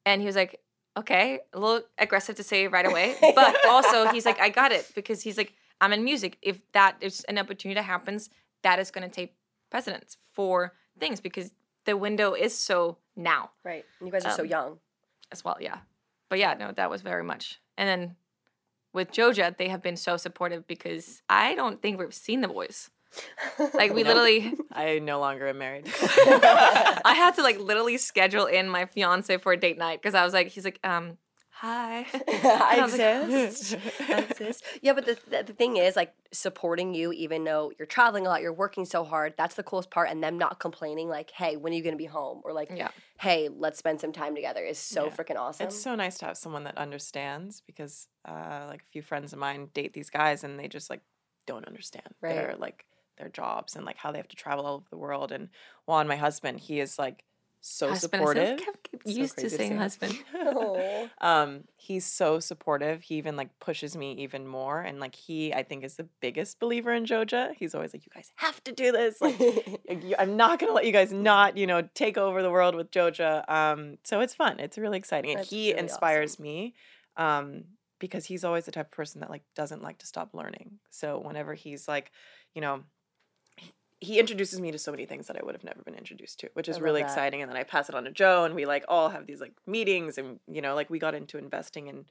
And 0.05 0.21
he 0.21 0.27
was 0.27 0.37
like, 0.37 0.61
okay, 0.97 1.41
a 1.53 1.59
little 1.59 1.83
aggressive 1.99 2.37
to 2.37 2.43
say 2.43 2.67
right 2.69 2.87
away, 2.87 3.17
but 3.35 3.57
also 3.69 4.07
he's 4.09 4.27
like, 4.27 4.41
I 4.41 4.49
got 4.49 4.73
it 4.73 4.91
because 4.95 5.23
he's 5.23 5.37
like, 5.37 5.53
I'm 5.81 5.93
in 5.93 6.03
music. 6.05 6.39
If 6.43 6.61
that 6.73 6.97
is 7.01 7.25
an 7.29 7.39
opportunity 7.39 7.77
that 7.79 7.85
happens, 7.85 8.31
that 8.63 8.79
is 8.79 8.91
gonna 8.91 9.09
take 9.09 9.35
precedence 9.71 10.17
for 10.33 10.73
things 10.99 11.21
because 11.21 11.53
the 11.85 11.97
window 11.97 12.35
is 12.35 12.57
so 12.57 12.99
now 13.17 13.51
right 13.65 13.85
and 14.01 14.07
you 14.09 14.13
guys 14.13 14.25
are 14.25 14.33
so 14.33 14.43
Um, 14.43 14.49
young 14.49 14.79
as 15.33 15.45
well. 15.45 15.57
Yeah. 15.61 15.79
but 16.29 16.39
yeah, 16.39 16.55
no, 16.55 16.73
that 16.73 16.91
was 16.91 17.03
very 17.03 17.23
much. 17.25 17.61
And 17.77 17.89
then 17.89 18.17
with 18.93 19.13
Joja, 19.13 19.57
they 19.57 19.69
have 19.69 19.83
been 19.83 19.97
so 19.97 20.17
supportive 20.17 20.67
because 20.67 21.23
I 21.29 21.55
don't 21.55 21.81
think 21.81 21.99
we've 21.99 22.13
seen 22.15 22.41
the 22.41 22.49
boys. 22.49 22.91
Like 23.75 23.93
we 23.95 24.05
literally, 24.05 24.53
I 24.73 24.99
no 24.99 25.21
longer 25.21 25.47
am 25.49 25.59
married. 25.59 25.87
I 26.03 27.15
had 27.17 27.35
to 27.37 27.43
like 27.43 27.59
literally 27.59 27.97
schedule 27.99 28.47
in 28.47 28.69
my 28.69 28.87
fiance 28.87 29.37
for 29.39 29.53
a 29.53 29.57
date 29.57 29.79
night 29.79 30.01
because 30.03 30.15
I 30.15 30.25
was 30.25 30.33
like, 30.33 30.49
he's 30.49 30.65
like, 30.65 30.81
um, 30.85 31.19
hi. 31.51 32.07
I 32.29 32.81
was 32.83 32.93
like, 32.93 33.25
exist. 33.25 33.77
I 34.11 34.21
exist. 34.23 34.65
Yeah, 34.83 34.93
but 34.95 35.07
the, 35.07 35.19
the 35.31 35.43
the 35.45 35.53
thing 35.53 35.77
is, 35.77 35.97
like, 35.97 36.13
supporting 36.33 36.95
you, 36.95 37.13
even 37.13 37.45
though 37.45 37.73
you're 37.79 37.87
traveling 37.87 38.27
a 38.27 38.29
lot, 38.29 38.43
you're 38.43 38.53
working 38.53 38.85
so 38.85 39.05
hard. 39.05 39.35
That's 39.37 39.55
the 39.55 39.63
coolest 39.63 39.91
part. 39.91 40.09
And 40.11 40.23
them 40.23 40.39
not 40.39 40.61
complaining, 40.61 41.09
like, 41.09 41.31
hey, 41.31 41.57
when 41.57 41.73
are 41.73 41.77
you 41.77 41.83
gonna 41.83 41.97
be 41.97 42.05
home? 42.07 42.41
Or 42.45 42.53
like, 42.53 42.71
Yeah. 42.75 42.89
hey, 43.21 43.49
let's 43.49 43.79
spend 43.79 44.01
some 44.01 44.13
time 44.13 44.35
together 44.35 44.65
is 44.65 44.79
so 44.79 45.07
Yeah. 45.07 45.11
freaking 45.13 45.37
awesome. 45.37 45.67
It's 45.67 45.81
so 45.81 45.95
nice 45.95 46.19
to 46.19 46.27
have 46.27 46.37
someone 46.37 46.65
that 46.65 46.77
understands 46.79 47.63
because 47.67 48.09
uh, 48.27 48.67
like 48.69 48.83
a 48.83 48.91
few 48.93 49.03
friends 49.03 49.33
of 49.33 49.39
mine 49.39 49.71
date 49.73 49.93
these 49.93 50.11
guys 50.11 50.45
and 50.45 50.59
they 50.59 50.69
just 50.69 50.91
like 50.91 51.01
don't 51.47 51.65
understand 51.67 52.07
Right. 52.21 52.35
their 52.35 52.57
like 52.59 52.85
their 53.19 53.29
jobs 53.29 53.77
and 53.77 53.85
like 53.85 53.97
how 53.99 54.11
they 54.13 54.19
have 54.19 54.29
to 54.29 54.37
travel 54.37 54.67
all 54.67 54.75
over 54.77 54.87
the 54.91 54.97
world. 54.97 55.33
And 55.33 55.49
Juan, 55.87 56.09
my 56.09 56.17
husband, 56.17 56.61
he 56.61 56.81
is 56.81 56.99
like 56.99 57.25
so 57.61 57.89
Husband, 57.89 58.15
I 58.15 58.19
supportive. 58.19 58.59
kept 58.61 58.91
get 58.93 59.03
So 59.05 59.11
used 59.11 59.39
to 59.39 59.51
saying 59.51 59.73
say 59.73 59.77
husband. 59.77 60.19
Um, 61.21 61.65
he's 61.77 62.07
so 62.07 62.39
supportive. 62.39 63.03
He 63.03 63.17
even 63.17 63.37
like 63.37 63.59
pushes 63.59 63.97
me 63.97 64.13
even 64.23 64.47
more. 64.47 64.81
And 64.81 65.01
like 65.01 65.15
he, 65.17 65.53
I 65.53 65.65
think, 65.65 65.83
is 65.85 65.97
the 65.97 66.09
biggest 66.21 66.61
believer 66.61 66.93
in 66.93 67.05
Joja. 67.05 67.55
He's 67.57 67.75
always 67.75 67.93
like, 67.93 68.07
"You 68.07 68.13
guys 68.15 68.31
have 68.37 68.63
to 68.65 68.73
do 68.73 68.93
this." 68.93 69.21
Like, 69.21 69.37
I'm 70.19 70.37
not 70.37 70.61
gonna 70.61 70.73
let 70.73 70.87
you 70.87 70.93
guys 70.93 71.13
not, 71.13 71.57
you 71.57 71.67
know, 71.67 71.83
take 71.95 72.17
over 72.17 72.43
the 72.43 72.51
world 72.51 72.75
with 72.77 72.91
Joja. 72.93 73.49
Um, 73.51 73.99
so 74.05 74.21
it's 74.21 74.35
fun. 74.35 74.61
It's 74.61 74.79
really 74.79 74.99
exciting, 74.99 75.31
and 75.33 75.41
That's 75.41 75.51
he 75.51 75.71
really 75.71 75.81
inspires 75.81 76.35
awesome. 76.35 76.43
me. 76.45 76.75
Um, 77.17 77.65
because 77.99 78.27
he's 78.27 78.45
always 78.45 78.65
the 78.65 78.71
type 78.71 78.87
of 78.87 78.93
person 78.93 79.21
that 79.21 79.31
like 79.31 79.43
doesn't 79.57 79.83
like 79.83 79.99
to 79.99 80.07
stop 80.07 80.33
learning. 80.33 80.79
So 80.91 81.19
whenever 81.19 81.55
he's 81.55 81.89
like, 81.89 82.13
you 82.55 82.61
know, 82.61 82.85
he- 84.01 84.19
introduces 84.19 84.61
me 84.61 84.71
to 84.71 84.79
so 84.79 84.91
many 84.91 85.07
things 85.07 85.27
that 85.27 85.37
I 85.37 85.45
would 85.45 85.55
have 85.55 85.65
never 85.65 85.83
been 85.83 85.95
introduced 85.95 86.41
to, 86.41 86.51
which 86.55 86.69
is 86.69 86.81
really 86.81 87.01
that. 87.01 87.09
exciting. 87.09 87.43
And 87.43 87.51
then 87.51 87.57
I 87.57 87.65
pass 87.65 87.89
it 87.89 87.95
on 87.95 88.05
to 88.05 88.11
Joe, 88.11 88.45
and 88.45 88.55
we 88.55 88.67
like 88.67 88.85
all 88.89 89.09
have 89.09 89.27
these 89.27 89.41
like 89.41 89.53
meetings, 89.67 90.19
and 90.19 90.41
you 90.47 90.63
know, 90.63 90.75
like 90.75 90.91
we 90.91 90.99
got 90.99 91.15
into 91.15 91.39
investing 91.39 91.89
in 91.89 92.05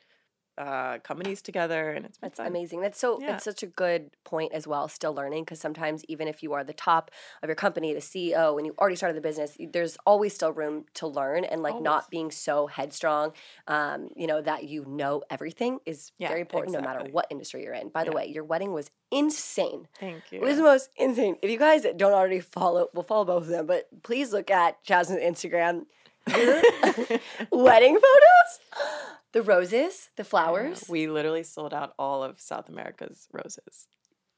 uh, 0.57 0.97
companies 0.99 1.41
together, 1.41 1.91
and 1.91 2.05
it's 2.05 2.17
That's 2.17 2.37
fun. 2.37 2.47
amazing. 2.47 2.81
That's 2.81 2.99
so. 2.99 3.19
Yeah. 3.21 3.35
It's 3.35 3.43
such 3.43 3.63
a 3.63 3.67
good 3.67 4.11
point 4.23 4.53
as 4.53 4.67
well. 4.67 4.87
Still 4.87 5.13
learning 5.13 5.43
because 5.43 5.59
sometimes 5.59 6.03
even 6.07 6.27
if 6.27 6.41
you 6.43 6.53
are 6.53 6.63
the 6.63 6.73
top 6.73 7.11
of 7.43 7.49
your 7.49 7.55
company, 7.55 7.93
the 7.93 7.99
CEO, 7.99 8.57
and 8.57 8.65
you 8.65 8.73
already 8.79 8.95
started 8.95 9.15
the 9.15 9.21
business, 9.21 9.55
there's 9.71 9.97
always 10.05 10.33
still 10.33 10.51
room 10.51 10.85
to 10.95 11.07
learn 11.07 11.43
and 11.43 11.61
like 11.61 11.73
Always. 11.75 11.83
not 11.85 12.09
being 12.09 12.31
so 12.31 12.67
headstrong. 12.67 13.33
Um, 13.67 14.09
you 14.15 14.27
know 14.27 14.41
that 14.41 14.63
you 14.67 14.85
know 14.87 15.21
everything 15.29 15.79
is 15.85 16.11
Yeah, 16.17 16.29
very 16.29 16.41
important 16.41 16.73
no 16.73 16.81
matter 16.81 17.07
what 17.11 17.27
industry 17.29 17.63
you're 17.63 17.73
in. 17.73 17.89
By 17.89 18.03
the 18.03 18.11
Yeah. 18.11 18.15
way, 18.15 18.25
your 18.27 18.43
wedding 18.43 18.73
was 18.73 18.89
insane. 19.11 19.87
Thank 19.99 20.31
you. 20.31 20.39
It 20.41 20.43
was 20.43 20.57
the 20.57 20.63
most 20.63 20.89
insane. 20.97 21.37
If 21.41 21.49
you 21.49 21.57
guys 21.57 21.85
don't 21.95 22.13
already 22.13 22.39
follow, 22.39 22.87
we'll 22.93 23.03
follow 23.03 23.25
both 23.25 23.43
of 23.43 23.47
them, 23.49 23.65
but 23.65 23.87
please 24.03 24.33
look 24.33 24.51
at 24.51 24.83
Jasmine's 24.83 25.21
Instagram. 25.21 25.85
Wedding 27.51 27.95
photos, 27.95 28.81
the 29.33 29.41
roses, 29.41 30.09
the 30.15 30.23
Yeah, 30.23 30.27
flowers. 30.29 30.85
We 30.89 31.07
literally 31.07 31.43
sold 31.43 31.73
out 31.73 31.93
all 31.97 32.23
of 32.23 32.39
South 32.39 32.69
America's 32.69 33.27
roses. 33.31 33.87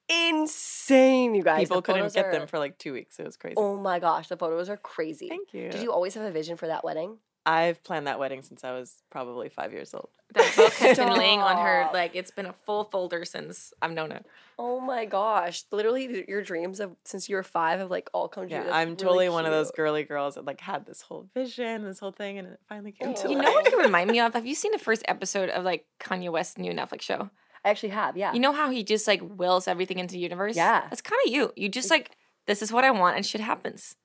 insane, 0.10 1.36
you 1.36 1.44
guys. 1.44 1.68
The 1.70 1.76
People 1.76 1.82
couldn't 1.82 2.14
get 2.14 2.26
are- 2.26 2.32
them 2.32 2.48
for 2.48 2.60
like 2.60 2.78
two 2.78 2.94
weeks. 2.94 3.20
It 3.20 3.26
was 3.26 3.38
crazy. 3.38 3.56
Oh 3.58 3.78
my 3.78 4.00
gosh, 4.00 4.28
the 4.28 4.38
photos 4.38 4.70
are 4.70 4.78
crazy. 4.78 5.30
Thank 5.30 5.54
you. 5.54 5.70
Did 5.70 5.82
you 5.82 5.92
always 5.92 6.14
have 6.16 6.24
a 6.24 6.32
vision 6.32 6.58
for 6.58 6.68
that 6.68 6.84
wedding? 6.84 7.18
I've 7.46 7.84
planned 7.84 8.08
that 8.08 8.20
wedding 8.20 8.44
since 8.44 8.64
I 8.64 8.74
was 8.74 9.02
probably 9.10 9.50
five 9.50 9.72
years 9.72 9.94
old. 9.94 10.10
That 10.34 10.56
book 10.56 10.74
has 10.74 10.98
been 10.98 11.18
laying 11.18 11.40
on 11.40 11.58
her 11.58 11.90
like 11.94 12.16
it's 12.16 12.32
been 12.32 12.46
a 12.46 12.54
full 12.54 12.84
folder 12.84 13.26
since 13.26 13.74
I've 13.82 13.92
known 13.92 14.12
her. 14.12 14.22
Oh 14.58 14.80
my 14.80 15.06
gosh! 15.06 15.64
Literally, 15.72 16.26
your 16.28 16.42
dreams 16.42 16.80
of 16.80 16.96
since 17.06 17.30
you 17.30 17.36
were 17.36 17.44
five 17.44 17.80
have 17.80 17.90
like 17.90 18.10
all 18.14 18.28
come 18.28 18.48
true. 18.48 18.58
Yeah, 18.58 18.64
That's 18.64 18.76
I'm 18.76 18.90
really 18.90 18.98
totally 18.98 19.30
one 19.30 19.46
of 19.46 19.52
those 19.52 19.72
girly 19.72 20.04
girls 20.04 20.36
that 20.36 20.46
like 20.46 20.62
had 20.62 20.86
this 20.86 21.02
whole 21.02 21.28
vision, 21.34 21.86
this 21.86 22.00
whole 22.00 22.12
thing, 22.12 22.38
and 22.38 22.48
it 22.50 22.60
finally 22.68 22.92
came 22.92 23.14
to. 23.14 23.30
You 23.30 23.38
life. 23.38 23.46
know 23.46 23.54
what 23.54 23.72
you 23.72 23.82
remind 23.82 24.12
me 24.12 24.20
of? 24.20 24.34
Have 24.34 24.46
you 24.46 24.56
seen 24.62 24.72
the 24.72 24.80
first 24.80 25.04
episode 25.08 25.50
of 25.50 25.64
like 25.64 25.86
Kanye 26.00 26.32
West's 26.32 26.58
new 26.58 26.74
Netflix 26.74 27.02
show? 27.02 27.30
I 27.64 27.70
actually 27.70 27.90
have. 27.90 28.16
Yeah. 28.16 28.34
You 28.34 28.40
know 28.40 28.54
how 28.54 28.70
he 28.70 28.84
just 28.84 29.08
like 29.08 29.22
wills 29.24 29.68
everything 29.68 30.00
into 30.00 30.14
the 30.14 30.20
universe? 30.20 30.56
Yeah. 30.56 30.82
That's 30.90 31.02
kind 31.02 31.20
of 31.26 31.34
you. 31.34 31.52
You 31.56 31.70
just 31.70 31.90
like, 31.90 32.12
this 32.48 32.62
is 32.62 32.72
what 32.72 32.84
I 32.84 32.92
want 32.92 33.18
and 33.18 33.26
shit 33.26 33.42
happens. 33.42 33.96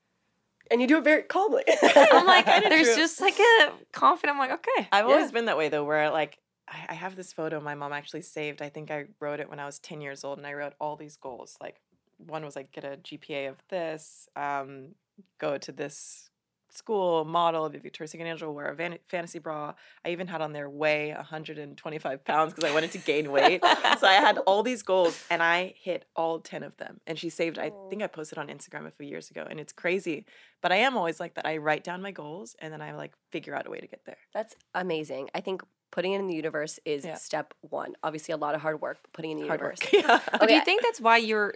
And 0.71 0.81
you 0.81 0.87
do 0.87 0.99
it 0.99 1.05
very 1.05 1.23
calmly. 1.23 1.65
I'm 1.83 2.27
like, 2.27 2.47
there's 2.47 2.89
true. 2.89 2.97
just 2.97 3.21
like 3.21 3.39
a 3.39 3.73
confident, 3.93 4.37
I'm 4.37 4.39
like, 4.39 4.53
okay. 4.61 4.89
I've 4.93 5.07
Yeah. 5.07 5.15
always 5.15 5.33
been 5.33 5.45
that 5.47 5.57
way 5.59 5.69
though, 5.69 5.85
where 5.85 6.11
like 6.11 6.39
I, 6.69 6.87
I 6.91 6.95
have 6.95 7.17
this 7.17 7.33
photo 7.33 7.61
my 7.61 7.75
mom 7.75 7.93
actually 7.93 8.23
saved. 8.23 8.63
I 8.63 8.69
think 8.71 8.91
I 8.91 9.05
wrote 9.21 9.41
it 9.41 9.51
when 9.51 9.61
I 9.61 9.67
was 9.67 9.79
10 9.79 10.01
years 10.01 10.25
old 10.25 10.39
and 10.39 10.47
I 10.47 10.55
wrote 10.55 10.73
all 10.81 10.97
these 10.97 11.17
goals. 11.17 11.57
Like 11.61 11.81
one 12.19 12.45
was 12.45 12.57
like 12.57 12.73
get 12.73 12.85
a 12.85 12.97
GPA 12.97 13.51
of 13.51 13.57
this, 13.69 14.29
um, 14.37 14.95
go 15.39 15.59
to 15.59 15.73
this 15.73 16.31
school, 16.77 17.25
model, 17.25 17.69
be 17.69 17.79
Victoria's 17.79 18.11
Secret 18.11 18.27
Angel, 18.27 18.53
wear 18.53 18.67
a 18.67 18.75
van- 18.75 18.99
fantasy 19.09 19.39
bra. 19.39 19.75
I 20.05 20.11
even 20.11 20.27
had 20.27 20.41
on 20.41 20.53
there 20.53 20.69
weigh 20.69 21.13
125 21.13 22.25
pounds 22.25 22.53
because 22.55 22.69
I 22.71 22.75
wanted 22.75 22.93
to 22.93 22.99
gain 22.99 23.31
weight. 23.31 23.63
so 23.99 24.07
I 24.07 24.15
had 24.15 24.39
all 24.39 24.63
these 24.63 24.83
goals 24.83 25.23
and 25.31 25.43
I 25.43 25.75
hit 25.77 26.05
all 26.17 26.41
10 26.41 26.63
of 26.63 26.77
them. 26.77 27.01
And 27.07 27.19
she 27.19 27.31
saved, 27.31 27.59
I 27.59 27.71
oh. 27.75 27.89
think 27.89 28.03
I 28.03 28.07
posted 28.07 28.39
on 28.39 28.49
Instagram 28.49 28.87
a 28.87 28.91
few 28.91 29.07
years 29.07 29.31
ago 29.31 29.47
and 29.49 29.59
it's 29.61 29.73
crazy. 29.73 30.27
But 30.63 30.73
I 30.73 30.77
am 30.77 30.97
always 30.97 31.21
like 31.21 31.35
that. 31.35 31.47
I 31.47 31.59
write 31.59 31.85
down 31.85 32.03
my 32.03 32.11
goals 32.11 32.57
and 32.59 32.73
then 32.73 32.81
I 32.83 32.95
like 32.95 33.13
figure 33.31 33.55
out 33.55 33.67
a 33.67 33.71
way 33.71 33.81
to 33.81 33.87
get 33.87 34.05
there. 34.07 34.17
That's 34.33 34.55
amazing. 34.75 35.29
I 35.35 35.41
think 35.41 35.63
putting 35.91 36.13
it 36.13 36.19
in 36.19 36.27
the 36.27 36.35
universe 36.35 36.81
is 36.85 37.05
Yeah. 37.05 37.15
step 37.15 37.55
one. 37.61 37.95
Obviously, 38.03 38.33
a 38.33 38.37
lot 38.37 38.55
of 38.57 38.61
hard 38.61 38.81
work, 38.81 38.99
but 39.03 39.13
putting 39.13 39.31
it 39.31 39.35
in 39.35 39.41
the 39.43 39.47
Hard 39.49 39.61
universe. 39.61 39.79
work. 39.81 39.93
Yeah. 40.09 40.39
But 40.41 40.49
do 40.49 40.55
you 40.55 40.65
think 40.65 40.83
that's 40.83 41.01
why 41.01 41.19
you're, 41.19 41.55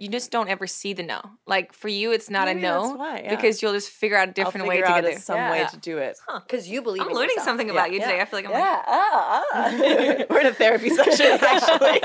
you 0.00 0.08
just 0.08 0.30
don't 0.30 0.48
ever 0.48 0.66
see 0.66 0.92
the 0.92 1.02
no? 1.02 1.20
Like 1.46 1.72
for 1.72 1.88
you, 1.88 2.12
it's 2.12 2.30
not 2.30 2.46
Maybe 2.46 2.60
a 2.60 2.62
no 2.62 2.94
why, 2.94 3.20
yeah. 3.24 3.34
because 3.34 3.60
you'll 3.60 3.72
just 3.72 3.90
figure 3.90 4.16
out 4.16 4.28
a 4.28 4.32
different 4.32 4.66
way 4.68 4.80
to 4.80 4.86
get 4.86 5.02
there. 5.02 5.18
some 5.18 5.50
way 5.50 5.66
to 5.70 5.76
do 5.76 5.98
it. 5.98 6.16
Because 6.46 6.68
you 6.68 6.82
believe 6.82 7.02
I'm 7.02 7.08
in 7.08 7.14
learning 7.14 7.30
yourself. 7.30 7.46
something 7.46 7.66
Yeah, 7.66 7.72
about 7.72 7.92
you 7.92 8.00
today. 8.00 8.16
yeah, 8.16 8.22
I 8.22 8.24
feel 8.26 8.38
like 8.38 8.46
I'm 8.46 8.52
like 8.52 8.62
yeah. 8.62 8.82
ah, 8.86 9.44
ah. 9.52 10.24
We're 10.30 10.40
in 10.40 10.46
a 10.46 10.54
therapy 10.54 10.90
session, 10.90 11.26
actually. 11.42 12.00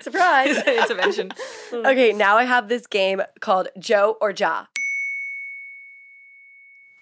Surprise. 0.00 0.56
like, 0.56 0.66
intervention. 0.66 1.30
okay, 1.72 2.12
now 2.12 2.36
I 2.36 2.44
have 2.44 2.68
this 2.68 2.86
game 2.86 3.22
called 3.40 3.68
Joe 3.78 4.16
or 4.20 4.32
Ja. 4.32 4.64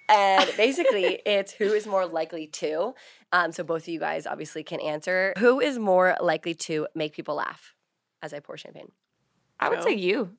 And 0.09 0.51
basically, 0.59 1.21
it's 1.25 1.53
who 1.53 1.73
is 1.73 1.87
more 1.87 2.05
likely 2.07 2.47
to. 2.49 2.95
Um, 3.33 3.51
so 3.53 3.65
both 3.65 3.83
of 3.83 3.89
you 3.89 3.99
guys 3.99 4.27
obviously 4.27 4.63
can 4.63 4.79
answer. 4.81 5.33
Who 5.39 5.59
is 5.61 5.79
more 5.79 6.17
likely 6.21 6.55
to 6.55 6.87
make 6.95 7.15
people 7.15 7.37
laugh 7.37 7.73
as 8.21 8.35
I 8.35 8.41
pour 8.41 8.59
champagne? 8.59 8.93
I 9.61 9.69
would 9.69 9.79
Joe? 9.81 9.85
say 9.85 9.95
you. 9.95 10.31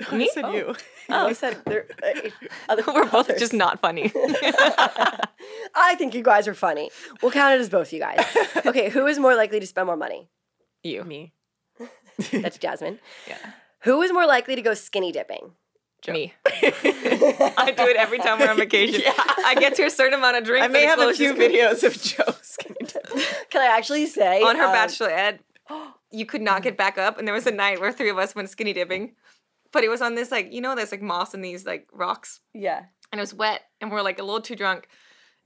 I 0.10 0.16
Me? 0.16 0.30
said 0.32 0.52
you. 0.54 0.74
Oh, 1.10 1.26
I 1.28 1.32
said 1.32 1.58
there, 1.66 1.86
uh, 2.02 2.28
other, 2.68 2.82
We're 2.86 3.04
both 3.04 3.28
others. 3.28 3.40
just 3.40 3.52
not 3.52 3.80
funny. 3.80 4.10
I 5.74 5.94
think 5.98 6.14
you 6.14 6.22
guys 6.22 6.48
are 6.48 6.54
funny. 6.54 6.90
We'll 7.22 7.32
count 7.32 7.54
it 7.54 7.60
as 7.60 7.68
both 7.68 7.92
you 7.92 8.00
guys. 8.00 8.24
Okay, 8.64 8.88
who 8.88 9.06
is 9.06 9.18
more 9.18 9.34
likely 9.36 9.60
to 9.60 9.66
spend 9.66 9.86
more 9.86 9.96
money? 9.96 10.28
you. 10.82 11.04
Me. 11.04 11.32
That's 12.32 12.56
Jasmine. 12.58 12.98
Yeah. 13.28 13.36
Who 13.82 14.00
is 14.02 14.12
more 14.12 14.26
likely 14.26 14.56
to 14.56 14.62
go 14.62 14.74
skinny 14.74 15.12
dipping? 15.12 15.52
Me. 16.08 16.32
I 16.46 17.74
do 17.76 17.84
it 17.86 17.96
every 17.96 18.18
time 18.18 18.38
we're 18.38 18.48
on 18.50 18.56
vacation. 18.56 19.02
Yeah. 19.04 19.12
I 19.44 19.54
get 19.58 19.74
to 19.76 19.84
a 19.84 19.90
certain 19.90 20.18
amount 20.18 20.38
of 20.38 20.44
drinks. 20.44 20.64
I 20.64 20.68
may 20.68 20.84
have 20.84 20.98
a 20.98 21.12
few 21.12 21.34
videos 21.34 21.82
of 21.84 22.00
Joe 22.00 22.34
skinny 22.42 22.76
dipping. 22.80 23.22
Can 23.50 23.60
I 23.60 23.76
actually 23.76 24.06
say 24.06 24.42
on 24.42 24.56
her 24.56 24.64
um, 24.64 24.74
bachelorette. 24.74 25.40
You 26.12 26.26
could 26.26 26.42
not 26.42 26.62
get 26.62 26.76
back 26.76 26.98
up, 26.98 27.18
and 27.18 27.26
there 27.26 27.34
was 27.34 27.46
a 27.46 27.52
night 27.52 27.80
where 27.80 27.92
three 27.92 28.10
of 28.10 28.18
us 28.18 28.34
went 28.34 28.50
skinny 28.50 28.72
dipping, 28.72 29.14
but 29.72 29.84
it 29.84 29.88
was 29.88 30.02
on 30.02 30.14
this 30.14 30.30
like 30.30 30.52
you 30.52 30.60
know 30.60 30.74
there's 30.74 30.90
like 30.92 31.02
moss 31.02 31.34
in 31.34 31.40
these 31.42 31.64
like 31.66 31.88
rocks, 31.92 32.40
Yeah. 32.54 32.82
and 33.12 33.18
it 33.18 33.22
was 33.22 33.34
wet, 33.34 33.62
and 33.80 33.90
we're 33.90 34.02
like 34.02 34.18
a 34.18 34.22
little 34.24 34.40
too 34.40 34.56
drunk, 34.56 34.88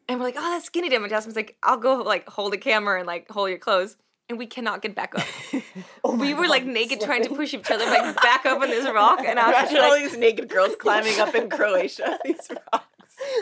and 0.08 0.18
we're 0.18 0.26
like, 0.26 0.36
oh 0.38 0.50
that's 0.50 0.66
skinny 0.66 0.88
dip, 0.88 1.00
and 1.02 1.10
Jasmine's 1.10 1.36
like, 1.36 1.56
I'll 1.62 1.76
go 1.78 1.96
like 1.96 2.28
hold 2.28 2.52
the 2.52 2.58
camera 2.58 2.98
and 2.98 3.06
like 3.06 3.30
hold 3.30 3.50
your 3.50 3.58
clothes. 3.58 3.96
And 4.30 4.38
we 4.38 4.46
cannot 4.46 4.80
get 4.80 4.94
back 4.94 5.14
up. 5.18 5.26
Oh 6.02 6.16
we 6.16 6.32
my 6.32 6.40
were 6.40 6.48
like 6.48 6.64
God, 6.64 6.72
naked 6.72 7.00
trying 7.02 7.24
to 7.24 7.28
push 7.34 7.52
each 7.52 7.70
other 7.70 7.84
like 7.84 8.16
back 8.22 8.46
up 8.46 8.58
on 8.62 8.68
this 8.70 8.86
rock, 8.90 9.20
and 9.22 9.38
I 9.38 9.48
was 9.48 9.54
just 9.56 9.72
Imagine 9.72 9.84
all 9.84 9.90
like, 9.90 10.10
these 10.10 10.18
naked 10.18 10.48
girls 10.48 10.74
climbing 10.78 11.20
up 11.20 11.34
in 11.34 11.50
Croatia. 11.50 12.18
These 12.24 12.50
rocks. 12.72 12.86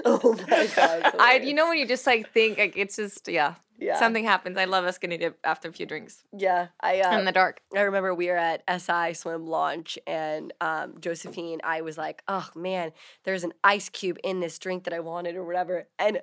Oh 0.04 0.36
my 0.50 0.66
god. 0.74 1.14
I 1.20 1.36
you 1.44 1.54
know 1.54 1.68
when 1.68 1.78
you 1.78 1.86
just 1.86 2.04
like 2.04 2.30
think 2.32 2.58
like 2.58 2.76
it's 2.76 2.96
just 2.96 3.28
yeah, 3.28 3.54
Yeah. 3.82 3.98
something 3.98 4.24
happens. 4.24 4.56
I 4.56 4.64
love 4.64 4.84
a 4.84 4.92
skinny 4.92 5.18
dip 5.18 5.38
after 5.44 5.68
a 5.68 5.72
few 5.72 5.86
drinks 5.86 6.24
Yeah, 6.36 6.68
I 6.80 7.00
uh, 7.00 7.18
in 7.18 7.24
the 7.24 7.32
dark. 7.32 7.60
I 7.76 7.80
remember 7.82 8.14
we 8.14 8.28
were 8.28 8.36
at 8.36 8.62
SI 8.80 9.14
swim 9.14 9.46
launch 9.46 9.98
and 10.06 10.52
um, 10.60 10.94
Josephine, 11.00 11.60
I 11.64 11.80
was 11.80 11.98
like, 11.98 12.22
oh 12.28 12.48
man, 12.54 12.92
there's 13.24 13.44
an 13.44 13.52
ice 13.64 13.88
cube 13.88 14.18
in 14.22 14.40
this 14.40 14.58
drink 14.58 14.84
that 14.84 14.94
I 14.94 15.00
wanted 15.00 15.36
or 15.36 15.44
whatever. 15.44 15.88
And 15.98 16.20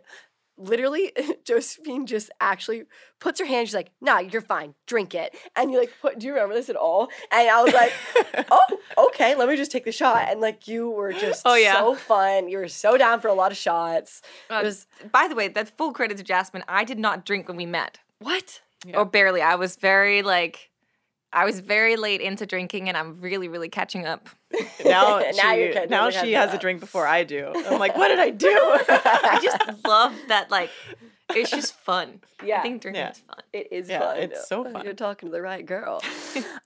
literally, 0.59 1.11
Josephine 1.45 2.05
just 2.05 2.29
actually 2.39 2.83
puts 3.19 3.39
her 3.39 3.45
hand. 3.45 3.67
She's 3.67 3.73
like, 3.75 3.91
"Nah, 4.01 4.19
you're 4.19 4.41
fine. 4.41 4.75
Drink 4.85 5.15
it." 5.15 5.33
And 5.55 5.71
you 5.71 5.79
like 5.79 5.91
put. 6.01 6.19
Do 6.19 6.27
you 6.27 6.33
remember 6.33 6.53
this 6.53 6.69
at 6.69 6.75
all? 6.75 7.09
And 7.31 7.49
I 7.49 7.63
was 7.63 7.73
like, 7.73 7.93
"Oh, 8.51 9.05
okay. 9.09 9.35
Let 9.35 9.49
me 9.49 9.55
just 9.55 9.71
take 9.71 9.85
the 9.85 9.91
shot." 9.91 10.27
And 10.29 10.41
like 10.41 10.67
you 10.67 10.89
were 10.89 11.13
just 11.13 11.41
Oh, 11.45 11.55
yeah. 11.55 11.73
so 11.73 11.95
fun. 11.95 12.49
You 12.49 12.57
were 12.59 12.67
so 12.67 12.97
down 12.97 13.19
for 13.21 13.29
a 13.29 13.33
lot 13.33 13.51
of 13.51 13.57
shots. 13.57 14.21
It 14.49 14.53
Uh, 14.53 14.61
was 14.63 14.85
by 15.11 15.27
the 15.27 15.35
way, 15.35 15.47
that's 15.47 15.71
full 15.71 15.93
credit 15.93 16.17
to 16.17 16.23
Jasmine. 16.23 16.63
I 16.67 16.83
did 16.83 16.99
not 16.99 17.25
drink 17.25 17.47
when 17.47 17.57
we 17.57 17.65
met, 17.65 17.99
what? 18.19 18.61
or 18.93 19.03
barely. 19.05 19.41
I 19.41 19.55
was 19.55 19.75
very 19.75 20.21
like, 20.21 20.68
I 21.31 21.45
was 21.45 21.59
very 21.59 21.95
late 21.95 22.21
into 22.21 22.45
drinking, 22.45 22.87
and 22.89 22.97
I'm 22.97 23.21
really, 23.21 23.47
really 23.47 23.69
catching 23.69 24.05
up. 24.05 24.29
Now, 24.83 25.19
Now 25.35 25.53
she, 25.53 25.59
you're 25.59 25.73
catching 25.73 25.89
now 25.89 26.09
she 26.09 26.15
catching 26.17 26.33
has 26.35 26.53
a 26.53 26.57
drink 26.65 26.79
before 26.79 27.05
I 27.05 27.23
do. 27.23 27.51
I'm 27.53 27.77
like, 27.79 27.95
what 27.97 28.07
did 28.07 28.17
I 28.19 28.29
do? 28.31 28.47
I 28.49 29.39
just 29.43 29.85
love 29.85 30.13
that. 30.29 30.49
Like, 30.49 30.69
it's 31.35 31.51
just 31.51 31.73
fun. 31.81 32.21
Yeah. 32.43 32.59
I 32.59 32.61
think 32.63 32.81
drinking 32.81 33.01
Yeah. 33.03 33.11
is 33.11 33.17
fun. 33.19 33.37
It 33.53 33.67
is 33.71 33.89
Yeah, 33.89 33.99
fun. 33.99 34.17
it's 34.17 34.47
so 34.47 34.63
fun. 34.63 34.85
You're 34.85 34.93
talking 34.93 35.29
to 35.29 35.31
the 35.33 35.41
right 35.41 35.63
girl. 35.65 36.01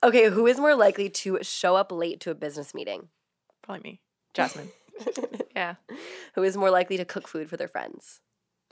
okay, 0.02 0.30
who 0.30 0.46
is 0.46 0.58
more 0.58 0.74
likely 0.76 1.10
to 1.10 1.40
show 1.42 1.74
up 1.76 1.90
late 1.92 2.20
to 2.20 2.30
a 2.30 2.34
business 2.34 2.72
meeting? 2.72 3.08
Probably 3.62 3.82
me, 3.82 4.00
Jasmine, 4.32 4.70
Yeah, 5.54 5.74
Who 6.36 6.42
is 6.44 6.56
more 6.56 6.70
likely 6.70 6.96
to 6.96 7.04
cook 7.04 7.26
food 7.28 7.50
for 7.50 7.56
their 7.56 7.68
friends? 7.68 8.20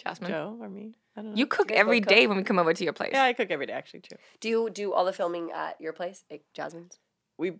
Jasmine. 0.02 0.30
Joe, 0.30 0.56
or 0.60 0.68
me. 0.70 0.94
I 1.16 1.22
don't 1.22 1.30
know. 1.32 1.36
You 1.36 1.46
cook 1.46 1.68
guys 1.68 1.76
both 1.76 1.80
every 1.80 2.00
cook? 2.00 2.08
day 2.08 2.26
when 2.26 2.36
we 2.36 2.42
come 2.42 2.58
over 2.58 2.72
to 2.72 2.84
your 2.84 2.92
place. 2.92 3.10
Yeah, 3.12 3.24
I 3.24 3.32
cook 3.34 3.50
every 3.50 3.66
day 3.66 3.72
actually 3.74 4.00
too. 4.00 4.16
Do 4.40 4.48
you 4.48 4.70
do 4.70 4.92
all 4.92 5.04
the 5.04 5.12
filming 5.12 5.50
at 5.52 5.80
your 5.80 5.92
place, 5.92 6.24
at 6.30 6.40
Jasmine's? 6.54 6.98
We 7.38 7.52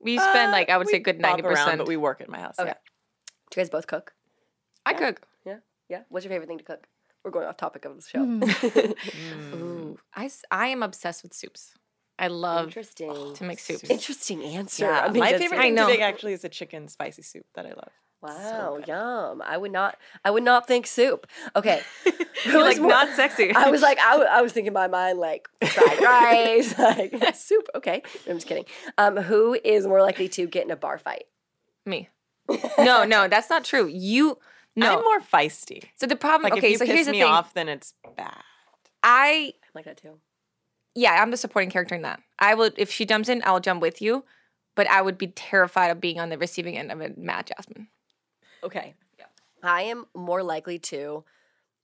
we 0.00 0.18
spend 0.18 0.48
uh, 0.48 0.52
like 0.52 0.68
I 0.70 0.76
would 0.76 0.86
we 0.88 0.92
say 0.92 0.98
good 0.98 1.20
ninety 1.20 1.42
percent, 1.42 1.78
but 1.78 1.86
we 1.86 1.96
work 1.96 2.20
at 2.20 2.28
my 2.28 2.40
house. 2.40 2.56
Okay. 2.58 2.68
Yeah. 2.68 2.74
Do 3.50 3.60
you 3.60 3.64
guys 3.64 3.70
both 3.70 3.86
cook? 3.86 4.12
I 4.84 4.92
cook. 4.94 5.22
Yeah. 5.44 5.58
Yeah. 5.88 6.02
What's 6.08 6.24
your 6.24 6.30
favorite 6.30 6.48
thing 6.48 6.58
to 6.58 6.64
cook? 6.64 6.86
We're 7.24 7.30
going 7.32 7.46
off 7.46 7.56
topic 7.56 7.84
of 7.84 7.96
the 7.96 8.02
show. 8.02 8.22
Ooh, 9.56 9.98
I, 10.14 10.26
s- 10.26 10.44
I 10.50 10.68
am 10.68 10.82
obsessed 10.84 11.24
with 11.24 11.34
soups. 11.34 11.74
I 12.18 12.28
love 12.28 12.66
Interesting. 12.68 13.34
to 13.34 13.44
make 13.44 13.58
soups. 13.58 13.90
Interesting 13.90 14.42
answer. 14.44 14.84
Yeah, 14.86 15.00
I 15.00 15.10
mean, 15.10 15.20
my 15.20 15.32
favorite 15.32 15.58
it. 15.58 15.60
thing 15.60 15.74
know. 15.74 15.86
to 15.86 15.92
make 15.92 16.00
actually 16.02 16.34
is 16.34 16.44
a 16.44 16.48
chicken 16.48 16.86
spicy 16.88 17.22
soup 17.22 17.44
that 17.54 17.66
I 17.66 17.70
love. 17.70 17.90
Wow, 18.34 18.78
yum. 18.86 19.42
I 19.44 19.56
would 19.56 19.72
not. 19.72 19.96
I 20.24 20.30
would 20.30 20.42
not 20.42 20.66
think 20.66 20.86
soup. 20.86 21.26
Okay. 21.54 21.82
Who 22.44 22.50
You're 22.50 22.60
is 22.60 22.64
like 22.66 22.78
more- 22.80 22.90
not 22.90 23.14
sexy. 23.16 23.52
I 23.54 23.70
was 23.70 23.82
like, 23.82 23.98
I, 23.98 24.10
w- 24.12 24.28
I 24.30 24.42
was 24.42 24.52
thinking 24.52 24.68
in 24.68 24.72
my 24.74 24.88
mind 24.88 25.18
like 25.18 25.48
fried 25.64 26.00
rice, 26.00 26.78
like 26.78 27.34
soup. 27.34 27.66
Okay, 27.74 28.02
I'm 28.28 28.36
just 28.36 28.46
kidding. 28.46 28.64
Um, 28.98 29.16
who 29.16 29.58
is 29.64 29.86
more 29.86 30.02
likely 30.02 30.28
to 30.30 30.46
get 30.46 30.64
in 30.64 30.70
a 30.70 30.76
bar 30.76 30.98
fight? 30.98 31.24
me. 31.84 32.08
No, 32.78 33.04
no, 33.04 33.26
that's 33.28 33.48
not 33.50 33.64
true. 33.64 33.86
You 33.86 34.38
no. 34.76 34.98
I'm 34.98 35.04
more 35.04 35.20
feisty. 35.20 35.84
so 35.96 36.06
the 36.06 36.16
problem. 36.16 36.50
Like 36.50 36.58
okay, 36.58 36.66
if 36.68 36.72
you 36.72 36.78
so 36.78 36.84
piss 36.84 36.94
here's 36.94 37.06
the 37.06 37.12
me 37.12 37.20
thing. 37.20 37.28
off, 37.30 37.54
then 37.54 37.68
it's 37.68 37.94
bad. 38.16 38.34
I 39.02 39.52
I'm 39.64 39.70
like 39.74 39.84
that 39.86 39.96
too. 39.96 40.18
yeah, 40.94 41.20
I'm 41.22 41.30
the 41.30 41.36
supporting 41.36 41.70
character 41.70 41.94
in 41.94 42.02
that. 42.02 42.20
I 42.38 42.54
would 42.54 42.74
if 42.76 42.90
she 42.90 43.04
jumps 43.06 43.28
in, 43.28 43.42
I'll 43.44 43.60
jump 43.60 43.80
with 43.80 44.00
you, 44.02 44.24
but 44.74 44.88
I 44.88 45.00
would 45.02 45.16
be 45.18 45.28
terrified 45.28 45.88
of 45.90 46.00
being 46.00 46.20
on 46.20 46.28
the 46.28 46.38
receiving 46.38 46.76
end 46.76 46.90
of 46.92 47.00
a 47.00 47.10
mad 47.16 47.46
Jasmine. 47.56 47.88
Okay. 48.66 48.94
Yeah. 49.18 49.24
I 49.62 49.82
am 49.82 50.04
more 50.14 50.42
likely 50.42 50.78
to, 50.80 51.24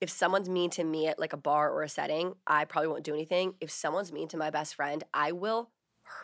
if 0.00 0.10
someone's 0.10 0.48
mean 0.48 0.70
to 0.70 0.84
me 0.84 1.06
at 1.08 1.18
like 1.18 1.32
a 1.32 1.36
bar 1.38 1.70
or 1.70 1.82
a 1.82 1.88
setting, 1.88 2.34
I 2.46 2.64
probably 2.64 2.88
won't 2.88 3.04
do 3.04 3.14
anything. 3.14 3.54
If 3.60 3.70
someone's 3.70 4.12
mean 4.12 4.28
to 4.28 4.36
my 4.36 4.50
best 4.50 4.74
friend, 4.74 5.02
I 5.14 5.32
will 5.32 5.70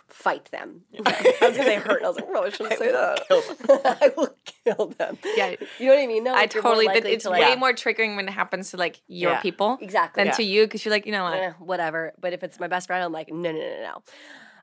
fight 0.09 0.47
them. 0.51 0.83
I 1.07 1.37
was 1.41 1.57
gonna 1.57 1.65
say 1.65 1.77
hurt, 1.77 1.99
and 1.99 2.07
I 2.07 2.09
was 2.09 2.17
like, 2.17 2.27
oh, 2.29 2.45
I 2.45 2.49
shouldn't 2.51 2.79
say 2.79 2.93
that. 2.93 3.21
I 4.03 4.11
will 4.17 4.35
kill 4.65 4.89
them. 4.99 5.17
Yeah. 5.37 5.55
You 5.79 5.87
know 5.87 5.95
what 5.95 6.03
I 6.03 6.07
mean? 6.07 6.25
No, 6.25 6.33
I 6.33 6.41
Like, 6.41 6.55
you're 6.55 6.63
totally. 6.63 6.87
That, 6.89 7.07
it's 7.07 7.25
to, 7.25 7.31
like, 7.31 7.43
way 7.43 7.55
more 7.57 7.73
triggering 7.73 8.17
when 8.17 8.29
it 8.29 8.33
happens 8.33 8.73
to 8.73 8.77
like 8.77 9.01
your 9.07 9.33
Yeah. 9.33 9.41
people 9.41 9.79
Exactly. 9.81 10.21
than 10.21 10.27
Yeah. 10.29 10.33
to 10.37 10.43
you 10.43 10.65
because 10.65 10.85
you're 10.85 10.93
like, 10.93 11.07
you 11.07 11.13
know 11.13 11.25
what? 11.25 11.35
eh, 11.39 11.53
whatever. 11.59 12.13
But 12.21 12.33
if 12.33 12.43
it's 12.43 12.59
my 12.61 12.67
best 12.69 12.89
friend, 12.89 13.03
I'm 13.05 13.13
like, 13.13 13.29
no, 13.33 13.53
no, 13.53 13.59
no, 13.59 13.83
no. 13.83 14.03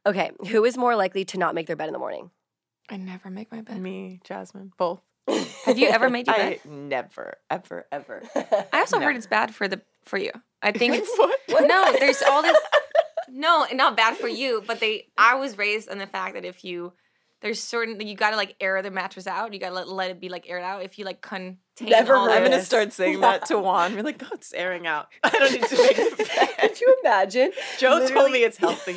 Okay, 0.07 0.31
who 0.49 0.63
is 0.65 0.77
more 0.77 0.95
likely 0.95 1.25
to 1.25 1.39
not 1.39 1.55
make 1.55 1.65
their 1.67 1.75
bed 1.75 1.87
in 1.87 1.93
the 1.93 1.99
morning? 1.99 2.29
I 2.89 2.97
never 2.97 3.31
make 3.31 3.51
my 3.51 3.61
bed. 3.61 3.81
Me, 3.81 4.19
Jasmine, 4.23 4.71
both. 4.77 5.01
Have 5.65 5.77
you 5.77 5.87
ever 5.87 6.09
made 6.09 6.27
your 6.27 6.35
bed? 6.35 6.59
I 6.63 6.67
never, 6.69 7.37
ever, 7.49 7.85
ever. 7.91 8.21
I 8.71 8.79
also 8.79 8.99
heard 8.99 9.15
it's 9.15 9.27
bad 9.27 9.53
for 9.55 9.67
the 9.67 9.81
for 10.05 10.17
you. 10.17 10.31
I 10.61 10.71
think 10.71 10.95
it's 10.97 11.17
What? 11.17 11.67
no. 11.67 11.91
There's 11.99 12.21
all 12.21 12.41
this. 12.41 12.57
No, 13.27 13.65
not 13.73 13.97
bad 13.97 14.17
for 14.17 14.27
you, 14.27 14.63
but 14.67 14.79
they. 14.79 15.07
I 15.17 15.33
was 15.35 15.57
raised 15.57 15.89
on 15.89 15.97
the 15.97 16.05
fact 16.05 16.35
that 16.35 16.45
if 16.45 16.63
you, 16.63 16.93
there's 17.45 17.61
certain 17.61 18.01
you 18.05 18.15
gotta 18.15 18.35
like 18.35 18.55
air 18.59 18.81
the 18.81 18.89
mattress 18.89 19.27
out. 19.27 19.53
You 19.53 19.59
gotta 19.59 19.75
let, 19.75 19.87
let 19.87 20.09
it 20.09 20.19
be 20.19 20.29
like 20.29 20.49
aired 20.49 20.63
out. 20.63 20.81
If 20.81 20.97
you 20.97 21.05
like 21.05 21.21
contain 21.21 21.59
Never 21.79 22.15
all 22.15 22.25
heard 22.27 22.37
I'm 22.37 22.43
gonna 22.49 22.63
start 22.63 22.91
saying 22.91 23.21
that 23.21 23.45
to 23.45 23.59
Juan. 23.65 23.93
We're 23.95 24.01
like, 24.01 24.19
oh, 24.23 24.29
it's 24.33 24.51
airing 24.53 24.87
out. 24.87 25.09
I 25.23 25.29
don't 25.29 25.51
need 25.51 25.63
to 25.63 25.77
make 25.77 25.95
the 25.95 26.23
bed. 26.37 26.49
Could 26.59 26.81
you 26.81 26.97
imagine? 27.03 27.51
Joe 27.77 28.07
told 28.07 28.31
me 28.31 28.39
it's 28.43 28.57
healthy. 28.57 28.95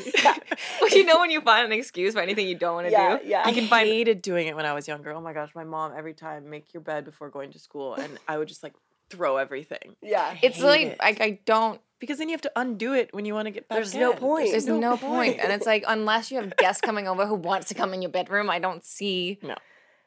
Well, 0.81 0.91
you 0.91 1.05
know 1.05 1.19
when 1.21 1.31
you 1.31 1.43
find 1.43 1.71
an 1.71 1.79
excuse 1.79 2.15
for 2.15 2.21
anything 2.21 2.49
you 2.49 2.55
don't 2.55 2.75
want 2.75 2.87
to 2.87 2.91
Yeah, 2.93 3.19
do. 3.19 3.27
yeah. 3.29 3.43
I 3.45 3.51
You 3.51 3.55
can 3.55 3.67
find. 3.69 3.87
hated 3.87 4.23
doing 4.23 4.47
it 4.47 4.57
when 4.57 4.65
I 4.65 4.73
was 4.73 4.89
younger. 4.89 5.13
Oh 5.13 5.21
my 5.21 5.35
gosh, 5.35 5.51
my 5.55 5.65
mom 5.65 5.93
every 5.95 6.15
time 6.15 6.49
make 6.49 6.73
your 6.73 6.81
bed 6.81 7.05
before 7.05 7.29
going 7.29 7.53
to 7.53 7.59
school, 7.59 7.95
and 7.97 8.19
I 8.27 8.39
would 8.39 8.49
just 8.49 8.63
like 8.63 8.73
throw 9.11 9.37
everything 9.37 9.97
Yeah. 10.03 10.37
It's 10.43 10.61
like 10.61 10.81
it. 10.87 10.97
I, 11.01 11.17
I 11.21 11.39
don't. 11.45 11.81
Because 11.99 12.19
then 12.19 12.29
you 12.29 12.33
have 12.35 12.41
to 12.43 12.53
undo 12.57 12.95
it 12.95 13.11
when 13.13 13.25
you 13.25 13.35
want 13.35 13.47
to 13.47 13.51
get 13.51 13.69
back. 13.69 13.77
There's 13.77 13.95
no 13.95 14.13
point. 14.13 14.51
There's 14.51 14.67
no, 14.67 14.97
point. 14.97 15.39
and 15.41 15.53
it's 15.53 15.67
like 15.67 15.85
unless 15.87 16.31
you 16.31 16.39
have 16.41 16.57
guests 16.57 16.81
coming 16.81 17.09
over 17.09 17.27
who 17.27 17.35
wants 17.35 17.69
to 17.69 17.75
come 17.75 17.93
in 17.95 18.03
your 18.03 18.11
bedroom, 18.11 18.49
I 18.51 18.59
don't 18.59 18.85
see 18.85 19.39
No. 19.43 19.57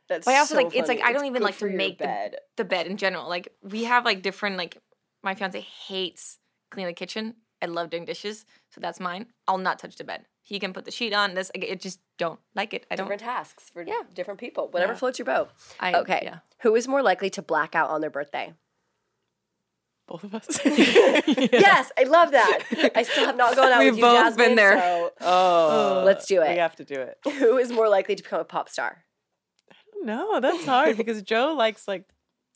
That's 0.09 0.25
But 0.25 0.33
I 0.35 0.39
also 0.39 0.55
so 0.55 0.61
like 0.63 0.75
it's 0.75 0.89
like. 0.89 1.01
I 1.01 1.13
don't 1.13 1.25
even 1.25 1.41
like 1.41 1.57
to 1.59 1.69
make 1.69 1.97
the 1.97 2.03
bed. 2.05 2.35
the 2.57 2.65
bed 2.65 2.87
in 2.87 2.97
general. 2.97 3.29
Like 3.29 3.53
we 3.63 3.85
have 3.85 4.03
like 4.05 4.21
different 4.21 4.57
like 4.57 4.77
my 5.23 5.35
fiance 5.35 5.59
hates 5.61 6.37
cleaning 6.69 6.89
the 6.89 6.93
kitchen. 6.93 7.35
I 7.61 7.67
love 7.67 7.91
doing 7.91 8.05
dishes, 8.05 8.45
so 8.71 8.81
that's 8.81 8.99
mine. 8.99 9.27
I'll 9.47 9.59
not 9.59 9.77
touch 9.79 9.95
the 9.95 10.03
bed. 10.03 10.25
He 10.41 10.59
can 10.59 10.73
put 10.73 10.83
the 10.85 10.91
sheet 10.91 11.13
on. 11.13 11.35
This 11.35 11.51
I 11.55 11.75
just 11.75 11.99
don't 12.17 12.39
like 12.55 12.73
it. 12.73 12.85
I 12.89 12.95
don't. 12.95 13.05
different 13.05 13.21
tasks 13.21 13.69
for 13.71 13.83
Yeah. 13.83 14.01
different 14.13 14.39
people. 14.39 14.67
Whatever 14.69 14.93
Yeah. 14.93 14.97
floats 14.99 15.19
your 15.19 15.27
boat. 15.27 15.51
I, 15.79 15.93
Okay. 15.93 16.21
Yeah. 16.23 16.39
Who 16.61 16.75
is 16.75 16.87
more 16.87 17.03
likely 17.03 17.29
to 17.29 17.41
black 17.43 17.75
out 17.75 17.89
on 17.91 18.01
their 18.01 18.09
birthday? 18.09 18.53
Both 20.11 20.23
of 20.25 20.35
us. 20.35 20.59
Yes, 21.53 21.91
I 21.97 22.03
love 22.03 22.31
that. 22.31 22.91
I 22.95 23.03
still 23.03 23.25
have 23.25 23.37
not 23.37 23.55
gone 23.55 23.71
out 23.71 23.79
We've 23.83 23.91
with 23.93 23.99
you, 23.99 24.03
both 24.03 24.35
been 24.37 24.55
Jasmine, 24.55 24.55
there. 24.57 25.11
Oh, 25.21 26.03
Let's 26.05 26.25
do 26.25 26.41
it. 26.41 26.49
We 26.51 26.57
have 26.57 26.75
to 26.77 26.83
do 26.83 26.95
it. 26.95 27.17
who 27.39 27.57
is 27.57 27.71
more 27.71 27.87
likely 27.87 28.15
to 28.15 28.23
become 28.23 28.41
a 28.41 28.43
pop 28.45 28.67
star? 28.67 29.03
No, 30.03 30.39
that's 30.41 30.65
hard 30.65 30.97
because 30.97 31.21
Joe 31.21 31.53
likes 31.57 31.87
like 31.87 32.05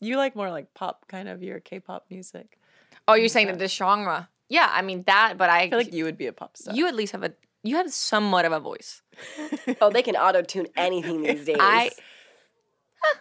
you 0.00 0.16
like 0.16 0.36
more 0.36 0.50
like 0.50 0.74
pop 0.74 1.06
kind 1.08 1.28
of 1.28 1.42
your 1.42 1.60
K-pop 1.60 2.06
music. 2.10 2.58
Oh, 3.08 3.14
you're 3.14 3.28
saying 3.28 3.46
that 3.46 3.58
this 3.58 3.72
genre? 3.72 4.28
Yeah, 4.48 4.68
I 4.70 4.82
mean 4.82 5.04
that, 5.06 5.38
but 5.38 5.48
I, 5.48 5.62
I 5.62 5.70
feel 5.70 5.78
like 5.78 5.92
you 5.94 6.04
would 6.04 6.18
be 6.18 6.26
a 6.26 6.32
pop 6.32 6.56
star. 6.56 6.74
you 6.74 6.86
at 6.88 6.94
least 6.94 7.12
have 7.12 7.22
a 7.22 7.32
you 7.62 7.76
have 7.76 7.90
somewhat 7.92 8.44
of 8.44 8.52
a 8.52 8.60
voice. 8.60 9.02
Oh, 9.80 9.90
they 9.90 10.02
can 10.02 10.14
auto 10.16 10.42
tune 10.42 10.66
anything 10.76 11.22
these 11.22 11.44
days. 11.46 11.56
I 11.58 11.90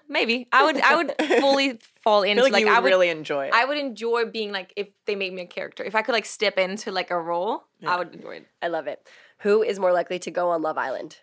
maybe 0.08 0.48
I 0.52 0.64
would 0.66 0.80
I 0.82 0.96
would 0.96 1.14
fully 1.42 1.80
fall 2.02 2.24
I 2.24 2.28
into 2.28 2.44
feel 2.44 2.52
like, 2.52 2.66
you 2.66 2.72
I 2.72 2.80
would 2.80 2.88
really 2.88 3.10
enjoy 3.10 3.48
it. 3.48 3.54
I 3.54 3.66
would 3.66 3.78
enjoy 3.78 4.26
being 4.26 4.52
like 4.52 4.74
if 4.76 4.88
they 5.06 5.16
made 5.16 5.34
me 5.34 5.42
a 5.44 5.48
character. 5.48 5.84
If 5.84 5.96
I 5.96 6.02
could 6.02 6.14
like 6.14 6.26
step 6.26 6.58
into 6.58 6.92
like 6.92 7.12
a 7.12 7.20
role, 7.20 7.64
Yeah. 7.80 7.94
I 7.94 7.98
would 7.98 8.14
enjoy 8.14 8.38
it. 8.38 8.48
I 8.62 8.68
love 8.68 8.88
it. 8.88 9.06
Who 9.40 9.64
is 9.64 9.80
more 9.80 9.92
likely 9.94 10.20
to 10.20 10.32
go 10.32 10.50
on 10.50 10.62
Love 10.62 10.78
Island? 10.78 11.18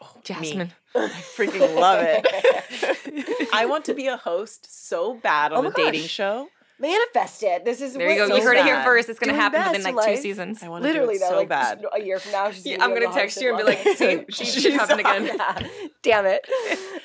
Oh, 0.00 0.16
Jasmine. 0.22 0.72
I 0.94 1.08
freaking 1.08 1.74
love 1.74 1.98
it. 2.02 3.48
I 3.52 3.66
want 3.66 3.84
to 3.86 3.94
be 3.94 4.06
a 4.06 4.16
host 4.16 4.88
so 4.88 5.14
bad 5.14 5.52
oh 5.52 5.56
on 5.58 5.64
Oh 5.66 5.68
a 5.68 5.70
my 5.70 5.74
dating 5.76 6.06
show. 6.08 6.48
Manifest 6.80 7.42
it. 7.42 7.64
This 7.64 7.80
is 7.80 7.94
There 7.94 8.08
you 8.10 8.20
what- 8.20 8.28
go. 8.28 8.36
You 8.36 8.42
so 8.42 8.48
heard 8.48 8.56
it 8.58 8.64
here 8.64 8.82
first. 8.84 9.08
It's 9.08 9.18
gonna 9.18 9.34
happen 9.34 9.60
within 9.66 9.86
in 9.88 9.94
like 9.96 10.06
two 10.14 10.16
seasons. 10.20 10.62
I 10.62 10.68
want 10.68 10.84
to 10.84 10.88
do 10.88 10.92
Literally 10.94 11.16
it 11.16 11.20
though, 11.20 11.30
so 11.30 11.36
like 11.38 11.48
bad. 11.48 11.84
a 11.92 12.00
year 12.00 12.18
from 12.20 12.32
now, 12.32 12.50
she's 12.52 12.64
Yeah, 12.64 12.76
gonna 12.78 12.94
I'm 12.94 13.00
gonna 13.02 13.14
text 13.14 13.40
you 13.40 13.48
and 13.48 13.58
be 13.58 13.64
like, 13.64 13.78
"See, 13.96 14.24
she 14.30 14.60
just 14.60 14.76
happened 14.76 15.00
again." 15.00 15.26
Yeah. 15.26 15.68
Damn 16.02 16.26
it. 16.26 16.46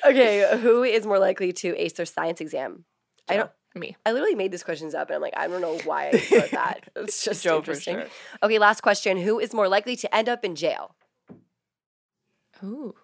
Okay, 0.06 0.58
who 0.60 0.84
is 0.84 1.06
more 1.06 1.18
likely 1.18 1.52
to 1.54 1.76
ace 1.76 1.94
their 1.94 2.06
science 2.06 2.40
exam? 2.40 2.84
I 3.28 3.36
don't. 3.36 3.50
Me. 3.76 3.96
I 4.06 4.12
literally 4.12 4.36
made 4.36 4.52
these 4.52 4.62
questions 4.62 4.94
up, 4.94 5.08
and 5.08 5.16
I'm 5.16 5.20
like, 5.20 5.34
I 5.36 5.48
don't 5.48 5.60
know 5.60 5.76
why 5.84 6.10
I 6.10 6.22
wrote 6.32 6.50
that. 6.52 6.88
It's 6.94 7.24
just 7.24 7.42
Joe 7.42 7.54
for 7.54 7.72
interesting. 7.72 7.96
sure. 7.96 8.06
Okay, 8.44 8.60
last 8.60 8.82
question: 8.82 9.16
Who 9.16 9.40
is 9.40 9.52
more 9.52 9.68
likely 9.68 9.96
to 9.96 10.14
end 10.14 10.28
up 10.28 10.44
in 10.44 10.54
jail? 10.54 10.94
Ooh. 12.62 12.94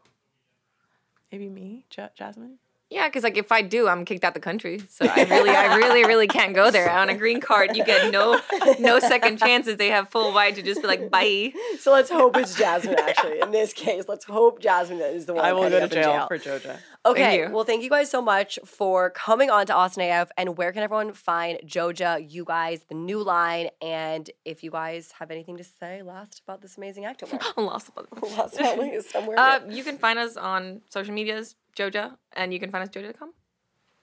Maybe 1.32 1.48
me, 1.48 1.86
Ja- 1.96 2.10
Jasmine. 2.16 2.58
Yeah, 2.90 3.06
because 3.06 3.22
like 3.22 3.38
if 3.38 3.52
I 3.52 3.62
do, 3.62 3.86
I'm 3.86 4.04
kicked 4.04 4.24
out 4.24 4.34
the 4.34 4.40
country. 4.40 4.82
So 4.88 5.06
I 5.06 5.22
really, 5.22 5.50
I 5.50 5.76
really, 5.76 6.04
really 6.04 6.26
can't 6.26 6.54
go 6.54 6.72
there. 6.72 6.90
On 6.90 7.08
a 7.08 7.14
green 7.14 7.40
card, 7.40 7.76
you 7.76 7.84
get 7.84 8.10
no, 8.12 8.40
no 8.80 8.98
second 8.98 9.38
chances. 9.38 9.76
They 9.76 9.88
have 9.88 10.08
full 10.08 10.34
right 10.34 10.54
to 10.54 10.60
just 10.60 10.82
be 10.82 10.88
like, 10.88 11.08
bye. 11.10 11.52
So 11.78 11.92
let's 11.92 12.10
hope 12.10 12.36
it's 12.36 12.56
Jasmine. 12.56 12.98
Actually, 12.98 13.40
in 13.40 13.52
this 13.52 13.72
case, 13.72 14.04
let's 14.08 14.24
hope 14.24 14.60
Jasmine 14.60 15.00
is 15.00 15.26
the 15.26 15.34
one. 15.34 15.44
I 15.44 15.52
will 15.52 15.64
ending 15.64 15.80
go 15.80 15.86
to 15.86 15.86
up 15.86 15.92
in 15.92 16.02
jail, 16.02 16.26
for 16.26 16.38
Joja. 16.38 16.78
Okay, 17.06 17.44
you. 17.44 17.50
well, 17.50 17.64
thank 17.64 17.82
you 17.82 17.88
guys 17.88 18.10
so 18.10 18.20
much 18.20 18.58
for 18.64 19.10
coming 19.10 19.48
on 19.50 19.66
to 19.66 19.74
Austin 19.74 20.10
AF. 20.10 20.30
And 20.36 20.58
where 20.58 20.72
can 20.72 20.82
everyone 20.82 21.12
find 21.12 21.58
Joja, 21.64 22.24
you 22.28 22.44
guys, 22.44 22.84
the 22.88 22.94
new 22.94 23.22
line? 23.22 23.70
And 23.80 24.28
if 24.44 24.62
you 24.62 24.70
guys 24.70 25.12
have 25.18 25.30
anything 25.30 25.56
to 25.58 25.64
say 25.64 26.02
last 26.02 26.42
about 26.44 26.60
this 26.60 26.76
amazing 26.76 27.06
acting 27.06 27.30
work, 27.30 27.56
lost 27.56 27.88
about 27.88 28.08
it. 28.12 28.22
last 28.36 28.58
about 28.58 28.78
it, 28.80 29.04
somewhere. 29.06 29.38
Uh, 29.38 29.60
you 29.68 29.84
can 29.84 29.96
find 29.96 30.18
us 30.18 30.36
on 30.36 30.82
social 30.90 31.14
medias, 31.14 31.54
Joja, 31.76 32.16
and 32.34 32.52
you 32.52 32.60
can 32.60 32.70
find 32.70 32.82
us 32.82 32.90
Joja.com. 32.94 33.32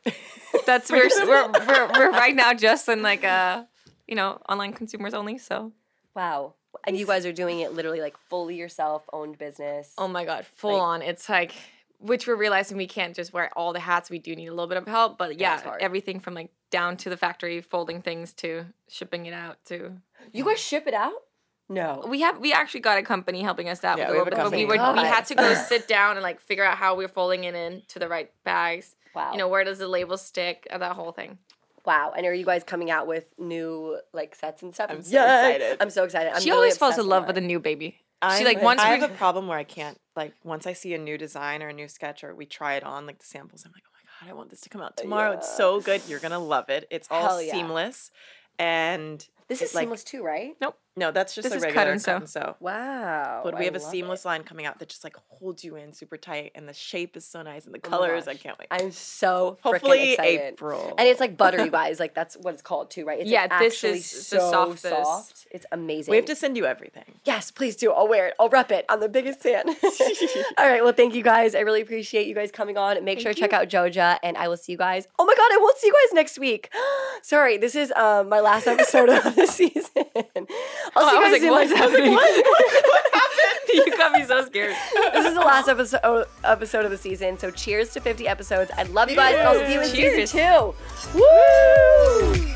That's 0.66 0.92
we're, 0.92 1.10
we're, 1.26 1.52
we're 1.68 1.88
we're 1.94 2.12
right 2.12 2.36
now 2.36 2.54
just 2.54 2.88
in 2.90 3.02
like 3.02 3.24
a 3.24 3.68
you 4.08 4.16
know, 4.16 4.40
online 4.48 4.72
consumers 4.74 5.14
only. 5.14 5.38
So, 5.38 5.74
Wow. 6.16 6.54
And 6.86 6.96
you 6.98 7.06
guys 7.06 7.26
are 7.26 7.34
doing 7.34 7.60
it 7.60 7.74
literally 7.74 8.00
like 8.02 8.16
fully 8.30 8.56
yourself, 8.56 9.04
owned 9.12 9.38
business. 9.38 9.94
oh 9.98 10.08
my 10.08 10.24
God, 10.26 10.46
full 10.46 10.74
Like- 10.74 10.82
on. 10.82 11.02
It's 11.02 11.28
like, 11.28 11.54
which 12.00 12.28
we're 12.28 12.36
realizing 12.38 12.78
we 12.78 12.88
can't 12.88 13.16
just 13.16 13.34
wear 13.34 13.50
all 13.58 13.74
the 13.74 13.80
hats. 13.80 14.10
We 14.10 14.20
do 14.20 14.36
need 14.36 14.48
a 14.48 14.52
little 14.52 14.68
bit 14.68 14.78
of 14.78 14.88
help. 14.88 15.18
But 15.18 15.38
Yeah, 15.40 15.56
it's 15.56 15.64
yeah, 15.64 15.70
hard. 15.70 15.82
everything 15.82 16.20
from 16.22 16.34
like 16.36 16.52
down 16.70 16.96
to 16.98 17.10
the 17.10 17.18
factory, 17.18 17.60
folding 17.62 18.02
things 18.02 18.32
to 18.34 18.66
shipping 18.88 19.26
it 19.26 19.34
out 19.34 19.58
to. 19.66 19.94
You 20.32 20.46
guys 20.46 20.60
ship 20.60 20.88
it 20.88 20.94
out? 20.94 21.14
No. 21.70 22.06
We 22.08 22.22
have 22.22 22.40
we 22.40 22.54
actually 22.54 22.80
got 22.80 22.98
a 22.98 23.04
company 23.04 23.42
helping 23.42 23.68
us 23.70 23.84
out 23.84 23.98
Yeah, 23.98 24.06
with 24.06 24.10
a 24.10 24.14
we 24.14 24.24
little 24.24 24.38
have 24.40 24.48
a 24.48 24.52
bit, 24.52 24.68
but 24.68 24.72
we 24.72 24.78
company. 24.78 25.02
were 25.02 25.04
we 25.04 25.10
had 25.10 25.26
to 25.26 25.36
go 25.36 25.54
sit 25.54 25.88
down 25.88 26.16
and 26.18 26.24
like 26.24 26.40
figure 26.40 26.64
out 26.64 26.78
how 26.78 26.96
we're 26.96 27.08
folding 27.10 27.44
it 27.44 27.56
in 27.56 27.82
to 27.90 28.00
the 28.00 28.08
right 28.08 28.32
bags. 28.44 28.96
Wow. 29.14 29.32
You 29.34 29.38
know, 29.38 29.48
where 29.48 29.64
does 29.64 29.80
the 29.80 29.88
label 29.88 30.18
stick? 30.18 30.68
uh, 30.72 30.78
That 30.78 30.94
whole 30.96 31.12
thing. 31.12 31.40
Wow. 31.86 32.14
And 32.16 32.26
are 32.26 32.34
you 32.34 32.46
guys 32.46 32.64
coming 32.64 32.90
out 32.92 33.08
with 33.08 33.26
new 33.38 34.00
like 34.14 34.36
sets 34.36 34.62
and 34.62 34.74
stuff? 34.74 34.90
I'm 34.92 35.02
so 35.04 35.18
excited. 35.24 35.78
I'm 35.82 35.90
so 35.90 36.04
excited. 36.04 36.34
I'm 36.34 36.42
she 36.42 36.50
really 36.52 36.58
always 36.58 36.78
falls 36.78 36.98
in 36.98 37.08
love 37.08 37.28
with 37.28 37.38
a 37.38 37.42
new 37.42 37.60
baby. 37.60 37.98
I'm- 38.22 38.38
she 38.40 38.46
like 38.46 38.62
once 38.62 38.80
I 38.82 38.94
we 38.96 39.00
have 39.02 39.12
a 39.12 39.14
problem 39.16 39.48
where 39.48 39.58
I 39.60 39.64
can't 39.64 40.00
like 40.16 40.34
once 40.44 40.66
I 40.68 40.74
see 40.74 40.94
a 40.94 40.98
new 40.98 41.18
design 41.18 41.62
or 41.62 41.68
a 41.70 41.74
new 41.74 41.88
sketch 41.88 42.24
or 42.24 42.34
we 42.34 42.46
try 42.46 42.76
it 42.76 42.84
on 42.84 43.06
like 43.06 43.20
the 43.20 43.26
samples. 43.26 43.64
I'm 43.66 43.72
like, 43.74 43.84
oh 43.86 43.92
my 43.94 44.28
god, 44.28 44.32
I 44.32 44.38
want 44.38 44.50
this 44.50 44.62
to 44.62 44.70
come 44.70 44.82
out 44.82 44.96
tomorrow. 44.98 45.32
It's 45.34 45.56
so 45.56 45.82
good. 45.82 46.02
You're 46.08 46.20
gonna 46.20 46.40
love 46.40 46.70
it. 46.70 46.88
It's 46.90 47.08
all 47.12 47.28
Hell 47.28 47.42
yeah. 47.42 47.52
seamless, 47.52 48.10
and 48.58 49.26
This 49.48 49.62
is 49.62 49.76
like- 49.76 49.84
seamless 49.84 50.04
too, 50.04 50.24
right? 50.24 50.56
No, 50.98 51.12
that's 51.12 51.34
just 51.36 51.46
This 51.46 51.54
a 51.54 51.56
is 51.58 51.64
cut 51.64 51.70
regular 51.88 51.92
and 51.94 52.04
cut 52.04 52.06
sew. 52.06 52.16
and 52.18 52.30
sew. 52.30 52.56
Wow. 52.60 53.42
But 53.44 53.54
we 53.56 53.62
I 53.62 53.64
have 53.66 53.76
a 53.76 53.80
seamless 53.80 54.26
it. 54.26 54.28
line 54.28 54.44
coming 54.44 54.66
out 54.66 54.80
that 54.80 54.90
just 54.90 55.04
like 55.04 55.16
holds 55.30 55.64
you 55.64 55.76
in 55.76 55.94
super 55.94 56.18
tight, 56.18 56.52
and 56.56 56.68
the 56.68 56.74
shape 56.74 57.16
is 57.16 57.24
so 57.26 57.42
nice, 57.44 57.66
and 57.66 57.74
the 57.74 57.80
Oh 57.86 57.90
colors. 57.90 58.28
I 58.28 58.36
can't 58.36 58.58
wait. 58.60 58.68
I'm 58.72 58.92
so 58.92 59.58
Hopefully 59.62 60.14
excited. 60.14 60.42
April. 60.54 60.96
And 60.98 61.08
it's 61.08 61.20
like 61.20 61.38
butter, 61.38 61.64
you 61.64 61.72
guys. 61.72 62.00
Like 62.00 62.14
that's 62.16 62.36
what 62.36 62.54
it's 62.56 62.64
called 62.64 62.90
too, 62.92 63.06
right? 63.06 63.20
It's 63.20 63.30
Yeah, 63.30 63.42
like, 63.50 63.60
this 63.60 63.74
actually 63.76 64.00
is 64.00 64.12
the 64.12 64.40
so 64.40 64.52
softest. 64.52 64.84
soft. 64.84 65.48
It's 65.52 65.66
amazing. 65.72 66.12
we 66.12 66.18
have 66.18 66.26
to 66.26 66.36
send 66.36 66.58
you 66.58 66.66
everything. 66.66 67.06
Yes, 67.24 67.52
please 67.52 67.76
do. 67.76 67.92
I'll 67.94 68.08
wear 68.08 68.28
it. 68.28 68.34
I'll 68.40 68.50
rep 68.50 68.72
it. 68.72 68.86
I'm 68.90 69.00
the 69.00 69.08
biggest 69.10 69.40
fan. 69.42 69.64
All 70.58 70.68
right. 70.68 70.84
Well, 70.84 70.94
thank 70.94 71.14
you 71.16 71.24
guys. 71.24 71.56
I 71.56 71.60
really 71.62 71.82
appreciate 71.82 72.28
you 72.28 72.34
guys 72.36 72.52
coming 72.52 72.78
on. 72.78 73.04
Make 73.06 73.20
sure 73.20 73.34
to 73.34 73.40
check 73.40 73.54
out 73.54 73.70
Joja, 73.70 74.18
and 74.24 74.36
I 74.36 74.48
will 74.48 74.58
see 74.58 74.72
you 74.74 74.78
guys. 74.78 75.08
Oh 75.20 75.26
my 75.26 75.36
God, 75.36 75.52
I 75.54 75.58
won't 75.62 75.78
see 75.78 75.88
you 75.88 75.94
guys 75.94 76.14
next 76.16 76.40
week. 76.40 76.70
Sorry, 77.22 77.58
this 77.58 77.76
is 77.76 77.92
um, 77.94 78.30
my 78.30 78.40
last 78.40 78.66
episode 78.68 79.10
of 79.10 79.36
the 79.36 79.46
season. 79.58 80.06
I'll 80.96 81.04
Oh, 81.06 81.10
see 81.10 81.16
I 81.16 81.20
was 81.20 81.32
guys 81.32 81.32
like, 81.32 81.42
in 81.42 81.50
what's 81.52 81.72
like- 81.72 81.82
happening? 81.82 82.14
what 82.14 83.14
happened? 83.14 83.86
you 83.88 83.98
got 83.98 84.12
me 84.14 84.26
so 84.26 84.46
scared. 84.46 84.76
This 85.14 85.26
is 85.28 85.34
the 85.34 85.42
last 85.42 85.68
episode 85.68 86.00
oh, 86.04 86.26
episode 86.44 86.86
of 86.86 86.92
the 86.92 86.98
season. 86.98 87.38
So 87.38 87.52
cheers 87.52 87.90
to 87.94 88.00
50 88.02 88.28
episodes. 88.28 88.72
I 88.78 88.84
love 88.84 89.10
you 89.10 89.16
guys, 89.16 89.36
and 89.36 89.48
I'll 89.48 89.66
see 89.68 89.74
you 89.74 89.82
in 89.82 89.94
Cheers. 89.94 90.32
season 90.32 90.74
two. 91.14 91.20
Woo! 91.20 92.47